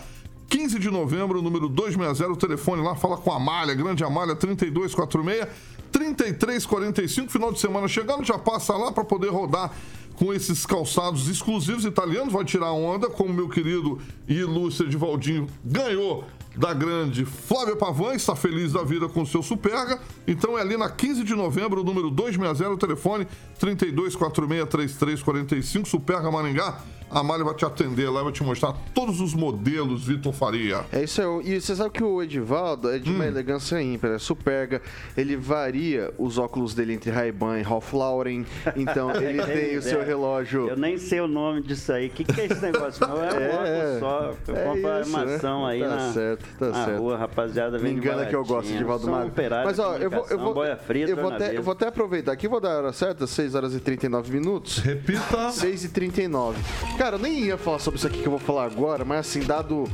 15 0.48 0.78
de 0.78 0.90
novembro, 0.90 1.40
número 1.40 1.68
260, 1.68 2.32
o 2.32 2.36
telefone 2.36 2.82
lá, 2.82 2.96
fala 2.96 3.16
com 3.16 3.30
a 3.30 3.36
Amália, 3.36 3.74
grande 3.74 4.02
Amália, 4.02 4.34
3246 4.34 5.46
3345, 5.92 7.30
final 7.30 7.52
de 7.52 7.60
semana 7.60 7.88
chegando, 7.88 8.24
já 8.24 8.38
passa 8.38 8.76
lá 8.76 8.92
para 8.92 9.04
poder 9.04 9.28
rodar 9.28 9.72
com 10.20 10.32
esses 10.34 10.66
calçados 10.66 11.28
exclusivos 11.28 11.86
italianos, 11.86 12.30
vai 12.30 12.44
tirar 12.44 12.72
onda, 12.72 13.08
como 13.08 13.32
meu 13.32 13.48
querido 13.48 13.98
e 14.28 14.34
ilustre 14.34 14.86
Edivaldinho 14.86 15.46
ganhou 15.64 16.26
da 16.54 16.74
grande 16.74 17.24
Flávia 17.24 17.74
Pavan, 17.74 18.14
está 18.14 18.36
feliz 18.36 18.74
da 18.74 18.82
vida 18.82 19.08
com 19.08 19.22
o 19.22 19.26
seu 19.26 19.42
Superga. 19.42 19.98
Então 20.26 20.58
é 20.58 20.60
ali 20.60 20.76
na 20.76 20.90
15 20.90 21.24
de 21.24 21.34
novembro, 21.34 21.82
número 21.82 22.10
260, 22.10 22.70
o 22.70 22.76
telefone 22.76 23.26
32463345, 23.58 25.86
Superga 25.86 26.30
Maringá. 26.30 26.82
A 27.10 27.24
Mari 27.24 27.42
vai 27.42 27.54
te 27.54 27.64
atender 27.64 28.08
lá, 28.08 28.22
vai 28.22 28.32
te 28.32 28.44
mostrar 28.44 28.72
todos 28.94 29.20
os 29.20 29.34
modelos 29.34 30.06
Vitor 30.06 30.32
Faria. 30.32 30.84
É 30.92 31.02
isso 31.02 31.20
aí. 31.20 31.54
E 31.56 31.60
você 31.60 31.74
sabe 31.74 31.90
que 31.90 32.04
o 32.04 32.22
Edivaldo 32.22 32.88
é 32.88 33.00
de 33.00 33.10
uma 33.10 33.26
elegância 33.26 33.82
ímpar, 33.82 34.12
é 34.12 34.18
superga. 34.18 34.80
Ele 35.16 35.36
varia 35.36 36.14
os 36.16 36.38
óculos 36.38 36.72
dele 36.72 36.92
entre 36.94 37.10
Ray-Ban 37.10 37.58
e 37.58 37.62
Ralph 37.62 37.92
Lauren. 37.92 38.44
Então 38.76 39.10
ele 39.20 39.42
tem 39.42 39.76
o 39.76 39.82
seu 39.82 40.04
relógio. 40.04 40.68
Eu 40.68 40.76
nem 40.76 40.96
sei 40.98 41.20
o 41.20 41.26
nome 41.26 41.62
disso 41.62 41.92
aí. 41.92 42.06
O 42.06 42.10
que, 42.10 42.22
que 42.22 42.40
é 42.40 42.44
esse 42.46 42.62
negócio? 42.62 43.04
Não 43.04 43.24
é, 43.24 43.32
um 43.32 43.50
óculos 43.58 43.98
só. 43.98 44.34
Eu 44.46 44.56
é 44.56 44.64
compro 44.64 44.82
né? 44.82 44.98
armação 45.00 45.66
aí 45.66 45.80
tá 45.80 45.88
na, 45.88 46.12
certo, 46.12 46.46
tá 46.60 46.68
na 46.68 46.84
certo. 46.84 46.98
rua, 47.00 47.16
rapaziada. 47.16 47.78
Me 47.78 47.88
vende 47.88 48.06
engana 48.06 48.26
que 48.26 48.36
eu 48.36 48.44
gosto 48.44 48.68
de. 48.68 48.84
Valdo 48.84 49.10
Magro. 49.10 49.32
Mas 49.64 49.78
ó, 49.78 49.96
eu 49.96 50.10
vou, 50.10 50.26
eu 50.30 50.38
vou, 50.38 50.54
boia 50.54 50.76
frita, 50.76 51.10
eu 51.10 51.16
vou, 51.16 51.32
até, 51.32 51.56
eu 51.56 51.62
vou 51.62 51.72
até 51.72 51.88
aproveitar 51.88 52.32
aqui, 52.32 52.46
vou 52.46 52.60
dar 52.60 52.72
a 52.72 52.78
hora 52.78 52.92
certa, 52.92 53.26
6 53.26 53.54
horas 53.54 53.74
e 53.74 53.80
39 53.80 54.32
minutos. 54.32 54.78
Repita. 54.78 55.50
6 55.50 55.84
e 55.84 55.88
39. 55.88 56.60
Cara, 57.00 57.16
eu 57.16 57.18
nem 57.18 57.44
ia 57.44 57.56
falar 57.56 57.78
sobre 57.78 57.96
isso 57.96 58.06
aqui 58.06 58.18
que 58.18 58.26
eu 58.26 58.32
vou 58.32 58.38
falar 58.38 58.66
agora, 58.66 59.06
mas 59.06 59.20
assim, 59.20 59.40
dado. 59.40 59.84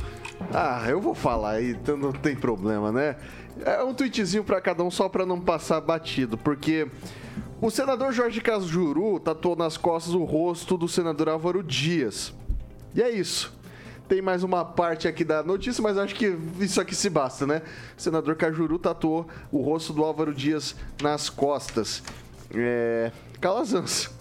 Ah, 0.53 0.83
eu 0.89 0.99
vou 0.99 1.15
falar 1.15 1.51
aí, 1.51 1.71
então 1.71 1.95
não 1.95 2.11
tem 2.11 2.35
problema, 2.35 2.91
né? 2.91 3.15
É 3.63 3.81
um 3.81 3.93
tweetzinho 3.93 4.43
pra 4.43 4.59
cada 4.59 4.83
um 4.83 4.91
só 4.91 5.07
pra 5.07 5.25
não 5.25 5.39
passar 5.39 5.79
batido, 5.79 6.37
porque 6.37 6.85
o 7.61 7.71
senador 7.71 8.11
Jorge 8.11 8.41
Cajuru 8.41 9.21
tatuou 9.21 9.55
nas 9.55 9.77
costas 9.77 10.13
o 10.13 10.25
rosto 10.25 10.77
do 10.77 10.85
senador 10.85 11.29
Álvaro 11.29 11.63
Dias. 11.63 12.33
E 12.93 13.01
é 13.01 13.09
isso. 13.09 13.53
Tem 14.09 14.21
mais 14.21 14.43
uma 14.43 14.65
parte 14.65 15.07
aqui 15.07 15.23
da 15.23 15.41
notícia, 15.41 15.81
mas 15.81 15.97
acho 15.97 16.13
que 16.13 16.37
isso 16.59 16.81
aqui 16.81 16.93
se 16.93 17.09
basta, 17.09 17.47
né? 17.47 17.61
O 17.97 18.01
senador 18.01 18.35
Cajuru 18.35 18.77
tatuou 18.77 19.25
o 19.49 19.61
rosto 19.61 19.93
do 19.93 20.03
Álvaro 20.03 20.35
Dias 20.35 20.75
nas 21.01 21.29
costas. 21.29 22.03
É. 22.53 23.13
Calazans. 23.39 24.16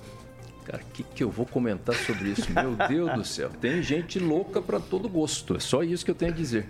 Cara, 0.66 0.82
o 0.82 0.92
que, 0.92 1.02
que 1.04 1.22
eu 1.22 1.30
vou 1.30 1.46
comentar 1.46 1.94
sobre 1.94 2.30
isso? 2.30 2.52
Meu 2.52 2.74
Deus 2.88 3.12
do 3.12 3.24
céu. 3.24 3.50
Tem 3.60 3.80
gente 3.82 4.18
louca 4.18 4.60
para 4.60 4.80
todo 4.80 5.08
gosto. 5.08 5.56
É 5.56 5.60
só 5.60 5.82
isso 5.82 6.04
que 6.04 6.10
eu 6.10 6.14
tenho 6.14 6.32
a 6.32 6.34
dizer. 6.34 6.68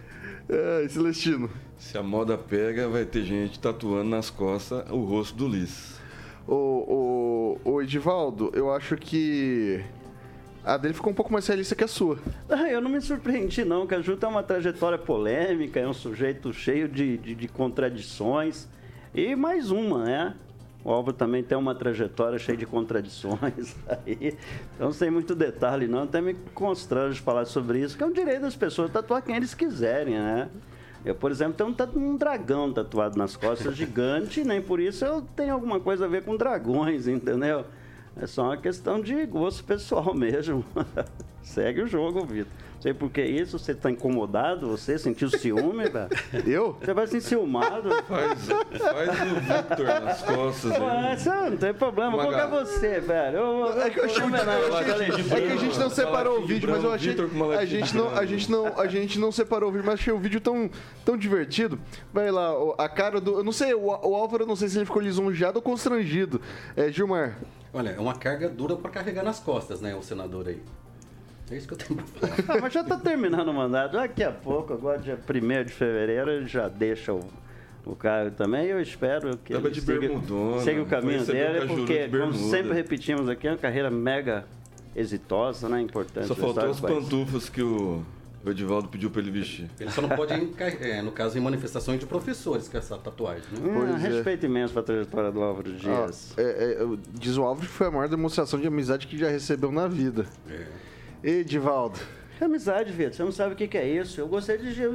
É, 0.49 0.87
Celestino. 0.89 1.51
Se 1.79 1.97
a 1.97 2.03
moda 2.03 2.37
pega, 2.37 2.89
vai 2.89 3.05
ter 3.07 3.25
gente 3.25 3.59
tatuando 3.59 4.11
nas 4.11 4.29
costas 4.29 4.85
o 4.91 5.03
rosto 5.03 5.35
do 5.37 5.49
Liz. 5.49 5.99
O, 6.47 7.59
o, 7.65 7.71
o 7.73 7.83
Edivaldo, 7.83 8.53
eu 8.55 8.71
acho 8.73 8.97
que 8.97 9.83
a 10.63 10.77
dele 10.77 10.95
ficou 10.95 11.13
um 11.13 11.15
pouco 11.15 11.33
mais 11.33 11.47
realista 11.47 11.75
que 11.75 11.85
a 11.85 11.89
sua. 11.89 12.19
Ah, 12.49 12.69
Eu 12.69 12.81
não 12.81 12.91
me 12.91 13.01
surpreendi, 13.01 13.65
não, 13.65 13.87
que 13.87 13.95
a 13.95 14.01
Ju 14.01 14.17
tem 14.17 14.29
uma 14.29 14.43
trajetória 14.43 14.99
polêmica, 14.99 15.81
é 15.81 15.89
um 15.89 15.95
sujeito 15.95 16.53
cheio 16.53 16.89
de, 16.89 17.17
de, 17.19 17.35
de 17.35 17.49
contradições. 17.49 18.69
E 19.15 19.35
mais 19.35 19.71
uma, 19.71 20.05
né? 20.05 20.35
O 20.87 20.93
Álvaro 20.93 21.17
também 21.17 21.43
tem 21.43 21.59
uma 21.59 21.75
trajetória 21.75 22.39
cheia 22.39 22.57
de 22.57 22.65
contradições 22.65 23.75
aí. 24.07 24.39
Eu 24.79 24.85
não 24.85 24.93
sei 24.93 25.11
muito 25.11 25.35
detalhe, 25.35 25.89
não. 25.89 26.05
Até 26.05 26.21
me 26.21 26.35
constrange 26.55 27.21
falar 27.21 27.45
sobre 27.45 27.81
isso, 27.81 27.97
que 27.97 28.05
é 28.05 28.07
um 28.07 28.13
direito 28.13 28.43
das 28.43 28.55
pessoas 28.55 28.89
tatuar 28.93 29.21
quem 29.21 29.35
eles 29.35 29.53
quiserem, 29.53 30.15
né? 30.15 30.49
Eu, 31.05 31.17
por 31.17 31.33
exemplo, 31.33 31.55
tenho 31.55 31.75
um, 32.07 32.11
um 32.13 32.17
dragão 32.17 32.73
tatuado 32.73 33.19
nas 33.19 33.37
costas 33.37 33.75
gigante, 33.77 34.45
nem 34.45 34.63
por 34.63 34.79
isso 34.79 35.05
eu 35.05 35.23
tenho 35.35 35.55
alguma 35.55 35.81
coisa 35.81 36.05
a 36.05 36.09
ver 36.09 36.23
com 36.23 36.37
dragões, 36.37 37.09
entendeu? 37.11 37.65
É 38.17 38.25
só 38.25 38.45
uma 38.45 38.57
questão 38.57 39.01
de 39.01 39.27
gosto 39.27 39.65
pessoal 39.65 40.15
mesmo. 40.15 40.65
Segue 41.43 41.83
o 41.83 41.89
jogo, 41.89 42.25
Vitor. 42.25 42.53
Não 42.77 42.83
sei 42.83 42.93
por 42.93 43.11
que 43.11 43.23
isso, 43.23 43.59
você 43.59 43.75
tá 43.75 43.91
incomodado, 43.91 44.69
você 44.69 44.99
sentiu 44.99 45.31
ciúme, 45.31 45.89
velho? 45.89 46.09
Eu? 46.47 46.77
Você 46.79 46.93
vai 46.93 47.07
se 47.07 47.17
enciumado. 47.17 47.89
Faz, 48.05 48.49
faz 48.49 49.33
o 49.33 49.35
Victor 49.41 49.87
nas 50.03 50.23
costas. 50.23 50.73
Você 50.77 51.31
não 51.31 51.57
tem 51.57 51.73
problema, 51.73 52.29
que 52.29 52.35
é 52.35 52.47
você, 52.47 53.01
velho? 53.01 53.39
Eu, 53.39 53.81
É 53.81 53.91
que 53.91 53.99
eu 53.99 54.05
achei 54.05 54.23
muito 54.23 54.37
É 54.37 55.41
que 55.41 55.53
a 55.53 55.57
gente 55.57 55.79
não 55.79 55.89
separou 55.89 56.41
o 56.41 56.47
vídeo, 56.47 56.71
mas 56.71 56.85
eu 56.85 56.93
achei. 56.93 57.17
A 57.59 57.65
gente 57.65 57.97
não, 57.97 58.11
a 58.11 58.27
gente 58.27 58.51
não, 58.51 58.79
a 58.79 58.87
gente 58.87 59.19
não 59.19 59.33
separou 59.33 59.71
o 59.71 59.73
vídeo, 59.73 59.87
mas 59.87 59.95
achei 59.95 60.13
o 60.13 60.19
vídeo 60.19 60.41
tão, 60.41 60.71
tão 61.03 61.17
divertido. 61.17 61.81
Vai 62.13 62.31
lá, 62.31 62.53
a 62.77 62.89
cara 62.91 63.21
do. 63.21 63.39
Eu 63.39 63.45
não 63.45 63.53
sei, 63.53 63.73
o, 63.73 63.87
o 63.87 64.15
Álvaro, 64.15 64.45
eu 64.45 64.47
não 64.47 64.57
sei 64.57 64.69
se 64.69 64.77
ele 64.77 64.85
ficou 64.85 65.01
lisonjeado 65.01 65.59
ou 65.59 65.63
constrangido. 65.63 66.43
É, 66.77 66.93
Gilmar. 66.93 67.39
Olha, 67.73 67.91
é 67.91 68.01
uma 68.01 68.15
carga 68.15 68.49
dura 68.49 68.77
para 68.77 68.91
carregar 68.91 69.23
nas 69.23 69.41
costas, 69.41 69.81
né, 69.81 69.95
o 69.95 70.03
senador 70.03 70.49
aí. 70.49 70.63
É 71.51 71.57
isso 71.57 71.69
que 71.69 71.75
eu 71.75 71.79
tenho 71.79 72.03
pra 72.03 72.07
falar. 72.07 72.37
Ah, 72.59 72.61
mas 72.61 72.73
já 72.73 72.83
tá 72.83 72.97
terminando 72.99 73.49
o 73.49 73.55
mandato. 73.55 73.93
Daqui 73.93 74.23
a 74.23 74.33
pouco, 74.33 74.73
agora 74.73 74.99
dia 74.99 75.19
1 75.19 75.65
de 75.65 75.73
fevereiro, 75.73 76.31
ele 76.31 76.47
já 76.47 76.69
deixa 76.69 77.13
o, 77.13 77.21
o 77.85 77.95
cargo 77.95 78.35
também. 78.37 78.67
Eu 78.67 78.81
espero 78.81 79.37
que 79.39 79.53
Tava 79.53 79.69
ele 79.69 79.81
siga, 79.81 80.09
siga 80.63 80.83
o 80.83 80.87
caminho 80.87 81.25
dele, 81.25 81.67
porque, 81.67 82.09
de 82.09 82.19
como 82.19 82.33
sempre 82.33 82.73
repetimos 82.73 83.29
aqui, 83.29 83.47
é 83.47 83.53
uma 83.53 83.59
carreira 83.59 83.91
mega 83.91 84.45
exitosa, 84.95 85.69
né? 85.69 85.81
Importante. 85.81 86.27
Só 86.27 86.35
faltou 86.35 86.65
país. 86.65 86.81
pantufas 86.81 87.49
que 87.49 87.63
o 87.63 88.05
o 88.47 88.51
Edivaldo 88.51 88.89
pediu 88.89 89.11
pra 89.11 89.21
ele 89.21 89.31
vestir. 89.33 89.69
Ele 89.79 89.91
só 89.91 90.01
não 90.01 90.09
pode, 90.11 90.33
ir 90.33 90.55
é, 90.81 91.03
no 91.03 91.11
caso, 91.11 91.37
em 91.37 91.41
manifestações 91.41 91.99
de 91.99 92.07
professores 92.07 92.69
com 92.69 92.79
essa 92.79 92.97
tatuagem. 92.97 93.43
Né? 93.51 93.69
Hum, 93.69 93.97
respeito 93.97 94.47
imenso 94.47 94.73
pra 94.73 94.85
trajetória 94.85 95.33
do 95.33 95.43
Álvaro 95.43 95.73
Dias. 95.73 96.33
Ó, 96.37 96.41
é, 96.41 96.45
é, 96.45 96.87
diz 97.13 97.37
o 97.37 97.43
Álvaro 97.43 97.67
que 97.67 97.73
foi 97.73 97.89
a 97.89 97.91
maior 97.91 98.09
demonstração 98.09 98.61
de 98.61 98.67
amizade 98.69 99.09
que 99.09 99.19
já 99.19 99.29
recebeu 99.29 99.73
na 99.73 99.89
vida. 99.89 100.27
Edivaldo. 101.23 101.99
Que 102.39 102.45
amizade, 102.45 102.93
Vitor. 102.93 103.15
Você 103.15 103.23
não 103.25 103.33
sabe 103.33 103.55
o 103.55 103.57
que, 103.57 103.67
que 103.67 103.79
é 103.79 103.89
isso. 103.89 104.21
Eu 104.21 104.29
gostaria 104.29 104.71
de 104.71 104.83
eu 104.83 104.93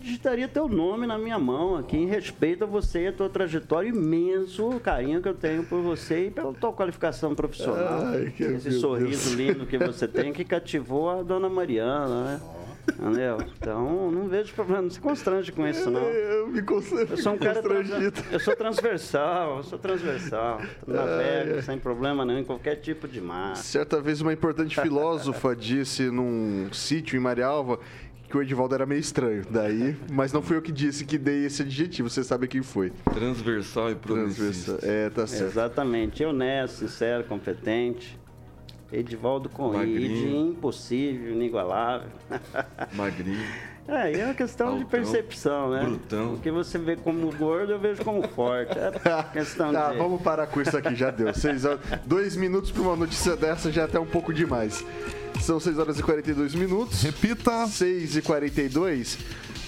digitaria 0.00 0.46
teu 0.46 0.68
nome 0.68 1.08
na 1.08 1.18
minha 1.18 1.36
mão 1.40 1.74
aqui, 1.76 1.96
em 1.96 2.06
respeito 2.06 2.62
a 2.62 2.66
você 2.68 3.02
e 3.04 3.06
a 3.08 3.12
tua 3.12 3.28
trajetória, 3.28 3.88
imenso 3.88 4.78
carinho 4.78 5.20
que 5.20 5.28
eu 5.28 5.34
tenho 5.34 5.64
por 5.64 5.82
você 5.82 6.26
e 6.26 6.30
pela 6.30 6.52
tua 6.54 6.72
qualificação 6.72 7.34
profissional. 7.34 8.06
Ai, 8.06 8.32
que- 8.36 8.44
Esse 8.44 8.70
sorriso 8.78 9.36
Deus. 9.36 9.54
lindo 9.54 9.66
que 9.66 9.76
você 9.76 10.06
tem 10.06 10.32
que 10.32 10.44
cativou 10.44 11.10
a 11.10 11.20
dona 11.24 11.48
Mariana, 11.48 12.24
né? 12.24 12.40
Entendeu? 12.88 13.38
Então, 13.58 14.10
não 14.10 14.28
vejo 14.28 14.52
problema. 14.54 14.82
Não 14.82 14.90
se 14.90 15.00
constrange 15.00 15.50
com 15.52 15.66
isso, 15.66 15.90
não. 15.90 16.00
Eu 16.02 16.48
me 16.48 16.62
constrangi. 16.62 17.10
Eu 17.12 17.16
sou 17.16 17.32
um 17.32 17.38
cara 17.38 17.62
trans- 17.62 17.90
eu 18.30 18.40
sou 18.40 18.54
transversal, 18.56 19.56
eu 19.58 19.62
sou 19.62 19.78
transversal. 19.78 20.60
Navego 20.86 21.62
sem 21.62 21.78
problema 21.78 22.24
nenhum 22.24 22.40
em 22.40 22.44
qualquer 22.44 22.76
tipo 22.76 23.08
de 23.08 23.20
mar. 23.20 23.56
Certa 23.56 24.00
vez 24.00 24.20
uma 24.20 24.32
importante 24.32 24.78
filósofa 24.80 25.54
disse 25.56 26.10
num 26.10 26.68
sítio 26.72 27.16
em 27.16 27.20
Marialva 27.20 27.78
que 28.28 28.36
o 28.36 28.42
Edivaldo 28.42 28.74
era 28.74 28.84
meio 28.86 29.00
estranho. 29.00 29.44
Daí, 29.48 29.96
mas 30.10 30.32
não 30.32 30.42
fui 30.42 30.56
eu 30.56 30.62
que 30.62 30.72
disse 30.72 31.04
que 31.04 31.16
dei 31.16 31.44
esse 31.46 31.62
adjetivo, 31.62 32.10
você 32.10 32.24
sabe 32.24 32.48
quem 32.48 32.62
foi. 32.62 32.90
Transversal 33.12 33.90
e 33.92 33.94
progressista. 33.94 34.72
Transversal. 34.74 34.90
É, 34.90 35.10
tá 35.10 35.26
certo. 35.26 35.50
Exatamente. 35.50 36.24
Honesto, 36.24 36.78
sincero, 36.78 37.24
competente. 37.24 38.18
Edivaldo 38.92 39.50
Magrinho. 39.58 40.50
impossível, 40.50 41.32
inigualável. 41.32 42.08
Magrinho. 42.92 43.38
É, 43.86 44.10
e 44.10 44.18
é 44.18 44.24
uma 44.24 44.32
questão 44.32 44.68
de 44.68 44.72
Altão, 44.84 44.88
percepção, 44.88 45.70
né? 45.70 45.82
brutão. 45.84 46.32
O 46.32 46.38
que 46.38 46.50
você 46.50 46.78
vê 46.78 46.96
como 46.96 47.30
gordo, 47.36 47.72
eu 47.72 47.78
vejo 47.78 48.02
como 48.02 48.26
forte. 48.28 48.72
É 48.78 49.22
questão 49.30 49.70
Tá, 49.74 49.92
de... 49.92 49.98
vamos 49.98 50.22
parar 50.22 50.46
com 50.46 50.58
isso 50.62 50.74
aqui, 50.74 50.94
já 50.94 51.10
deu. 51.10 51.34
Seis 51.34 51.66
horas, 51.66 51.80
dois 52.06 52.34
minutos 52.34 52.70
pra 52.70 52.80
uma 52.80 52.96
notícia 52.96 53.36
dessa 53.36 53.70
já 53.70 53.82
é 53.82 53.84
até 53.84 54.00
um 54.00 54.06
pouco 54.06 54.32
demais. 54.32 54.82
São 55.42 55.60
6 55.60 55.78
horas 55.78 55.98
e 55.98 56.02
42 56.02 56.54
minutos. 56.54 57.02
Repita. 57.02 57.66
6 57.66 58.16
e 58.16 58.22
42. 58.22 59.18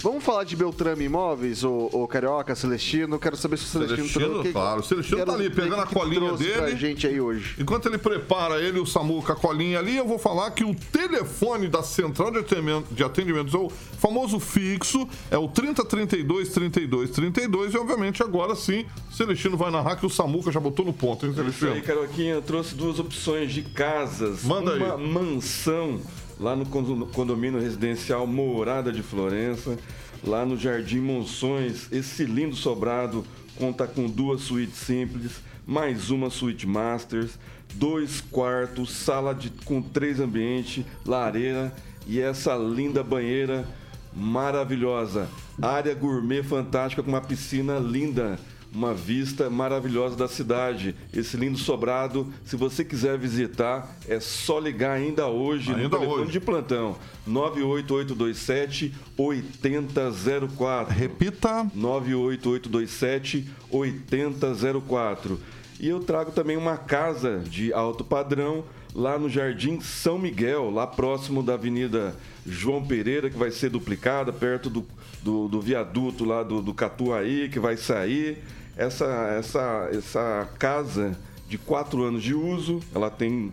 Vamos 0.03 0.23
falar 0.23 0.43
de 0.43 0.55
Beltrame 0.55 1.05
Imóveis, 1.05 1.63
o, 1.63 1.89
o 1.91 2.07
Carioca, 2.07 2.55
Celestino. 2.55 3.17
Quero 3.19 3.35
saber 3.35 3.57
se 3.57 3.65
o 3.65 3.67
Celestino, 3.67 3.97
Celestino, 4.07 4.29
trouxe- 4.33 4.51
claro. 4.51 4.79
O 4.79 4.83
Celestino 4.83 5.25
tá 5.25 5.33
ali, 5.33 5.49
pegando 5.49 5.77
o 5.79 5.81
a 5.81 5.87
que 5.87 5.93
colinha 5.95 6.33
dele. 6.33 6.53
Pra 6.53 6.69
gente 6.71 7.07
aí 7.07 7.19
hoje. 7.19 7.55
Enquanto 7.59 7.87
ele 7.87 7.97
prepara 7.97 8.61
ele, 8.61 8.79
o 8.79 8.85
Samu 8.85 9.21
com 9.23 9.31
a 9.31 9.35
colinha 9.35 9.79
ali, 9.79 9.97
eu 9.97 10.05
vou 10.07 10.19
falar 10.19 10.51
que 10.51 10.63
o 10.63 10.73
telefone 10.75 11.67
da 11.67 11.81
central 11.83 12.31
de 12.31 12.37
atendimento, 12.39 12.93
de 12.93 13.03
atendimentos, 13.03 13.53
ou 13.53 13.69
famoso 13.69 14.39
fixo, 14.39 15.07
é 15.31 15.37
o 15.37 15.47
3032 15.47 16.49
32 16.49 17.09
32. 17.09 17.73
E 17.73 17.77
obviamente 17.77 18.21
agora 18.23 18.55
sim, 18.55 18.85
o 19.09 19.13
Celestino 19.13 19.57
vai 19.57 19.71
narrar 19.71 19.95
que 19.95 20.05
o 20.05 20.09
Samuca 20.09 20.51
já 20.51 20.59
botou 20.59 20.85
no 20.85 20.93
ponto, 20.93 21.25
hein, 21.25 21.31
Isso 21.31 21.41
Celestino? 21.41 21.73
aí, 21.73 21.81
Caroquinha, 21.81 22.33
eu 22.35 22.41
trouxe 22.41 22.75
duas 22.75 22.99
opções 22.99 23.51
de 23.51 23.61
casas. 23.63 24.43
Manda 24.43 24.73
aí. 24.73 24.81
uma 24.81 24.97
mansão 24.97 25.99
lá 26.39 26.55
no 26.55 26.65
condo- 26.65 27.05
condomínio 27.07 27.59
residencial 27.59 28.25
Morada 28.27 28.91
de 28.91 29.01
Florença, 29.01 29.77
lá 30.23 30.45
no 30.45 30.57
Jardim 30.57 30.99
Monções. 30.99 31.87
Esse 31.91 32.25
lindo 32.25 32.55
sobrado 32.55 33.25
conta 33.57 33.87
com 33.87 34.07
duas 34.07 34.41
suítes 34.41 34.77
simples, 34.79 35.41
mais 35.65 36.09
uma 36.09 36.29
suíte 36.29 36.67
masters, 36.67 37.37
dois 37.73 38.21
quartos, 38.21 38.91
sala 38.91 39.33
de, 39.33 39.49
com 39.65 39.81
três 39.81 40.19
ambientes, 40.19 40.85
lareira 41.05 41.73
e 42.05 42.19
essa 42.19 42.55
linda 42.55 43.03
banheira 43.03 43.67
maravilhosa. 44.15 45.27
Área 45.61 45.93
gourmet 45.93 46.43
fantástica 46.43 47.03
com 47.03 47.09
uma 47.09 47.21
piscina 47.21 47.79
linda 47.79 48.39
uma 48.77 48.93
vista 48.93 49.49
maravilhosa 49.49 50.15
da 50.15 50.27
cidade. 50.27 50.93
Esse 51.11 51.35
lindo 51.35 51.57
sobrado, 51.57 52.31
se 52.45 52.55
você 52.55 52.85
quiser 52.85 53.17
visitar, 53.17 53.97
é 54.07 54.19
só 54.19 54.59
ligar 54.59 54.91
ainda 54.91 55.25
hoje 55.25 55.71
no 55.71 55.77
Ainda 55.77 55.97
telefone 55.97 56.21
hoje. 56.21 56.31
de 56.33 56.39
plantão 56.39 56.95
98827 57.25 58.93
8004. 59.17 60.93
Repita. 60.93 61.71
98827 61.73 63.49
8004. 63.71 65.39
E 65.79 65.87
eu 65.89 65.99
trago 65.99 66.31
também 66.31 66.55
uma 66.55 66.77
casa 66.77 67.39
de 67.49 67.73
alto 67.73 68.03
padrão 68.03 68.63
lá 68.93 69.17
no 69.17 69.27
Jardim 69.27 69.79
São 69.79 70.19
Miguel, 70.19 70.69
lá 70.69 70.85
próximo 70.85 71.41
da 71.41 71.53
Avenida 71.55 72.15
João 72.45 72.85
Pereira, 72.85 73.29
que 73.29 73.37
vai 73.37 73.49
ser 73.51 73.69
duplicada, 73.69 74.31
perto 74.31 74.69
do, 74.69 74.85
do, 75.23 75.47
do 75.47 75.61
viaduto 75.61 76.23
lá 76.25 76.43
do, 76.43 76.61
do 76.61 76.73
Catuaí, 76.73 77.49
que 77.49 77.59
vai 77.59 77.75
sair. 77.75 78.37
Essa, 78.77 79.05
essa, 79.39 79.89
essa 79.91 80.47
casa 80.59 81.17
de 81.49 81.57
quatro 81.57 82.03
anos 82.03 82.21
de 82.21 82.33
uso, 82.33 82.79
ela 82.93 83.09
tem 83.09 83.51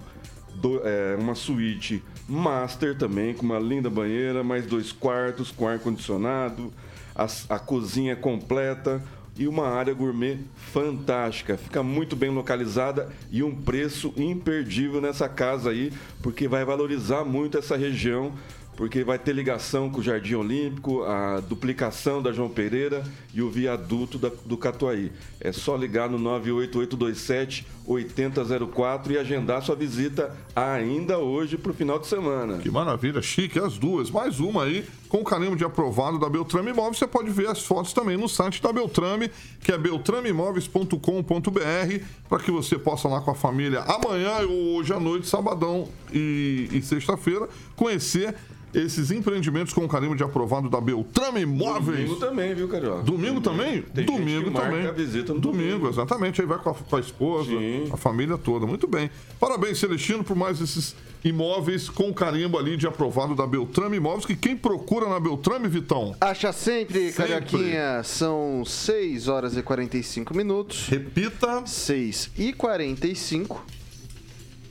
do- 0.54 0.80
é, 0.86 1.16
uma 1.18 1.34
suíte 1.34 2.02
master 2.28 2.96
também, 2.96 3.34
com 3.34 3.44
uma 3.44 3.58
linda 3.58 3.88
banheira, 3.88 4.42
mais 4.44 4.66
dois 4.66 4.92
quartos 4.92 5.50
com 5.50 5.66
ar-condicionado, 5.68 6.72
a, 7.14 7.26
a 7.48 7.58
cozinha 7.58 8.14
completa 8.16 9.02
e 9.36 9.48
uma 9.48 9.66
área 9.68 9.92
gourmet 9.94 10.38
fantástica. 10.56 11.56
Fica 11.56 11.82
muito 11.82 12.14
bem 12.14 12.30
localizada 12.30 13.08
e 13.30 13.42
um 13.42 13.54
preço 13.54 14.12
imperdível 14.16 15.00
nessa 15.00 15.28
casa 15.28 15.70
aí, 15.70 15.92
porque 16.22 16.46
vai 16.46 16.64
valorizar 16.64 17.24
muito 17.24 17.58
essa 17.58 17.76
região. 17.76 18.32
Porque 18.76 19.04
vai 19.04 19.18
ter 19.18 19.32
ligação 19.32 19.88
com 19.88 20.00
o 20.00 20.02
Jardim 20.02 20.34
Olímpico, 20.34 21.04
a 21.04 21.40
duplicação 21.40 22.20
da 22.20 22.32
João 22.32 22.48
Pereira 22.48 23.04
e 23.32 23.40
o 23.40 23.48
viaduto 23.48 24.18
da- 24.18 24.32
do 24.44 24.56
Catuaí. 24.56 25.12
É 25.40 25.52
só 25.52 25.76
ligar 25.76 26.10
no 26.10 26.18
98827 26.18 27.66
8004 27.86 29.12
e 29.12 29.18
agendar 29.18 29.62
sua 29.62 29.76
visita 29.76 30.34
ainda 30.56 31.18
hoje 31.18 31.56
para 31.56 31.70
o 31.70 31.74
final 31.74 31.98
de 31.98 32.06
semana. 32.06 32.58
Que 32.58 32.70
maravilha, 32.70 33.22
chique, 33.22 33.58
as 33.58 33.78
duas. 33.78 34.10
Mais 34.10 34.40
uma 34.40 34.64
aí, 34.64 34.84
com 35.14 35.22
carimbo 35.22 35.54
de 35.54 35.64
aprovado 35.64 36.18
da 36.18 36.28
Beltrame 36.28 36.70
Imóveis. 36.70 36.98
Você 36.98 37.06
pode 37.06 37.30
ver 37.30 37.46
as 37.46 37.62
fotos 37.62 37.92
também 37.92 38.16
no 38.16 38.28
site 38.28 38.60
da 38.60 38.72
Beltrame, 38.72 39.30
que 39.62 39.70
é 39.70 39.78
beltrameimóveis.com.br, 39.78 42.04
para 42.28 42.38
que 42.40 42.50
você 42.50 42.76
possa 42.76 43.06
lá 43.06 43.20
com 43.20 43.30
a 43.30 43.34
família 43.34 43.82
amanhã 43.82 44.40
ou 44.40 44.74
hoje 44.74 44.92
à 44.92 44.98
noite, 44.98 45.28
sabadão 45.28 45.88
e, 46.12 46.68
e 46.72 46.82
sexta-feira, 46.82 47.48
conhecer 47.76 48.34
esses 48.74 49.12
empreendimentos 49.12 49.72
com 49.72 49.86
carimbo 49.86 50.16
de 50.16 50.24
aprovado 50.24 50.68
da 50.68 50.80
Beltrame 50.80 51.42
Imóveis. 51.42 51.98
Domingo 51.98 52.16
também, 52.16 52.52
viu, 52.52 52.66
Carioca? 52.66 53.02
Domingo 53.04 53.40
também? 53.40 53.82
Tem 53.82 54.04
domingo 54.04 54.50
também. 54.50 54.84
a 54.84 54.90
visita 54.90 55.32
no 55.32 55.38
domingo, 55.38 55.62
domingo. 55.62 55.88
exatamente. 55.90 56.40
Aí 56.40 56.46
vai 56.48 56.58
com 56.58 56.70
a, 56.70 56.74
com 56.74 56.96
a 56.96 56.98
esposa, 56.98 57.52
a 57.92 57.96
família 57.96 58.36
toda. 58.36 58.66
Muito 58.66 58.88
bem. 58.88 59.08
Parabéns, 59.38 59.78
Celestino, 59.78 60.24
por 60.24 60.34
mais 60.34 60.60
esses 60.60 60.96
imóveis 61.24 61.88
com 61.88 62.12
carimbo 62.12 62.58
ali 62.58 62.76
de 62.76 62.86
aprovado 62.86 63.34
da 63.34 63.46
Beltrame 63.46 63.96
Imóveis, 63.96 64.26
que 64.26 64.36
quem 64.36 64.54
procura 64.56 65.08
na 65.08 65.18
Beltrame, 65.18 65.66
Vitão? 65.68 66.14
Acha 66.20 66.52
sempre, 66.52 67.10
Sempre. 67.10 67.34
Carioquinha. 67.34 68.02
São 68.04 68.62
6 68.64 69.26
horas 69.28 69.56
e 69.56 69.62
45 69.62 70.36
minutos. 70.36 70.86
Repita. 70.88 71.64
6 71.66 72.30
e 72.36 72.52
45. 72.52 73.64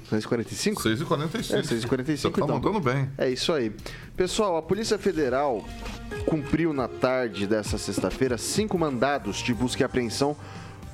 6 0.10 0.24
e 0.24 0.28
45? 0.28 0.82
6 0.84 1.02
e 1.02 1.06
45. 1.06 1.60
É, 1.60 1.64
6 1.64 1.84
e 1.84 1.88
45 1.88 2.36
Você 2.36 2.40
tá 2.40 2.46
então. 2.46 2.56
mandando 2.60 2.80
bem. 2.80 3.10
É 3.18 3.30
isso 3.30 3.52
aí. 3.52 3.72
Pessoal, 4.16 4.56
a 4.58 4.62
Polícia 4.62 5.00
Federal 5.00 5.66
cumpriu 6.28 6.72
na 6.72 6.88
tarde 6.88 7.48
dessa 7.48 7.80
sexta-feira 7.80 8.38
cinco 8.38 8.78
mandados 8.78 9.38
de 9.38 9.54
busca 9.56 9.82
e 9.82 9.86
apreensão 9.86 10.38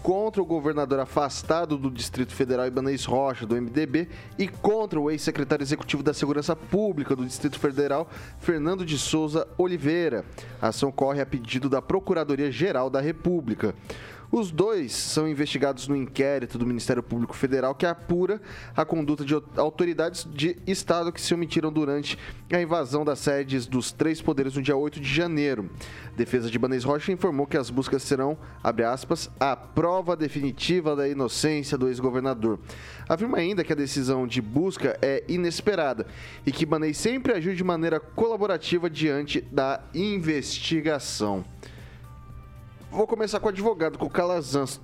contra 0.01 0.41
o 0.41 0.45
governador 0.45 0.99
afastado 0.99 1.77
do 1.77 1.91
Distrito 1.91 2.33
Federal 2.33 2.67
Ibanez 2.67 3.05
Rocha, 3.05 3.45
do 3.45 3.55
MDB, 3.55 4.07
e 4.37 4.47
contra 4.47 4.99
o 4.99 5.09
ex-secretário 5.11 5.63
executivo 5.63 6.01
da 6.01 6.13
Segurança 6.13 6.55
Pública 6.55 7.15
do 7.15 7.25
Distrito 7.25 7.59
Federal, 7.59 8.09
Fernando 8.39 8.85
de 8.85 8.97
Souza 8.97 9.47
Oliveira. 9.57 10.25
A 10.61 10.69
ação 10.69 10.91
corre 10.91 11.21
a 11.21 11.25
pedido 11.25 11.69
da 11.69 11.81
Procuradoria-Geral 11.81 12.89
da 12.89 13.01
República. 13.01 13.75
Os 14.31 14.51
dois 14.51 14.91
são 14.91 15.27
investigados 15.27 15.87
no 15.87 15.95
inquérito 15.95 16.59
do 16.59 16.65
Ministério 16.65 17.01
Público 17.01 17.35
Federal 17.35 17.73
que 17.73 17.85
apura 17.87 18.39
a 18.77 18.85
conduta 18.85 19.25
de 19.25 19.33
autoridades 19.57 20.27
de 20.31 20.55
Estado 20.67 21.11
que 21.11 21.19
se 21.19 21.33
omitiram 21.33 21.73
durante 21.73 22.15
a 22.51 22.61
invasão 22.61 23.03
das 23.03 23.17
sedes 23.17 23.65
dos 23.65 23.91
três 23.91 24.21
poderes 24.21 24.55
no 24.55 24.61
dia 24.61 24.75
8 24.75 24.99
de 24.99 25.11
janeiro. 25.11 25.67
A 26.13 26.15
defesa 26.15 26.47
de 26.47 26.59
Banês 26.59 26.83
Rocha 26.83 27.11
informou 27.11 27.47
que 27.47 27.57
as 27.57 27.71
buscas 27.71 28.03
serão, 28.03 28.37
abre 28.63 28.83
aspas, 28.83 29.31
a 29.39 29.55
prova 29.55 30.15
definitiva 30.15 30.95
da 30.95 31.07
inocência 31.07 31.75
do 31.75 31.87
ex-governador. 31.87 32.59
Afirma 33.07 33.39
ainda 33.39 33.63
que 33.63 33.73
a 33.73 33.75
decisão 33.75 34.27
de 34.27 34.43
busca 34.43 34.95
é 35.01 35.23
inesperada 35.27 36.05
e 36.45 36.51
que 36.51 36.67
Banês 36.67 36.97
sempre 36.97 37.33
agiu 37.33 37.55
de 37.55 37.63
maneira 37.63 37.99
colaborativa 37.99 38.91
diante 38.91 39.41
da 39.41 39.81
investigação. 39.91 41.43
Vou 42.91 43.05
começar 43.05 43.39
com 43.39 43.45
o 43.45 43.49
advogado, 43.49 43.97
com 43.97 44.05
o 44.05 44.09
Calazans. 44.09 44.81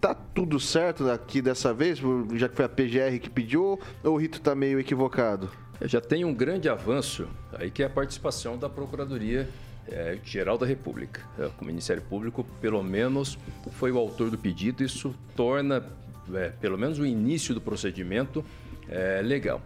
Tá 0.00 0.14
tudo 0.14 0.58
certo 0.60 1.08
aqui 1.08 1.40
dessa 1.40 1.72
vez, 1.72 1.98
já 2.34 2.48
que 2.48 2.56
foi 2.56 2.64
a 2.64 2.68
PGR 2.68 3.18
que 3.20 3.30
pediu, 3.30 3.78
ou 4.02 4.12
o 4.14 4.16
Rito 4.16 4.40
tá 4.40 4.54
meio 4.54 4.78
equivocado? 4.78 5.50
Já 5.82 6.00
tem 6.00 6.24
um 6.24 6.34
grande 6.34 6.68
avanço 6.68 7.26
aí 7.52 7.70
que 7.70 7.82
é 7.82 7.86
a 7.86 7.90
participação 7.90 8.58
da 8.58 8.68
Procuradoria 8.68 9.48
eh, 9.88 10.18
Geral 10.22 10.58
da 10.58 10.66
República. 10.66 11.22
Eh, 11.38 11.48
O 11.60 11.64
Ministério 11.64 12.02
Público, 12.02 12.44
pelo 12.60 12.82
menos, 12.82 13.38
foi 13.72 13.90
o 13.90 13.98
autor 13.98 14.30
do 14.30 14.38
pedido. 14.38 14.82
Isso 14.82 15.14
torna, 15.34 15.82
eh, 16.34 16.52
pelo 16.60 16.76
menos, 16.76 16.98
o 16.98 17.06
início 17.06 17.54
do 17.54 17.60
procedimento 17.60 18.44
eh, 18.88 19.20
legal. 19.22 19.62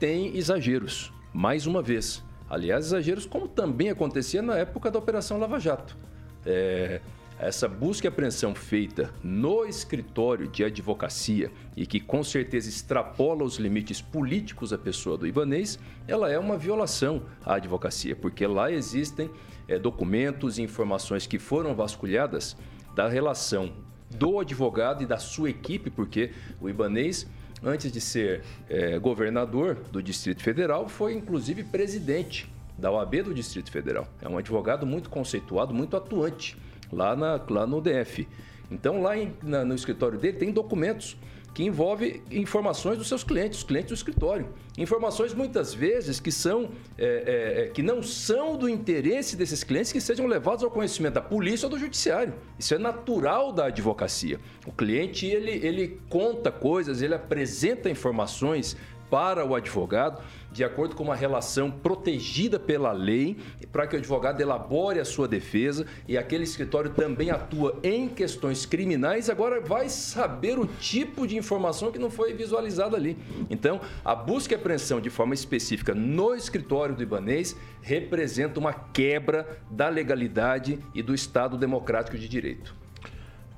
Tem 0.00 0.36
exageros, 0.36 1.12
mais 1.32 1.66
uma 1.66 1.80
vez. 1.82 2.22
Aliás, 2.50 2.86
exageros 2.86 3.24
como 3.26 3.46
também 3.46 3.90
acontecia 3.90 4.42
na 4.42 4.56
época 4.56 4.90
da 4.90 4.98
Operação 4.98 5.38
Lava 5.38 5.58
Jato. 5.60 5.96
É, 6.44 7.00
essa 7.38 7.68
busca 7.68 8.06
e 8.06 8.08
apreensão 8.08 8.54
feita 8.54 9.12
no 9.22 9.64
escritório 9.66 10.48
de 10.48 10.64
advocacia 10.64 11.50
e 11.76 11.86
que 11.86 12.00
com 12.00 12.24
certeza 12.24 12.68
extrapola 12.68 13.44
os 13.44 13.56
limites 13.56 14.00
políticos 14.00 14.70
da 14.70 14.78
pessoa 14.78 15.18
do 15.18 15.26
Ibanês, 15.26 15.78
ela 16.08 16.30
é 16.30 16.38
uma 16.38 16.56
violação 16.56 17.22
à 17.44 17.54
advocacia, 17.54 18.16
porque 18.16 18.46
lá 18.46 18.72
existem 18.72 19.30
eh, 19.68 19.78
documentos 19.78 20.58
e 20.58 20.62
informações 20.62 21.26
que 21.26 21.38
foram 21.38 21.74
vasculhadas 21.74 22.56
da 22.94 23.06
relação 23.06 23.72
do 24.10 24.40
advogado 24.40 25.02
e 25.02 25.06
da 25.06 25.18
sua 25.18 25.50
equipe, 25.50 25.90
porque 25.90 26.30
o 26.60 26.70
Ibanês, 26.70 27.26
antes 27.62 27.92
de 27.92 28.00
ser 28.00 28.42
eh, 28.68 28.98
governador 28.98 29.74
do 29.92 30.02
Distrito 30.02 30.42
Federal, 30.42 30.88
foi 30.88 31.12
inclusive 31.12 31.64
presidente 31.64 32.50
da 32.78 32.90
OAB 32.90 33.22
do 33.22 33.34
Distrito 33.34 33.70
Federal. 33.70 34.06
É 34.22 34.28
um 34.28 34.38
advogado 34.38 34.86
muito 34.86 35.10
conceituado, 35.10 35.74
muito 35.74 35.96
atuante 35.96 36.56
lá, 36.92 37.14
na, 37.16 37.40
lá 37.48 37.66
no 37.66 37.80
DF. 37.80 38.26
Então, 38.70 39.00
lá 39.00 39.16
em- 39.16 39.32
na- 39.42 39.64
no 39.64 39.74
escritório 39.74 40.18
dele 40.18 40.36
tem 40.36 40.50
documentos 40.52 41.16
que 41.54 41.64
envolvem 41.64 42.22
informações 42.30 42.98
dos 42.98 43.08
seus 43.08 43.24
clientes, 43.24 43.60
os 43.60 43.64
clientes 43.64 43.88
do 43.88 43.94
escritório. 43.94 44.46
Informações 44.76 45.32
muitas 45.32 45.72
vezes 45.72 46.20
que 46.20 46.30
são 46.30 46.68
é, 46.98 47.04
é, 47.04 47.62
é, 47.62 47.68
que 47.68 47.82
não 47.82 48.02
são 48.02 48.58
do 48.58 48.68
interesse 48.68 49.36
desses 49.36 49.64
clientes 49.64 49.90
que 49.90 49.98
sejam 49.98 50.26
levados 50.26 50.62
ao 50.62 50.70
conhecimento 50.70 51.14
da 51.14 51.22
polícia 51.22 51.64
ou 51.64 51.70
do 51.70 51.78
judiciário. 51.78 52.34
Isso 52.58 52.74
é 52.74 52.78
natural 52.78 53.52
da 53.52 53.66
advocacia. 53.66 54.38
O 54.66 54.72
cliente 54.72 55.24
ele, 55.24 55.52
ele 55.66 55.98
conta 56.10 56.52
coisas, 56.52 57.00
ele 57.00 57.14
apresenta 57.14 57.88
informações 57.88 58.76
para 59.10 59.44
o 59.44 59.54
advogado 59.54 60.22
de 60.56 60.64
acordo 60.64 60.96
com 60.96 61.04
uma 61.04 61.14
relação 61.14 61.70
protegida 61.70 62.58
pela 62.58 62.90
lei, 62.90 63.36
para 63.70 63.86
que 63.86 63.94
o 63.94 63.98
advogado 63.98 64.40
elabore 64.40 64.98
a 64.98 65.04
sua 65.04 65.28
defesa 65.28 65.84
e 66.08 66.16
aquele 66.16 66.44
escritório 66.44 66.90
também 66.90 67.30
atua 67.30 67.78
em 67.82 68.08
questões 68.08 68.64
criminais, 68.64 69.28
agora 69.28 69.60
vai 69.60 69.90
saber 69.90 70.58
o 70.58 70.66
tipo 70.66 71.26
de 71.26 71.36
informação 71.36 71.92
que 71.92 71.98
não 71.98 72.08
foi 72.08 72.32
visualizada 72.32 72.96
ali. 72.96 73.18
Então, 73.50 73.82
a 74.02 74.14
busca 74.14 74.54
e 74.54 74.56
apreensão 74.56 74.98
de 74.98 75.10
forma 75.10 75.34
específica 75.34 75.94
no 75.94 76.34
escritório 76.34 76.94
do 76.94 77.02
Ibanês 77.02 77.54
representa 77.82 78.58
uma 78.58 78.72
quebra 78.72 79.60
da 79.70 79.90
legalidade 79.90 80.78
e 80.94 81.02
do 81.02 81.14
Estado 81.14 81.58
democrático 81.58 82.16
de 82.16 82.26
direito. 82.26 82.74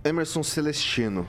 Emerson 0.04 0.42
Celestino. 0.42 1.28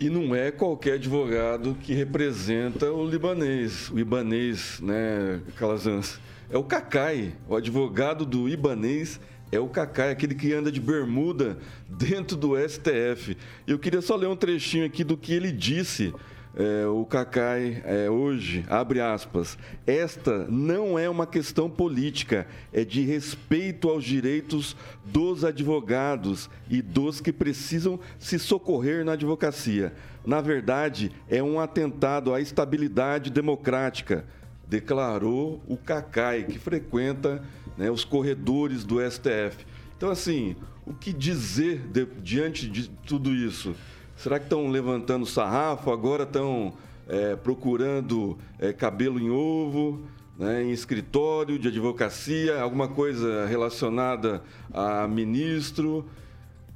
E 0.00 0.08
não 0.08 0.32
é 0.32 0.52
qualquer 0.52 0.94
advogado 0.94 1.76
que 1.82 1.92
representa 1.92 2.92
o 2.92 3.04
libanês, 3.04 3.90
o 3.90 3.98
ibanês, 3.98 4.78
né, 4.80 5.40
Calazans? 5.56 6.20
É 6.48 6.56
o 6.56 6.62
Cacai, 6.62 7.34
o 7.48 7.56
advogado 7.56 8.24
do 8.24 8.48
ibanês 8.48 9.18
é 9.50 9.58
o 9.58 9.66
Cacai, 9.68 10.10
aquele 10.10 10.36
que 10.36 10.52
anda 10.52 10.70
de 10.70 10.80
bermuda 10.80 11.58
dentro 11.88 12.36
do 12.36 12.54
STF. 12.56 13.36
Eu 13.66 13.78
queria 13.78 14.00
só 14.00 14.14
ler 14.14 14.28
um 14.28 14.36
trechinho 14.36 14.86
aqui 14.86 15.02
do 15.02 15.16
que 15.16 15.32
ele 15.32 15.50
disse, 15.50 16.14
é, 16.58 16.84
o 16.88 17.04
Cacai, 17.04 17.80
é, 17.84 18.10
hoje, 18.10 18.64
abre 18.68 19.00
aspas, 19.00 19.56
esta 19.86 20.44
não 20.48 20.98
é 20.98 21.08
uma 21.08 21.24
questão 21.24 21.70
política, 21.70 22.48
é 22.72 22.84
de 22.84 23.02
respeito 23.02 23.88
aos 23.88 24.02
direitos 24.02 24.76
dos 25.04 25.44
advogados 25.44 26.50
e 26.68 26.82
dos 26.82 27.20
que 27.20 27.32
precisam 27.32 28.00
se 28.18 28.40
socorrer 28.40 29.04
na 29.04 29.12
advocacia. 29.12 29.94
Na 30.26 30.40
verdade, 30.40 31.12
é 31.28 31.40
um 31.40 31.60
atentado 31.60 32.34
à 32.34 32.40
estabilidade 32.40 33.30
democrática, 33.30 34.24
declarou 34.68 35.62
o 35.68 35.76
Cacai, 35.76 36.42
que 36.42 36.58
frequenta 36.58 37.40
né, 37.76 37.88
os 37.88 38.04
corredores 38.04 38.82
do 38.84 38.96
STF. 39.00 39.64
Então, 39.96 40.10
assim, 40.10 40.56
o 40.84 40.92
que 40.92 41.12
dizer 41.12 41.86
de- 41.86 42.06
diante 42.20 42.68
de 42.68 42.88
tudo 43.06 43.32
isso? 43.32 43.74
Será 44.18 44.38
que 44.38 44.46
estão 44.46 44.68
levantando 44.68 45.24
sarrafo? 45.24 45.90
Agora 45.92 46.24
estão 46.24 46.74
é, 47.08 47.36
procurando 47.36 48.36
é, 48.58 48.72
cabelo 48.72 49.18
em 49.20 49.30
ovo, 49.30 50.02
né, 50.36 50.62
em 50.64 50.70
escritório 50.72 51.58
de 51.58 51.68
advocacia, 51.68 52.60
alguma 52.60 52.88
coisa 52.88 53.46
relacionada 53.46 54.42
a 54.72 55.06
ministro? 55.08 56.04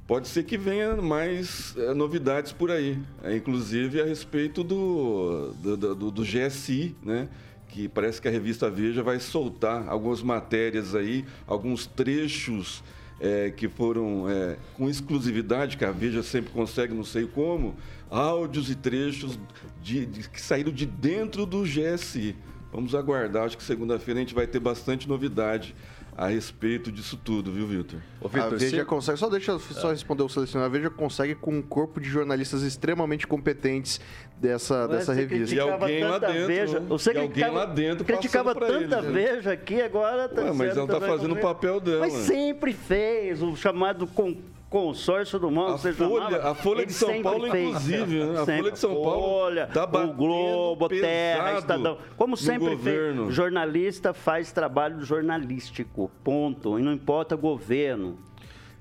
Pode 0.07 0.27
ser 0.27 0.43
que 0.43 0.57
venha 0.57 0.97
mais 0.97 1.73
eh, 1.77 1.93
novidades 1.93 2.51
por 2.51 2.69
aí, 2.69 2.99
eh, 3.23 3.37
inclusive 3.37 4.01
a 4.01 4.05
respeito 4.05 4.61
do, 4.61 5.53
do, 5.61 5.77
do- 5.95 6.11
do 6.11 6.23
GSI, 6.23 6.93
né? 7.01 7.29
que 7.69 7.87
parece 7.87 8.21
que 8.21 8.27
a 8.27 8.31
revista 8.31 8.69
Veja 8.69 9.01
vai 9.01 9.17
soltar 9.21 9.87
algumas 9.87 10.21
matérias 10.21 10.93
aí, 10.93 11.23
alguns 11.47 11.85
trechos 11.87 12.83
eh, 13.23 13.51
que 13.55 13.69
foram 13.69 14.29
eh, 14.29 14.57
com 14.75 14.89
exclusividade, 14.89 15.77
que 15.77 15.85
a 15.85 15.91
Veja 15.91 16.21
sempre 16.21 16.51
consegue, 16.51 16.93
não 16.93 17.05
sei 17.05 17.25
como, 17.25 17.73
áudios 18.11 18.69
e 18.69 18.75
trechos 18.75 19.39
de, 19.81 20.05
de- 20.05 20.29
que 20.29 20.41
saíram 20.41 20.71
de 20.73 20.85
dentro 20.85 21.45
do 21.45 21.63
GSI. 21.63 22.35
Vamos 22.71 22.93
aguardar, 22.93 23.45
acho 23.45 23.57
que 23.57 23.63
segunda-feira 23.63 24.19
a 24.19 24.23
gente 24.23 24.33
vai 24.35 24.45
ter 24.45 24.59
bastante 24.59 25.07
novidade 25.07 25.73
a 26.17 26.27
respeito 26.27 26.91
disso 26.91 27.17
tudo, 27.23 27.51
viu, 27.51 27.65
Vitor? 27.67 27.99
a 28.21 28.47
Veja 28.49 28.85
consegue, 28.85 29.17
só 29.17 29.29
deixa 29.29 29.51
eu 29.51 29.59
só 29.59 29.91
responder 29.91 30.23
o 30.23 30.29
selecionado. 30.29 30.73
A 30.73 30.77
Veja 30.77 30.89
consegue 30.89 31.35
com 31.35 31.51
um 31.57 31.61
corpo 31.61 31.99
de 31.99 32.09
jornalistas 32.09 32.61
extremamente 32.61 33.25
competentes 33.27 33.99
dessa, 34.39 34.87
Mas 34.87 34.97
dessa 34.99 35.13
você 35.13 35.21
revista. 35.21 35.55
criticava 35.55 35.87
tanta 35.87 36.47
Veja. 36.47 36.79
Você 36.81 37.13
e 37.13 37.17
alguém 37.17 37.49
lá 37.49 37.65
dentro 37.65 38.05
criticava 38.05 38.53
tanta 38.53 38.73
eles, 38.75 38.89
né? 38.89 39.01
Veja 39.11 39.51
aqui, 39.53 39.81
agora 39.81 40.29
tá 40.29 40.41
Ué, 40.43 40.51
mas 40.53 40.77
ela 40.77 40.87
tá 40.87 41.01
fazendo 41.01 41.33
o 41.33 41.39
papel 41.39 41.79
dela. 41.79 41.99
Mas 42.01 42.13
sempre 42.13 42.73
fez, 42.73 43.41
o 43.41 43.55
chamado 43.55 44.05
con- 44.07 44.37
consórcio 44.73 45.37
do 45.37 45.51
mal. 45.51 45.75
A 45.75 45.77
Folha- 45.77 46.41
a 46.49 46.55
Folha 46.55 46.85
de 46.85 46.93
São 46.93 47.21
Paulo, 47.21 47.45
inclusive, 47.45 48.23
né? 48.25 48.39
A 48.39 48.45
Folha 48.45 48.71
de 48.71 48.79
São 48.79 48.89
Paulo 48.95 49.21
Folha, 49.21 49.67
tá 49.67 49.83
o 49.83 50.13
Globo, 50.13 50.89
Terra, 50.89 51.59
Estadão. 51.59 51.99
Como 52.17 52.35
sempre 52.35 52.75
governo. 52.75 53.25
fez. 53.25 53.35
Jornalista 53.35 54.13
faz 54.15 54.51
trabalho 54.51 54.99
jornalístico, 55.05 56.09
ponto. 56.23 56.79
E 56.79 56.81
não 56.81 56.91
importa 56.91 57.35
governo. 57.35 58.17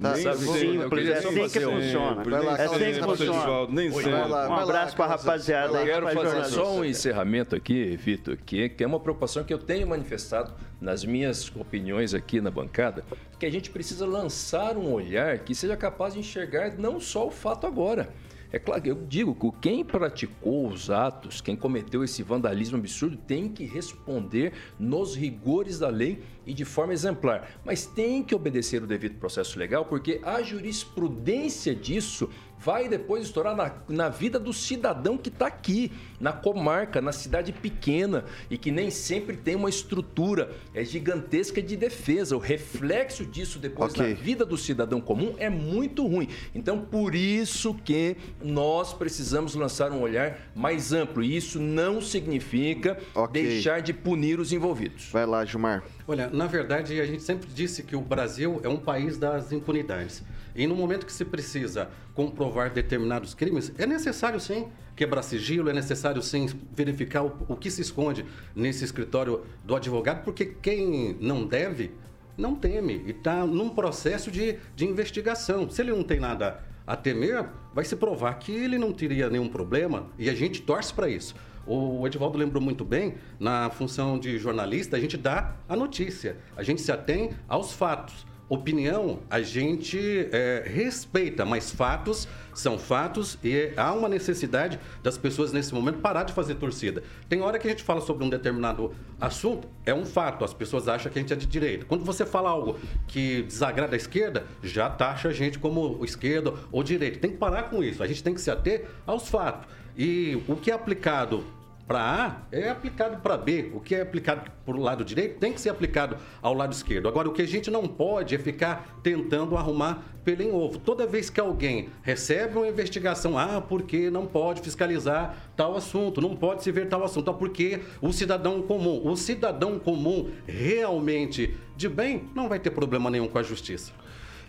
Tá, 0.03 0.13
Nem 0.15 0.23
sabe, 0.23 0.45
eu 0.47 0.53
simples, 0.55 1.09
é 1.09 1.13
assim 1.19 1.49
que 1.49 1.61
funciona. 1.61 2.25
Vai 2.25 2.43
lá, 2.45 2.59
É 2.59 2.65
assim 2.65 2.79
que 2.93 3.03
funciona. 3.03 3.67
Nem. 3.71 3.91
Vai 3.91 4.29
lá, 4.29 4.49
Um 4.49 4.55
abraço 4.55 4.97
pra 4.97 5.07
Calazans. 5.07 5.27
rapaziada 5.27 5.79
aí. 5.79 5.85
que 5.87 5.91
Quero 5.93 6.07
faz 6.09 6.33
fazer 6.33 6.45
só 6.55 6.75
um 6.75 6.85
encerramento 6.85 7.55
aqui, 7.55 7.97
Vitor, 7.97 8.37
que, 8.45 8.69
que 8.69 8.83
é 8.83 8.87
uma 8.87 8.99
preocupação 9.01 9.45
que 9.45 9.55
eu 9.55 9.59
tenho 9.59 9.87
manifestado 9.87 10.53
nas 10.81 11.05
minhas 11.05 11.51
opiniões 11.55 12.13
aqui 12.15 12.41
na 12.41 12.51
bancada, 12.51 13.05
que 13.39 13.47
a 13.47 13.51
gente 13.51 13.71
precisa 13.71 14.05
lançar 14.05 14.77
um 14.77 14.93
olhar 14.93 15.39
que 15.39 15.55
seja 15.55 15.77
capaz 15.77 16.15
de 16.15 16.21
enxergar 16.21 16.77
não 16.77 16.99
só 17.01 17.27
o 17.27 17.31
fato 17.31 17.67
agora. 17.67 18.09
É 18.53 18.59
claro 18.59 18.83
que 18.83 18.91
eu 18.91 19.07
digo 19.07 19.35
que 19.35 19.61
quem 19.63 19.83
praticou 19.83 20.69
os 20.69 20.91
atos, 20.91 21.41
quem 21.41 21.57
cometeu 21.57 22.05
esse 22.05 22.23
vandalismo 22.23 22.77
absurdo, 22.77 23.17
tem 23.17 23.49
que 23.49 23.65
responder 23.65 24.53
nos 24.79 25.17
rigores 25.17 25.79
da 25.79 25.89
lei 25.89 26.23
e 26.47 26.53
de 26.53 26.65
forma 26.65 26.93
exemplar. 26.93 27.49
Mas 27.65 27.87
tem 27.87 28.23
que 28.23 28.35
obedecer 28.35 28.83
o 28.83 28.87
devido 28.87 29.19
processo 29.19 29.59
legal, 29.59 29.87
porque 29.87 30.21
a 30.23 30.43
jurisprudência 30.43 31.75
disso 31.75 32.29
vai 32.65 32.89
depois 32.89 33.25
estourar 33.25 33.57
na, 33.57 33.73
na 33.89 34.09
vida 34.09 34.39
do 34.39 34.53
cidadão 34.53 35.19
que 35.19 35.29
está 35.29 35.47
aqui, 35.47 35.91
na 36.21 36.33
comarca, 36.33 37.01
na 37.01 37.13
cidade 37.13 37.53
pequena 37.53 38.25
e 38.49 38.57
que 38.57 38.71
nem 38.71 38.91
sempre 38.91 39.37
tem 39.37 39.57
uma 39.57 39.69
estrutura 39.69 40.51
é 40.73 40.85
gigantesca 40.85 41.61
de 41.61 41.77
defesa. 41.77 42.37
O 42.37 42.39
reflexo 42.39 43.27
disso 43.27 43.59
depois 43.59 43.93
Ok. 43.93 44.07
na 44.09 44.15
vida 44.15 44.45
do 44.45 44.57
cidadão 44.57 45.01
comum 45.01 45.35
é 45.39 45.51
muito 45.51 46.07
ruim. 46.07 46.29
Então, 46.55 46.81
por 46.81 47.15
isso 47.15 47.75
que 47.75 48.17
nós 48.43 48.93
precisamos 48.93 49.55
lançar 49.55 49.91
um 49.91 50.01
olhar 50.01 50.39
mais 50.55 50.93
amplo. 50.93 51.23
E 51.23 51.37
isso 51.37 51.59
não 51.59 52.01
significa 52.01 52.99
deixar 53.33 53.81
de 53.83 53.93
punir 53.93 54.39
os 54.39 54.53
envolvidos. 54.53 55.09
Vai 55.11 55.27
lá, 55.27 55.45
Gilmar. 55.45 55.83
Olha, 56.07 56.29
na 56.29 56.47
verdade, 56.47 57.01
a 57.01 57.07
gente 57.07 57.23
sempre 57.23 57.49
disse 57.55 57.83
que 57.83 57.95
o 57.95 58.01
Brasil 58.01 58.61
é 58.65 58.69
um 58.69 58.77
país 58.77 59.17
das 59.17 59.53
impunidades. 59.53 60.23
E 60.55 60.67
no 60.67 60.75
momento 60.75 61.07
que 61.07 61.13
se 61.13 61.25
precisa 61.25 61.89
comprovar 62.15 62.71
determinados 62.71 63.35
crimes, 63.35 63.73
é 63.79 63.87
necessário 63.87 64.41
sim 64.41 64.67
quebrar 64.97 65.23
sigilo, 65.23 65.71
é 65.71 65.73
necessário 65.73 66.21
sim 66.21 66.49
verificar 66.75 67.23
o, 67.23 67.33
o 67.49 67.57
que 67.57 67.71
se 67.71 67.81
esconde 67.81 68.25
nesse 68.55 68.85
escritório 68.85 69.43
do 69.65 69.77
advogado, 69.77 70.25
porque 70.25 70.45
quem 70.45 71.17
não 71.21 71.47
deve, 71.47 71.93
não 72.37 72.55
teme. 72.55 73.03
E 73.07 73.11
está 73.11 73.47
num 73.47 73.71
processo 73.71 74.31
de, 74.31 74.59
de 74.75 74.85
investigação. 74.85 75.71
Se 75.71 75.83
ele 75.83 75.93
não 75.93 76.03
tem 76.03 76.19
nada 76.19 76.61
a 76.87 76.97
temer, 76.97 77.47
vai 77.73 77.85
se 77.85 77.95
provar 77.95 78.35
que 78.35 78.53
ele 78.53 78.77
não 78.77 78.93
teria 78.93 79.31
nenhum 79.31 79.49
problema 79.49 80.09
e 80.19 80.29
a 80.29 80.35
gente 80.35 80.63
torce 80.63 80.93
para 80.93 81.09
isso. 81.09 81.35
O 81.67 82.07
Edivaldo 82.07 82.37
lembrou 82.39 82.63
muito 82.63 82.85
bem, 82.85 83.15
na 83.39 83.71
função 83.71 84.19
de 84.19 84.39
jornalista, 84.39 84.97
a 84.97 85.01
gente 85.01 85.17
dá 85.17 85.55
a 85.69 85.77
notícia, 85.77 86.37
a 86.57 86.63
gente 86.63 86.81
se 86.81 86.91
atém 86.91 87.31
aos 87.49 87.73
fatos. 87.73 88.27
Opinião 88.49 89.21
a 89.31 89.41
gente 89.41 90.29
é, 90.31 90.65
respeita, 90.67 91.43
mas 91.43 91.71
fatos 91.71 92.29
são 92.53 92.79
fatos 92.79 93.39
e 93.43 93.73
há 93.79 93.95
uma 93.95 94.11
necessidade 94.11 94.79
das 95.03 95.17
pessoas 95.17 95.55
nesse 95.55 95.73
momento 95.73 96.01
parar 96.01 96.25
de 96.25 96.35
fazer 96.35 96.57
torcida. 96.57 97.03
Tem 97.31 97.41
hora 97.41 97.59
que 97.59 97.67
a 97.67 97.71
gente 97.71 97.83
fala 97.83 98.03
sobre 98.03 98.27
um 98.27 98.29
determinado 98.29 98.95
assunto, 99.19 99.69
é 99.87 99.95
um 99.95 100.05
fato, 100.05 100.45
as 100.45 100.53
pessoas 100.53 100.87
acham 100.87 101.11
que 101.11 101.19
a 101.19 101.23
gente 101.23 101.33
é 101.33 101.37
de 101.37 101.47
direita. 101.47 101.87
Quando 101.87 102.05
você 102.05 102.27
fala 102.27 102.51
algo 102.51 102.79
que 103.09 103.43
desagrada 103.45 103.95
a 103.95 103.97
esquerda, 103.97 104.45
já 104.63 104.91
taxa 104.91 105.29
a 105.29 105.33
gente 105.33 105.59
como 105.59 106.05
esquerda 106.05 106.53
ou 106.71 106.83
direita. 106.83 107.21
Tem 107.21 107.31
que 107.31 107.39
parar 107.39 107.71
com 107.71 107.83
isso, 107.83 108.03
a 108.03 108.07
gente 108.07 108.23
tem 108.23 108.35
que 108.35 108.41
se 108.41 108.51
ater 108.51 108.87
aos 109.07 109.31
fatos. 109.31 109.67
E 109.97 110.43
o 110.49 110.57
que 110.57 110.71
é 110.71 110.75
aplicado 110.75 111.45
para 111.87 112.01
A 112.01 112.37
é 112.51 112.71
aplicado 112.71 113.19
para 113.19 113.37
B. 113.37 113.71
O 113.75 113.81
que 113.81 113.95
é 113.95 114.01
aplicado 114.01 114.51
para 114.65 114.75
o 114.75 114.81
lado 114.81 115.05
direito 115.05 115.39
tem 115.39 115.53
que 115.53 115.61
ser 115.61 115.69
aplicado 115.69 116.17
ao 116.41 116.55
lado 116.55 116.73
esquerdo. 116.73 117.09
Agora, 117.09 117.29
o 117.29 117.33
que 117.33 117.43
a 117.43 117.47
gente 117.47 117.71
não 117.71 117.87
pode 117.87 118.35
é 118.35 118.39
ficar 118.39 118.99
tentando 119.03 119.57
arrumar 119.57 120.03
pelo 120.25 120.43
em 120.43 120.53
ovo. 120.53 120.79
Toda 120.79 121.07
vez 121.07 121.29
que 121.29 121.41
alguém 121.41 121.91
recebe 122.03 122.57
uma 122.57 122.69
investigação, 122.69 123.37
ah, 123.37 123.61
porque 123.61 124.11
não 124.11 124.27
pode 124.27 124.63
fiscalizar 124.63 125.37
tal 125.57 125.77
assunto, 125.77 126.21
não 126.21 126.37
pode 126.37 126.63
se 126.63 126.71
ver 126.71 126.89
tal 126.89 127.05
assunto, 127.05 127.31
ah, 127.31 127.35
porque 127.35 127.81
o 128.01 128.13
cidadão 128.13 128.63
comum, 128.63 129.03
o 129.05 129.17
cidadão 129.17 129.79
comum 129.79 130.31
realmente 130.47 131.55
de 131.77 131.89
bem, 131.89 132.25
não 132.35 132.49
vai 132.49 132.59
ter 132.61 132.71
problema 132.71 133.11
nenhum 133.11 133.29
com 133.29 133.39
a 133.39 133.43
justiça. 133.43 133.93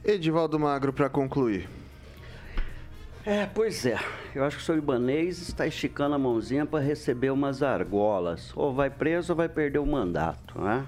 Edivaldo 0.06 0.60
Magro, 0.60 0.94
para 0.94 1.10
concluir. 1.10 1.68
É, 3.26 3.45
pois 3.45 3.86
é. 3.86 3.97
Eu 4.36 4.43
acho 4.43 4.57
que 4.57 4.63
o 4.63 4.65
senhor 4.65 4.78
Ibanês 4.78 5.41
está 5.41 5.65
esticando 5.65 6.15
a 6.15 6.19
mãozinha 6.19 6.65
para 6.65 6.84
receber 6.84 7.32
umas 7.32 7.63
argolas. 7.63 8.51
Ou 8.53 8.74
vai 8.74 8.89
preso 8.89 9.32
ou 9.32 9.38
vai 9.38 9.47
perder 9.47 9.80
o 9.80 9.86
mandato, 9.86 10.59
né? 10.59 10.86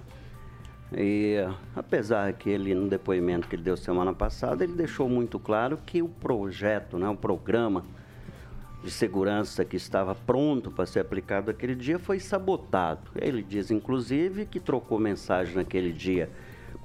E 0.93 1.37
apesar 1.75 2.33
que 2.33 2.49
ele, 2.49 2.75
no 2.75 2.89
depoimento 2.89 3.47
que 3.47 3.55
ele 3.55 3.63
deu 3.63 3.77
semana 3.77 4.13
passada, 4.13 4.63
ele 4.63 4.73
deixou 4.73 5.07
muito 5.07 5.39
claro 5.39 5.79
que 5.85 6.01
o 6.01 6.09
projeto, 6.09 6.97
né, 6.97 7.07
o 7.09 7.15
programa 7.15 7.83
de 8.83 8.91
segurança 8.91 9.65
que 9.65 9.75
estava 9.75 10.13
pronto 10.13 10.69
para 10.69 10.85
ser 10.85 10.99
aplicado 10.99 11.49
aquele 11.49 11.73
dia 11.73 11.97
foi 11.97 12.19
sabotado. 12.19 13.11
Ele 13.15 13.41
diz, 13.41 13.71
inclusive, 13.71 14.45
que 14.45 14.59
trocou 14.59 14.99
mensagem 14.99 15.55
naquele 15.55 15.91
dia 15.91 16.29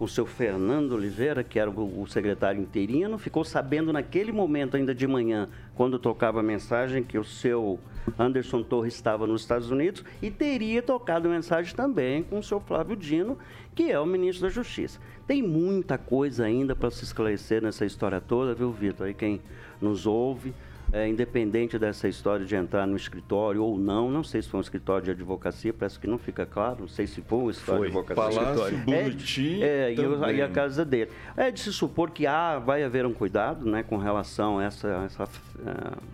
o 0.01 0.09
seu 0.09 0.25
Fernando 0.25 0.93
Oliveira, 0.93 1.45
que 1.45 1.59
era 1.59 1.71
o 1.71 2.07
secretário 2.07 2.59
interino, 2.59 3.19
ficou 3.19 3.45
sabendo 3.45 3.93
naquele 3.93 4.33
momento, 4.33 4.79
ainda 4.79 4.95
de 4.95 5.07
manhã, 5.07 5.47
quando 5.75 5.99
tocava 5.99 6.41
a 6.41 6.43
mensagem, 6.43 7.03
que 7.05 7.19
o 7.19 7.25
seu 7.25 7.79
Anderson 8.19 8.63
Torres 8.63 8.95
estava 8.95 9.27
nos 9.27 9.43
Estados 9.43 9.71
Unidos 9.71 10.03
e 10.23 10.31
teria 10.31 10.81
tocado 10.81 11.29
mensagem 11.29 11.77
também 11.77 12.23
com 12.23 12.39
o 12.39 12.43
seu 12.43 12.59
Flávio 12.61 12.97
Dino, 12.97 13.39
que 13.75 13.93
é 13.93 14.01
o 14.01 14.07
ministro 14.07 14.49
da 14.49 14.49
Justiça. 14.49 14.99
Tem 15.27 15.43
muita 15.43 15.99
coisa 15.99 16.47
ainda 16.47 16.75
para 16.75 16.91
se 16.91 17.05
esclarecer 17.05 17.63
nessa 17.63 17.85
história 17.85 18.23
toda, 18.23 18.55
viu, 18.55 18.73
Vitor? 18.73 19.07
Aí 19.07 19.13
quem 19.13 19.43
nos 19.83 20.07
ouve, 20.07 20.55
é, 20.93 21.07
independente 21.07 21.79
dessa 21.79 22.09
história 22.09 22.45
de 22.45 22.55
entrar 22.55 22.87
no 22.87 22.97
escritório 22.97 23.63
ou 23.63 23.79
não, 23.79 24.11
não 24.11 24.25
sei 24.25 24.43
se 24.43 24.49
foi 24.49 24.59
um 24.59 24.61
escritório 24.61 25.05
de 25.05 25.11
advocacia, 25.11 25.73
parece 25.73 25.99
que 25.99 26.07
não 26.07 26.19
fica 26.19 26.45
claro, 26.45 26.81
não 26.81 26.89
sei 26.89 27.07
se 27.07 27.23
foi 27.23 27.39
um 27.39 27.51
escritório 27.51 27.81
Foi. 27.81 27.91
de 27.91 27.97
advocacia. 27.97 28.43
Palácio 28.43 28.77
É, 28.93 29.03
Buriti 29.03 29.63
é, 29.63 29.95
e, 29.95 30.37
e 30.37 30.43
a 30.43 30.49
casa 30.49 30.85
dele. 30.85 31.11
É 31.37 31.51
de 31.51 31.61
se 31.61 31.73
supor 31.73 32.11
que 32.11 32.27
há, 32.27 32.59
vai 32.59 32.83
haver 32.83 33.07
um 33.07 33.13
cuidado 33.13 33.65
né, 33.71 33.83
com 33.83 33.97
relação 33.97 34.59
a, 34.59 34.65
essa, 34.65 34.89
essa, 35.07 35.29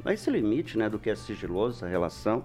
a 0.05 0.13
esse 0.13 0.31
limite 0.31 0.77
né, 0.77 0.89
do 0.89 0.99
que 0.99 1.11
é 1.11 1.15
sigiloso, 1.15 1.79
essa 1.79 1.89
relação, 1.89 2.45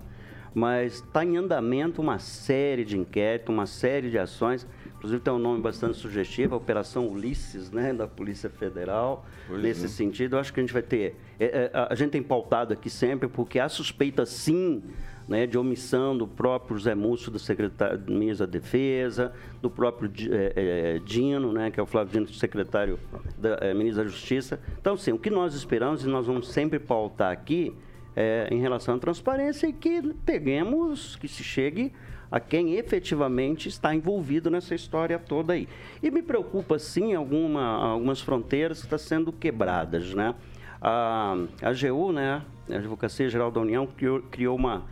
mas 0.54 0.96
está 0.96 1.24
em 1.24 1.38
andamento 1.38 2.02
uma 2.02 2.20
série 2.20 2.84
de 2.86 2.98
inquéritos, 2.98 3.54
uma 3.54 3.66
série 3.66 4.10
de 4.10 4.18
ações, 4.18 4.68
inclusive 5.02 5.20
tem 5.20 5.34
um 5.34 5.40
nome 5.40 5.60
bastante 5.60 5.98
sugestivo, 5.98 6.54
a 6.54 6.58
Operação 6.60 7.08
Ulisses, 7.08 7.72
né, 7.72 7.92
da 7.92 8.08
Polícia 8.08 8.52
Federal, 8.52 9.26
Pois 9.48 9.60
nesse 9.60 9.86
é. 9.86 9.88
sentido. 9.88 10.36
Eu 10.36 10.40
acho 10.40 10.54
que 10.54 10.60
a 10.60 10.64
gente 10.64 10.72
vai 10.74 10.84
ter. 10.84 11.16
é, 11.40 11.46
é, 11.46 11.72
a- 11.74 11.88
a 11.92 11.96
gente 11.96 12.12
tem 12.12 12.22
pautado 12.22 12.72
aqui 12.72 12.88
sempre, 12.88 13.28
porque 13.28 13.58
há 13.60 13.68
suspeita 13.68 14.28
sim 14.28 14.84
né, 15.28 15.48
de 15.48 15.58
omissão 15.58 16.16
do 16.16 16.28
próprio 16.28 16.78
Zé 16.78 16.94
Múcio, 16.94 17.32
do 17.32 17.40
secretário 17.40 17.98
do 17.98 18.12
ministro 18.14 18.46
da 18.46 18.52
Defesa, 18.52 19.34
do 19.60 19.72
próprio 19.72 20.12
é, 20.30 20.54
é, 20.98 21.00
Dino, 21.00 21.52
né, 21.52 21.72
que 21.72 21.80
é 21.80 21.84
o 21.84 21.86
Flávio 21.88 22.12
Dino, 22.14 22.28
secretário 22.28 23.00
da 23.40 23.58
é, 23.62 23.74
ministro 23.74 24.04
da 24.04 24.10
Justiça. 24.10 24.60
Então, 24.80 24.96
sim, 24.98 25.12
o 25.14 25.18
que 25.18 25.32
nós 25.32 25.56
esperamos 25.56 26.04
e 26.04 26.08
nós 26.08 26.28
vamos 26.28 26.48
sempre 26.52 26.78
pautar 26.78 27.32
aqui 27.32 27.74
é 28.16 28.48
em 28.52 28.60
relação 28.60 28.96
à 28.96 29.00
transparência 29.00 29.66
e 29.68 29.74
que 29.74 30.14
peguemos, 30.26 31.16
que 31.16 31.28
se 31.28 31.44
chegue 31.44 31.92
a 32.32 32.40
quem 32.40 32.76
efetivamente 32.76 33.68
está 33.68 33.94
envolvido 33.94 34.50
nessa 34.50 34.74
história 34.74 35.20
toda 35.20 35.54
aí. 35.54 35.68
E 36.02 36.10
me 36.10 36.22
preocupa, 36.22 36.80
sim, 36.80 37.14
alguma, 37.14 37.62
algumas 37.62 38.22
fronteiras 38.22 38.80
que 38.80 38.86
estão 38.86 38.98
sendo 38.98 39.34
quebradas, 39.34 40.14
né? 40.14 40.34
A, 40.82 41.36
a 41.62 41.70
AGU, 41.70 42.12
né, 42.14 42.42
a 42.70 42.76
Advocacia 42.76 43.30
Geral 43.30 43.52
da 43.52 43.60
União, 43.60 43.86
criou, 43.86 44.22
criou 44.22 44.56
uma 44.56 44.86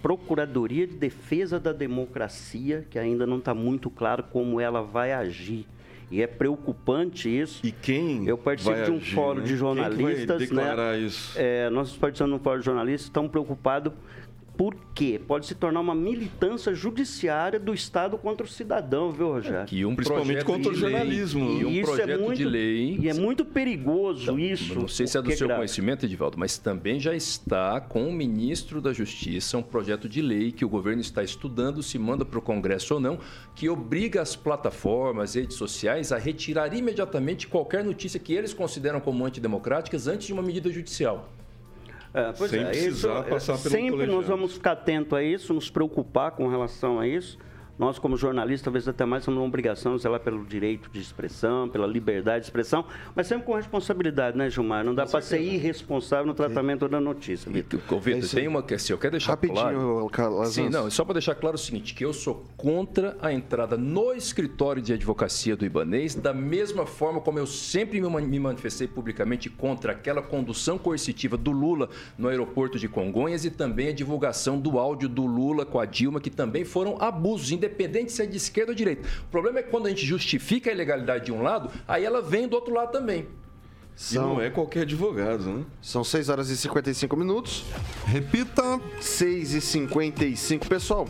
Procuradoria 0.00 0.86
de 0.86 0.94
Defesa 0.94 1.58
da 1.58 1.72
Democracia, 1.72 2.86
que 2.88 2.98
ainda 2.98 3.26
não 3.26 3.38
está 3.38 3.52
muito 3.52 3.90
claro 3.90 4.22
como 4.22 4.60
ela 4.60 4.80
vai 4.80 5.12
agir. 5.12 5.66
E 6.10 6.22
é 6.22 6.26
preocupante 6.26 7.28
isso. 7.28 7.66
E 7.66 7.72
quem 7.72 8.26
Eu 8.26 8.38
participo 8.38 8.82
de 8.82 8.90
um 8.92 8.96
agir, 8.96 9.14
fórum 9.14 9.40
né? 9.40 9.44
de 9.44 9.48
Quem 9.48 9.58
que 9.58 9.62
vai 9.64 9.74
jornalistas, 9.74 10.38
declarar 10.38 10.92
né? 10.92 11.00
isso? 11.00 11.34
É, 11.36 11.68
nós 11.68 11.94
participamos 11.96 12.36
de 12.36 12.40
um 12.40 12.44
fórum 12.44 12.60
de 12.60 12.64
jornalistas, 12.64 13.02
estão 13.02 13.28
preocupados 13.28 13.92
Por 14.58 14.74
quê? 14.92 15.20
Pode 15.24 15.46
se 15.46 15.54
tornar 15.54 15.78
uma 15.78 15.94
militância 15.94 16.74
judiciária 16.74 17.60
do 17.60 17.72
Estado 17.72 18.18
contra 18.18 18.44
o 18.44 18.48
cidadão, 18.48 19.12
viu, 19.12 19.28
Rogério? 19.28 19.64
Que 19.66 19.84
um 19.84 19.94
Principalmente 19.94 20.44
projeto 20.44 20.46
contra 20.46 20.72
o 20.72 20.74
de 20.74 20.80
lei- 20.80 20.90
jornalismo. 20.90 21.44
E 21.60 21.64
um 21.64 21.70
Isso 21.70 21.78
é 21.78 21.82
projeto 21.96 22.20
muito- 22.20 22.36
de 22.38 22.44
lei. 22.44 22.98
E 23.00 23.08
é 23.08 23.14
muito 23.14 23.44
perigoso 23.44 24.22
Então, 24.24 24.38
isso. 24.38 24.74
Não 24.74 24.88
sei 24.88 25.06
se 25.06 25.16
é 25.16 25.20
do 25.20 25.26
porque 25.26 25.36
seu 25.36 25.46
grave. 25.46 25.60
conhecimento, 25.60 26.04
Edivaldo, 26.04 26.36
mas 26.36 26.58
também 26.58 26.98
já 26.98 27.14
está 27.14 27.80
com 27.80 28.08
o 28.08 28.12
ministro 28.12 28.80
da 28.82 28.92
Justiça 28.92 29.56
um 29.56 29.62
projeto 29.62 30.08
de 30.08 30.20
lei 30.20 30.50
que 30.50 30.64
o 30.64 30.68
governo 30.68 31.00
está 31.00 31.22
estudando, 31.22 31.80
se 31.80 31.96
manda 31.96 32.24
para 32.24 32.40
o 32.40 32.42
Congresso 32.42 32.94
ou 32.94 33.00
não, 33.00 33.20
que 33.54 33.68
obriga 33.68 34.20
as 34.20 34.34
plataformas, 34.34 35.34
redes 35.36 35.56
sociais 35.56 36.10
a 36.10 36.18
retirar 36.18 36.74
imediatamente 36.74 37.46
qualquer 37.46 37.84
notícia 37.84 38.18
que 38.18 38.32
eles 38.32 38.52
consideram 38.52 38.98
como 38.98 39.24
antidemocráticas 39.24 40.08
antes 40.08 40.26
de 40.26 40.32
uma 40.32 40.42
medida 40.42 40.68
judicial. 40.68 41.28
É, 42.12 42.32
pois 42.32 42.50
Sem 42.50 42.60
é, 42.60 42.64
precisar 42.66 43.20
isso, 43.20 43.30
passar 43.30 43.58
pelo 43.58 43.70
Sempre 43.70 44.06
nós 44.06 44.26
vamos 44.26 44.54
ficar 44.54 44.72
atento 44.72 45.14
a 45.14 45.22
isso, 45.22 45.52
nos 45.52 45.70
preocupar 45.70 46.32
com 46.32 46.48
relação 46.48 46.98
a 46.98 47.06
isso. 47.06 47.38
Nós, 47.78 47.98
como 47.98 48.16
jornalistas, 48.16 48.62
talvez 48.64 48.88
até 48.88 49.04
mais 49.04 49.24
temos 49.24 49.38
uma 49.38 49.46
obrigação 49.46 49.96
de 49.96 50.02
zelar 50.02 50.20
pelo 50.20 50.44
direito 50.44 50.90
de 50.90 51.00
expressão, 51.00 51.68
pela 51.68 51.86
liberdade 51.86 52.40
de 52.40 52.46
expressão, 52.46 52.84
mas 53.14 53.26
sempre 53.26 53.46
com 53.46 53.54
responsabilidade, 53.54 54.36
né, 54.36 54.50
Gilmar? 54.50 54.84
Não 54.84 54.94
dá 54.94 55.06
para 55.06 55.20
ser 55.20 55.40
irresponsável 55.40 56.26
no 56.26 56.34
tratamento 56.34 56.88
da 56.88 57.00
notícia, 57.00 57.50
Vitor. 57.50 57.80
Vitor, 58.00 58.28
tem 58.30 58.48
uma 58.48 58.62
questão, 58.62 58.94
eu 58.94 58.98
quero 58.98 59.12
deixar 59.12 59.32
Rapidinho, 59.32 59.58
claro. 59.60 60.08
Carlos. 60.10 60.48
Sim, 60.48 60.68
não, 60.68 60.90
só 60.90 61.04
para 61.04 61.14
deixar 61.14 61.34
claro 61.36 61.54
o 61.54 61.58
seguinte, 61.58 61.94
que 61.94 62.04
eu 62.04 62.12
sou 62.12 62.44
contra 62.56 63.16
a 63.22 63.32
entrada 63.32 63.76
no 63.76 64.12
escritório 64.12 64.82
de 64.82 64.92
advocacia 64.92 65.56
do 65.56 65.64
Ibanês, 65.64 66.14
da 66.14 66.34
mesma 66.34 66.84
forma 66.86 67.20
como 67.20 67.38
eu 67.38 67.46
sempre 67.46 68.00
me 68.00 68.08
man- 68.08 68.22
me 68.22 68.40
manifestei 68.40 68.88
publicamente 68.88 69.48
contra 69.48 69.92
aquela 69.92 70.20
condução 70.22 70.78
coercitiva 70.78 71.36
do 71.36 71.52
Lula 71.52 71.88
no 72.16 72.28
aeroporto 72.28 72.78
de 72.78 72.88
Congonhas 72.88 73.44
e 73.44 73.50
também 73.50 73.88
a 73.88 73.92
divulgação 73.92 74.58
do 74.58 74.78
áudio 74.78 75.08
do 75.08 75.24
Lula 75.26 75.64
com 75.64 75.78
a 75.78 75.84
Dilma, 75.84 76.20
que 76.20 76.30
também 76.30 76.64
foram 76.64 76.96
abusos, 77.00 77.52
independente 77.68 78.12
se 78.12 78.22
é 78.22 78.26
de 78.26 78.36
esquerda 78.36 78.72
ou 78.72 78.74
direita. 78.74 79.06
O 79.22 79.30
problema 79.30 79.60
é 79.60 79.62
que 79.62 79.70
quando 79.70 79.86
a 79.86 79.90
gente 79.90 80.04
justifica 80.04 80.70
a 80.70 80.72
ilegalidade 80.72 81.26
de 81.26 81.32
um 81.32 81.42
lado, 81.42 81.70
aí 81.86 82.04
ela 82.04 82.22
vem 82.22 82.48
do 82.48 82.54
outro 82.54 82.74
lado 82.74 82.90
também. 82.90 83.26
E 84.12 84.14
não 84.14 84.40
é 84.40 84.48
qualquer 84.48 84.82
advogado, 84.82 85.44
né? 85.44 85.64
São 85.82 86.04
6 86.04 86.28
horas 86.28 86.50
e 86.50 86.56
55 86.56 87.16
minutos. 87.16 87.64
Repita. 88.06 88.80
6 89.00 89.54
e 89.54 89.60
55. 89.60 90.68
Pessoal, 90.68 91.08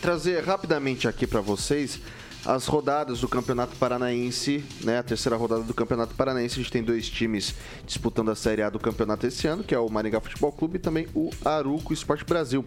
trazer 0.00 0.42
rapidamente 0.42 1.06
aqui 1.06 1.26
para 1.26 1.42
vocês 1.42 2.00
as 2.44 2.66
rodadas 2.66 3.20
do 3.20 3.28
Campeonato 3.28 3.76
Paranaense, 3.76 4.64
né? 4.82 4.98
A 4.98 5.02
terceira 5.02 5.36
rodada 5.36 5.62
do 5.62 5.74
Campeonato 5.74 6.14
Paranaense. 6.14 6.54
A 6.54 6.62
gente 6.62 6.72
tem 6.72 6.82
dois 6.82 7.08
times 7.08 7.54
disputando 7.86 8.30
a 8.30 8.34
Série 8.34 8.62
A 8.62 8.70
do 8.70 8.78
campeonato 8.78 9.26
esse 9.26 9.46
ano, 9.46 9.62
que 9.62 9.74
é 9.74 9.78
o 9.78 9.88
Maringá 9.88 10.20
Futebol 10.20 10.52
Clube 10.52 10.76
e 10.76 10.78
também 10.78 11.06
o 11.14 11.30
Aruco 11.44 11.92
Esporte 11.92 12.24
Brasil. 12.24 12.64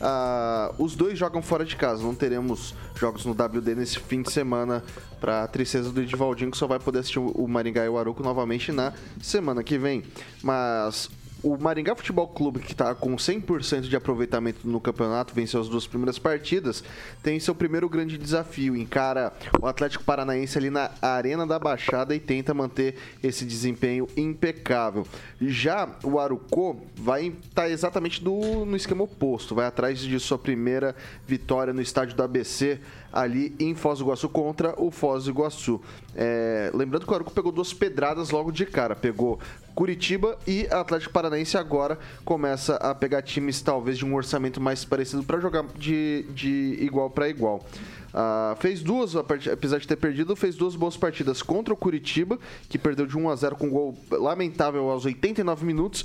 Ah, 0.00 0.72
os 0.78 0.94
dois 0.94 1.18
jogam 1.18 1.42
fora 1.42 1.64
de 1.64 1.74
casa, 1.74 2.02
não 2.02 2.14
teremos 2.14 2.74
jogos 2.94 3.24
no 3.24 3.32
WD 3.32 3.74
nesse 3.74 3.98
fim 3.98 4.22
de 4.22 4.30
semana 4.30 4.84
para 5.20 5.44
a 5.44 5.48
tristeza 5.48 5.90
do 5.90 6.00
Edivaldinho, 6.00 6.50
que 6.50 6.56
só 6.56 6.66
vai 6.66 6.78
poder 6.78 7.00
assistir 7.00 7.18
o 7.18 7.48
Maringá 7.48 7.84
e 7.84 7.88
o 7.88 7.98
Aruco 7.98 8.22
novamente 8.22 8.70
na 8.70 8.92
semana 9.20 9.62
que 9.62 9.78
vem. 9.78 10.02
Mas 10.42 11.10
o 11.42 11.56
Maringá 11.56 11.94
Futebol 11.94 12.26
Clube, 12.28 12.60
que 12.60 12.72
está 12.72 12.94
com 12.94 13.14
100% 13.14 13.82
de 13.82 13.96
aproveitamento 13.96 14.66
no 14.66 14.80
campeonato, 14.80 15.34
venceu 15.34 15.60
as 15.60 15.68
duas 15.68 15.86
primeiras 15.86 16.18
partidas, 16.18 16.82
tem 17.22 17.38
seu 17.38 17.54
primeiro 17.54 17.88
grande 17.88 18.18
desafio. 18.18 18.76
Encara 18.76 19.32
o 19.60 19.66
Atlético 19.66 20.02
Paranaense 20.02 20.58
ali 20.58 20.70
na 20.70 20.90
Arena 21.00 21.46
da 21.46 21.58
Baixada 21.58 22.14
e 22.14 22.20
tenta 22.20 22.54
manter 22.54 22.96
esse 23.22 23.44
desempenho 23.44 24.08
impecável. 24.16 25.06
Já 25.40 25.88
o 26.02 26.18
Arucô 26.18 26.76
vai 26.96 27.34
estar 27.44 27.68
exatamente 27.68 28.22
do, 28.22 28.64
no 28.64 28.76
esquema 28.76 29.04
oposto, 29.04 29.54
vai 29.54 29.66
atrás 29.66 30.00
de 30.00 30.18
sua 30.18 30.38
primeira 30.38 30.96
vitória 31.26 31.72
no 31.72 31.82
estádio 31.82 32.16
do 32.16 32.22
ABC, 32.22 32.80
ali 33.16 33.54
em 33.58 33.74
Foz 33.74 33.98
do 33.98 34.04
Iguaçu 34.04 34.28
contra 34.28 34.74
o 34.80 34.90
Foz 34.90 35.24
do 35.24 35.30
Iguaçu. 35.30 35.80
É, 36.14 36.70
lembrando 36.74 37.06
que 37.06 37.12
o 37.12 37.14
Aruco 37.14 37.32
pegou 37.32 37.50
duas 37.50 37.72
pedradas 37.72 38.30
logo 38.30 38.50
de 38.52 38.66
cara, 38.66 38.94
pegou 38.94 39.38
Curitiba 39.74 40.38
e 40.46 40.66
Atlético 40.70 41.12
Paranaense 41.12 41.56
agora 41.56 41.98
começa 42.24 42.76
a 42.76 42.94
pegar 42.94 43.22
times 43.22 43.60
talvez 43.60 43.98
de 43.98 44.06
um 44.06 44.14
orçamento 44.14 44.60
mais 44.60 44.84
parecido 44.84 45.22
para 45.22 45.38
jogar 45.38 45.64
de, 45.76 46.24
de 46.34 46.78
igual 46.80 47.10
para 47.10 47.28
igual. 47.28 47.62
Ah, 48.18 48.56
fez 48.58 48.82
duas, 48.82 49.14
apesar 49.14 49.78
de 49.78 49.86
ter 49.86 49.96
perdido, 49.96 50.34
fez 50.34 50.56
duas 50.56 50.74
boas 50.74 50.96
partidas 50.96 51.42
contra 51.42 51.74
o 51.74 51.76
Curitiba, 51.76 52.38
que 52.66 52.78
perdeu 52.78 53.06
de 53.06 53.14
1 53.14 53.28
a 53.28 53.36
0 53.36 53.56
com 53.56 53.66
um 53.66 53.70
gol 53.70 53.98
lamentável 54.10 54.88
aos 54.88 55.04
89 55.04 55.66
minutos, 55.66 56.02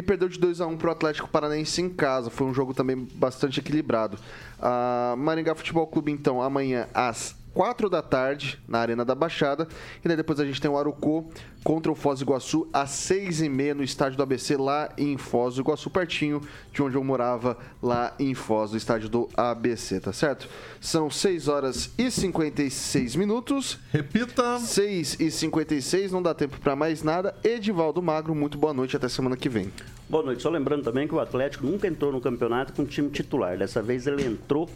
e 0.00 0.02
perdeu 0.02 0.28
de 0.28 0.38
2 0.38 0.60
a 0.60 0.66
1 0.66 0.76
para 0.76 0.88
o 0.88 0.92
Atlético 0.92 1.28
Paranaense 1.28 1.80
em 1.80 1.88
casa. 1.88 2.30
Foi 2.30 2.46
um 2.46 2.54
jogo 2.54 2.74
também 2.74 2.96
bastante 3.14 3.60
equilibrado. 3.60 4.18
Ah, 4.60 5.14
Maringá 5.16 5.54
Futebol 5.54 5.86
Clube, 5.86 6.12
então, 6.12 6.42
amanhã 6.42 6.88
às 6.94 7.34
4 7.54 7.88
da 7.88 8.02
tarde, 8.02 8.60
na 8.68 8.80
Arena 8.80 9.04
da 9.04 9.14
Baixada. 9.14 9.68
E 10.04 10.08
daí 10.08 10.16
depois 10.16 10.40
a 10.40 10.44
gente 10.44 10.60
tem 10.60 10.70
o 10.70 10.76
Arucô 10.76 11.24
contra 11.62 11.90
o 11.90 11.94
Foz 11.94 12.18
do 12.18 12.24
Iguaçu, 12.24 12.68
às 12.72 12.90
6 12.90 13.42
e 13.42 13.48
meia 13.48 13.74
no 13.74 13.82
estádio 13.82 14.18
do 14.18 14.22
ABC, 14.22 14.56
lá 14.56 14.92
em 14.98 15.16
Foz 15.16 15.54
do 15.54 15.62
Iguaçu, 15.62 15.88
pertinho 15.88 16.42
de 16.72 16.82
onde 16.82 16.96
eu 16.96 17.02
morava, 17.02 17.56
lá 17.82 18.12
em 18.18 18.34
Foz, 18.34 18.72
no 18.72 18.76
estádio 18.76 19.08
do 19.08 19.30
ABC, 19.34 20.00
tá 20.00 20.12
certo? 20.12 20.46
São 20.80 21.08
6 21.08 21.48
horas 21.48 21.90
e 21.96 22.10
56 22.10 23.16
minutos. 23.16 23.78
Repita. 23.90 24.58
6 24.58 25.20
e 25.20 25.30
56, 25.30 26.12
não 26.12 26.22
dá 26.22 26.34
tempo 26.34 26.60
para 26.60 26.76
mais 26.76 27.02
nada. 27.02 27.34
Edivaldo 27.42 28.02
Magro, 28.02 28.34
muito 28.34 28.58
boa 28.58 28.74
noite, 28.74 28.96
até 28.96 29.08
semana 29.08 29.36
que 29.36 29.48
vem. 29.48 29.72
Boa 30.08 30.22
noite. 30.22 30.42
Só 30.42 30.50
lembrando 30.50 30.82
também 30.82 31.08
que 31.08 31.14
o 31.14 31.20
Atlético 31.20 31.66
nunca 31.66 31.88
entrou 31.88 32.12
no 32.12 32.20
campeonato 32.20 32.74
com 32.74 32.84
time 32.84 33.08
titular. 33.08 33.56
Dessa 33.56 33.80
vez 33.80 34.06
ele 34.06 34.24
entrou 34.24 34.68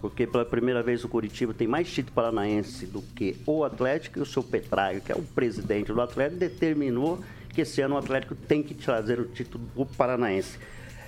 porque 0.00 0.26
pela 0.26 0.44
primeira 0.44 0.82
vez 0.82 1.04
o 1.04 1.08
Curitiba 1.08 1.54
tem 1.54 1.66
mais 1.66 1.90
título 1.90 2.14
paranaense 2.14 2.86
do 2.86 3.00
que 3.00 3.36
o 3.46 3.64
Atlético 3.64 4.18
e 4.18 4.22
o 4.22 4.26
seu 4.26 4.42
Petraio, 4.42 5.00
que 5.00 5.10
é 5.10 5.14
o 5.14 5.22
presidente 5.22 5.92
do 5.92 6.00
Atlético, 6.00 6.38
determinou 6.38 7.22
que 7.50 7.60
esse 7.60 7.80
ano 7.80 7.94
o 7.94 7.98
Atlético 7.98 8.34
tem 8.34 8.62
que 8.62 8.74
trazer 8.74 9.18
o 9.20 9.26
título 9.26 9.64
do 9.74 9.86
paranaense. 9.86 10.58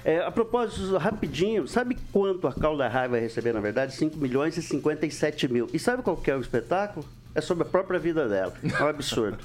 É, 0.04 0.20
a 0.20 0.30
propósito, 0.30 0.96
rapidinho, 0.96 1.66
sabe 1.66 1.96
quanto 2.12 2.46
a 2.46 2.52
Calda 2.52 2.86
Raia 2.86 3.08
vai 3.08 3.20
receber, 3.20 3.52
na 3.52 3.60
verdade? 3.60 3.92
5 3.92 4.16
milhões 4.16 4.56
e 4.56 4.62
57 4.62 5.48
mil. 5.52 5.68
E 5.72 5.78
sabe 5.80 6.02
qual 6.02 6.16
que 6.16 6.30
é 6.30 6.36
o 6.36 6.40
espetáculo? 6.40 7.04
É 7.36 7.40
sobre 7.42 7.64
a 7.64 7.70
própria 7.70 8.00
vida 8.00 8.26
dela. 8.26 8.54
É 8.64 8.82
um 8.82 8.88
absurdo. 8.88 9.36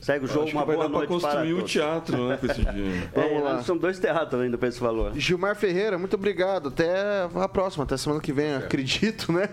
Segue 0.00 0.24
o 0.24 0.28
jogo, 0.28 0.50
uma 0.50 0.64
boa 0.64 0.88
noite 0.88 1.08
para 1.08 1.20
construir 1.20 1.52
o 1.52 1.56
todos. 1.56 1.70
teatro, 1.72 2.28
né, 2.28 2.38
com 2.38 2.46
esse 2.46 2.64
dinheiro. 2.64 3.08
É, 3.12 3.20
Vamos 3.20 3.44
lá. 3.44 3.62
São 3.62 3.76
dois 3.76 3.98
teatros 3.98 4.40
ainda 4.40 4.56
para 4.56 4.68
esse 4.68 4.80
valor. 4.80 5.12
Gilmar 5.14 5.54
Ferreira, 5.54 5.98
muito 5.98 6.14
obrigado. 6.14 6.68
Até 6.70 7.28
a 7.34 7.46
próxima, 7.46 7.84
até 7.84 7.98
semana 7.98 8.22
que 8.22 8.32
vem, 8.32 8.54
acredito, 8.54 9.30
né? 9.30 9.46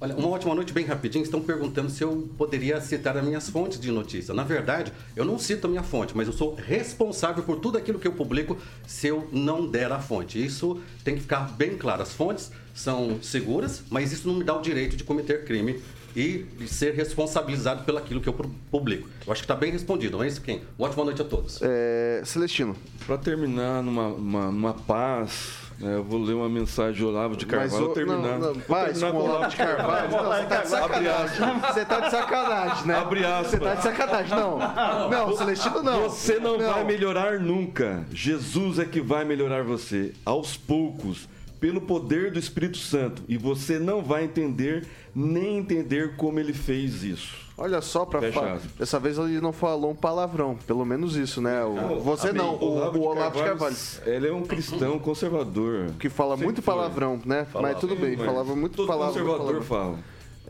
Olha, 0.00 0.14
uma 0.14 0.28
ótima 0.28 0.54
noite, 0.54 0.72
bem 0.72 0.86
rapidinho. 0.86 1.24
Estão 1.24 1.40
perguntando 1.42 1.90
se 1.90 2.02
eu 2.04 2.30
poderia 2.38 2.80
citar 2.80 3.16
as 3.18 3.24
minhas 3.24 3.50
fontes 3.50 3.80
de 3.80 3.90
notícia. 3.90 4.32
Na 4.32 4.44
verdade, 4.44 4.92
eu 5.16 5.24
não 5.24 5.36
cito 5.36 5.66
a 5.66 5.70
minha 5.70 5.82
fonte, 5.82 6.16
mas 6.16 6.28
eu 6.28 6.32
sou 6.32 6.54
responsável 6.54 7.42
por 7.42 7.58
tudo 7.58 7.76
aquilo 7.76 7.98
que 7.98 8.06
eu 8.06 8.12
publico 8.12 8.56
se 8.86 9.08
eu 9.08 9.28
não 9.32 9.66
der 9.66 9.90
a 9.90 9.98
fonte. 9.98 10.42
Isso 10.42 10.80
tem 11.04 11.16
que 11.16 11.22
ficar 11.22 11.40
bem 11.56 11.76
claro. 11.76 12.02
As 12.02 12.14
fontes 12.14 12.52
são 12.72 13.20
seguras, 13.20 13.82
mas 13.90 14.12
isso 14.12 14.28
não 14.28 14.36
me 14.36 14.44
dá 14.44 14.56
o 14.56 14.62
direito 14.62 14.96
de 14.96 15.02
cometer 15.04 15.44
crime 15.44 15.82
e 16.16 16.46
ser 16.66 16.94
responsabilizado 16.94 17.84
pelo 17.84 17.98
aquilo 17.98 18.20
que 18.20 18.28
eu 18.28 18.32
publico. 18.70 19.08
Eu 19.26 19.32
acho 19.32 19.42
que 19.42 19.44
está 19.44 19.54
bem 19.54 19.70
respondido, 19.72 20.16
não 20.16 20.24
é 20.24 20.28
isso, 20.28 20.40
Kim? 20.40 20.60
Uma 20.78 20.88
ótima 20.88 21.04
noite 21.04 21.22
a 21.22 21.24
todos. 21.24 21.60
É, 21.62 22.22
Celestino. 22.24 22.76
Para 23.06 23.18
terminar 23.18 23.82
numa, 23.82 24.08
uma- 24.08 24.50
numa 24.50 24.74
paz, 24.74 25.52
né, 25.78 25.94
eu 25.96 26.04
vou 26.04 26.20
ler 26.22 26.34
uma 26.34 26.48
mensagem 26.48 26.94
de 26.94 27.04
Olavo 27.04 27.36
de 27.36 27.46
Carvalho. 27.46 27.84
Mas, 27.86 27.94
terminar. 27.94 28.38
não, 28.38 28.54
não, 28.54 28.60
terminar 28.60 29.12
com 29.12 29.16
o 29.18 29.22
Olavo 29.24 29.50
de 29.50 29.56
Carvalho. 29.56 30.10
Não, 30.10 30.24
você 30.24 30.44
tá 30.44 30.62
de 30.62 30.74
Abre 30.74 31.04
sacanagem. 31.04 31.44
aspas. 31.44 31.74
Você 31.74 31.84
tá 31.84 32.00
de 32.00 32.10
sacanagem, 32.10 32.86
né? 32.86 32.94
Abre 32.96 33.24
aspas. 33.24 33.50
Você 33.50 33.58
tá 33.58 33.74
de 33.74 33.82
sacanagem, 33.82 34.30
não. 34.36 34.58
Não, 35.10 35.36
Celestino, 35.36 35.82
não. 35.82 36.02
Você 36.08 36.38
não, 36.38 36.58
vai 36.58 36.84
melhorar 36.84 37.38
nunca. 37.40 38.04
Jesus 38.12 38.78
é 38.78 38.84
que 38.84 39.00
vai 39.00 39.24
melhorar 39.24 39.62
você. 39.64 40.12
Aos 40.24 40.56
poucos, 40.56 41.28
pelo 41.60 41.80
poder 41.82 42.32
do 42.32 42.38
Espírito 42.38 42.78
Santo. 42.78 43.22
E 43.28 43.36
você 43.36 43.78
não 43.78 44.02
vai 44.02 44.24
entender 44.24 44.86
nem 45.14 45.58
entender 45.58 46.16
como 46.16 46.40
ele 46.40 46.52
fez 46.52 47.02
isso. 47.02 47.36
Olha 47.58 47.82
só, 47.82 48.06
pra 48.06 48.20
Fecha 48.20 48.32
falar. 48.32 48.60
Dessa 48.78 48.98
vez 48.98 49.18
ele 49.18 49.38
não 49.40 49.52
falou 49.52 49.90
um 49.90 49.94
palavrão. 49.94 50.56
Pelo 50.66 50.82
menos 50.86 51.14
isso, 51.16 51.42
né? 51.42 51.62
O- 51.62 52.00
você 52.00 52.28
Amém. 52.30 52.40
não, 52.42 52.54
o, 52.54 52.64
o 52.96 53.02
Olavo 53.02 53.36
de 53.36 53.44
Carvalho. 53.44 53.76
Ele 54.06 54.28
é 54.28 54.32
um 54.32 54.42
cristão 54.42 54.98
conservador. 54.98 55.90
Que 55.98 56.08
fala 56.08 56.30
Sempre 56.36 56.44
muito 56.46 56.62
foi. 56.62 56.74
palavrão, 56.74 57.20
né? 57.26 57.44
Falava. 57.52 57.72
Mas 57.74 57.80
tudo 57.80 57.94
bem, 57.96 58.16
falava 58.16 58.56
muito 58.56 58.86
palavrão. 58.86 59.22
conservador 59.26 59.62
fala. 59.62 59.98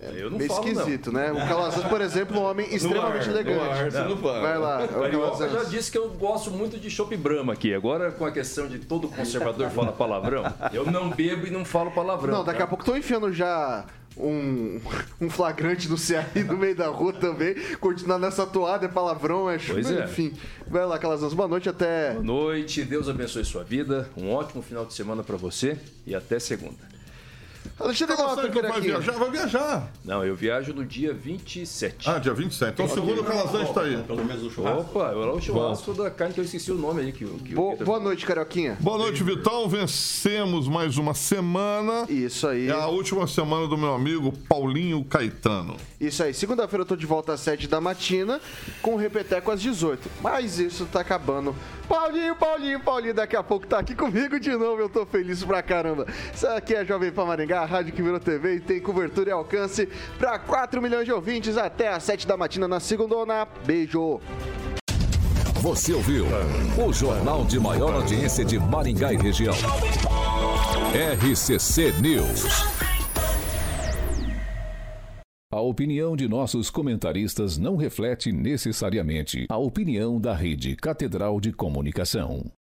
Eu 0.02 0.30
não 0.30 0.38
Meio 0.38 0.48
falo, 0.48 0.64
não. 0.64 0.72
esquisito, 0.72 1.12
né? 1.12 1.30
O 1.30 1.36
Calazans, 1.36 1.86
por 1.86 2.00
exemplo, 2.00 2.40
um 2.40 2.44
homem 2.44 2.66
extremamente 2.74 3.28
ar, 3.28 3.30
elegante. 3.30 3.60
ar, 3.60 3.90
você 3.90 4.00
não 4.00 4.16
fala. 4.16 4.40
Vai 4.40 4.58
lá, 4.58 4.84
o 4.84 4.88
Carioca 4.88 5.48
já 5.48 5.64
disse 5.64 5.90
que 5.92 5.98
eu 5.98 6.08
gosto 6.10 6.50
muito 6.50 6.78
de 6.78 6.88
chopp 6.88 7.14
Brahma 7.16 7.52
aqui. 7.52 7.74
Agora, 7.74 8.10
com 8.10 8.24
a 8.24 8.32
questão 8.32 8.66
de 8.66 8.78
todo 8.78 9.08
conservador 9.08 9.68
fala 9.70 9.92
palavrão, 9.92 10.42
eu 10.72 10.86
não 10.90 11.10
bebo 11.10 11.46
e 11.46 11.50
não 11.50 11.64
falo 11.64 11.90
palavrão. 11.90 12.32
Não, 12.38 12.44
daqui 12.44 12.62
a 12.62 12.66
pouco 12.66 12.82
estão 12.82 12.96
enfiando 12.96 13.30
já 13.30 13.84
um, 14.16 14.80
um 15.20 15.28
flagrante 15.28 15.86
do 15.86 15.96
CRI 15.96 16.44
no 16.44 16.56
meio 16.56 16.74
da 16.74 16.88
rua 16.88 17.12
também. 17.12 17.54
Continuar 17.78 18.18
nessa 18.18 18.46
toada 18.46 18.86
é 18.86 18.88
palavrão, 18.88 19.50
é 19.50 19.58
chuva, 19.58 19.74
Pois 19.82 19.90
é. 19.90 20.04
enfim. 20.04 20.32
Vai 20.66 20.86
lá, 20.86 20.98
Calazans. 20.98 21.34
Boa 21.34 21.48
noite, 21.48 21.68
até. 21.68 22.12
Boa 22.12 22.24
noite, 22.24 22.82
Deus 22.84 23.06
abençoe 23.06 23.44
sua 23.44 23.64
vida. 23.64 24.08
Um 24.16 24.32
ótimo 24.32 24.62
final 24.62 24.86
de 24.86 24.94
semana 24.94 25.22
pra 25.22 25.36
você 25.36 25.76
e 26.06 26.14
até 26.14 26.38
segunda. 26.38 26.88
Alexandre 27.78 28.14
Calazans 28.16 28.48
Mota, 28.54 28.60
vai 28.68 28.70
aqui. 28.78 28.80
viajar, 28.88 29.12
vai 29.12 29.30
viajar. 29.30 29.92
Não, 30.04 30.22
eu 30.24 30.34
viajo 30.34 30.72
no 30.74 30.84
dia 30.84 31.14
27. 31.14 32.08
Ah, 32.10 32.18
dia 32.18 32.34
27. 32.34 32.72
Então, 32.74 32.88
segundo 32.88 33.22
o 33.22 33.24
Calazans 33.24 33.68
está 33.68 33.82
aí. 33.82 33.96
Pelo 34.02 34.22
menos 34.24 34.42
o 34.42 34.50
churrasco. 34.50 34.80
Opa, 34.98 35.12
eu 35.12 35.22
era 35.22 35.32
o 35.32 35.40
churrasco 35.40 35.94
da 35.94 36.10
carne 36.10 36.34
que 36.34 36.40
eu 36.40 36.44
esqueci 36.44 36.70
o 36.70 36.74
nome 36.74 37.00
aí. 37.00 37.12
Que, 37.12 37.24
que 37.24 37.52
o 37.54 37.56
Bo- 37.56 37.70
Vitor- 37.72 37.86
boa 37.86 37.98
noite, 38.00 38.26
Carioquinha. 38.26 38.76
Boa 38.80 38.98
noite, 38.98 39.22
Vitão. 39.22 39.66
Vencemos 39.66 40.68
mais 40.68 40.98
uma 40.98 41.14
semana. 41.14 42.04
Isso 42.08 42.46
aí. 42.46 42.68
É 42.68 42.72
a 42.72 42.86
última 42.86 43.26
semana 43.26 43.66
do 43.66 43.78
meu 43.78 43.94
amigo 43.94 44.30
Paulinho 44.46 45.02
Caetano. 45.04 45.76
Isso 45.98 46.22
aí. 46.22 46.34
Segunda-feira 46.34 46.82
eu 46.82 46.86
tô 46.86 46.96
de 46.96 47.06
volta 47.06 47.32
às 47.32 47.40
7 47.40 47.66
da 47.66 47.80
matina, 47.80 48.40
com 48.82 48.92
o 48.94 48.96
Repeteco 48.96 49.50
às 49.50 49.60
18. 49.60 50.08
Mas 50.22 50.58
isso 50.58 50.84
tá 50.86 51.00
acabando. 51.00 51.54
Paulinho, 51.88 52.36
Paulinho, 52.36 52.78
Paulinho, 52.80 53.14
daqui 53.14 53.34
a 53.34 53.42
pouco 53.42 53.66
tá 53.66 53.78
aqui 53.80 53.94
comigo 53.96 54.38
de 54.38 54.50
novo. 54.52 54.80
Eu 54.82 54.88
tô 54.88 55.04
feliz 55.06 55.42
pra 55.42 55.60
caramba. 55.62 56.06
Isso 56.32 56.46
aqui 56.46 56.74
é 56.74 56.84
Jovem 56.84 57.10
Pan 57.10 57.24
Maringá, 57.24 57.49
a 57.58 57.64
rádio 57.64 57.92
que 57.92 58.02
virou 58.02 58.20
TV 58.20 58.56
e 58.56 58.60
tem 58.60 58.80
cobertura 58.80 59.30
e 59.30 59.32
alcance 59.32 59.88
pra 60.18 60.38
4 60.38 60.80
milhões 60.80 61.04
de 61.04 61.12
ouvintes 61.12 61.56
até 61.56 61.88
às 61.88 62.02
7 62.02 62.26
da 62.26 62.36
matina 62.36 62.68
na 62.68 62.80
segunda. 62.80 63.10
Beijo. 63.64 64.20
Você 65.60 65.92
ouviu 65.92 66.26
o 66.82 66.92
jornal 66.92 67.44
de 67.44 67.60
maior 67.60 67.94
audiência 67.94 68.44
de 68.44 68.58
Maringá 68.58 69.12
e 69.12 69.16
região. 69.16 69.54
RCC 70.94 71.92
News. 72.00 72.80
A 75.52 75.60
opinião 75.60 76.16
de 76.16 76.28
nossos 76.28 76.70
comentaristas 76.70 77.58
não 77.58 77.76
reflete 77.76 78.32
necessariamente 78.32 79.46
a 79.48 79.58
opinião 79.58 80.20
da 80.20 80.32
Rede 80.32 80.76
Catedral 80.76 81.40
de 81.40 81.52
Comunicação. 81.52 82.50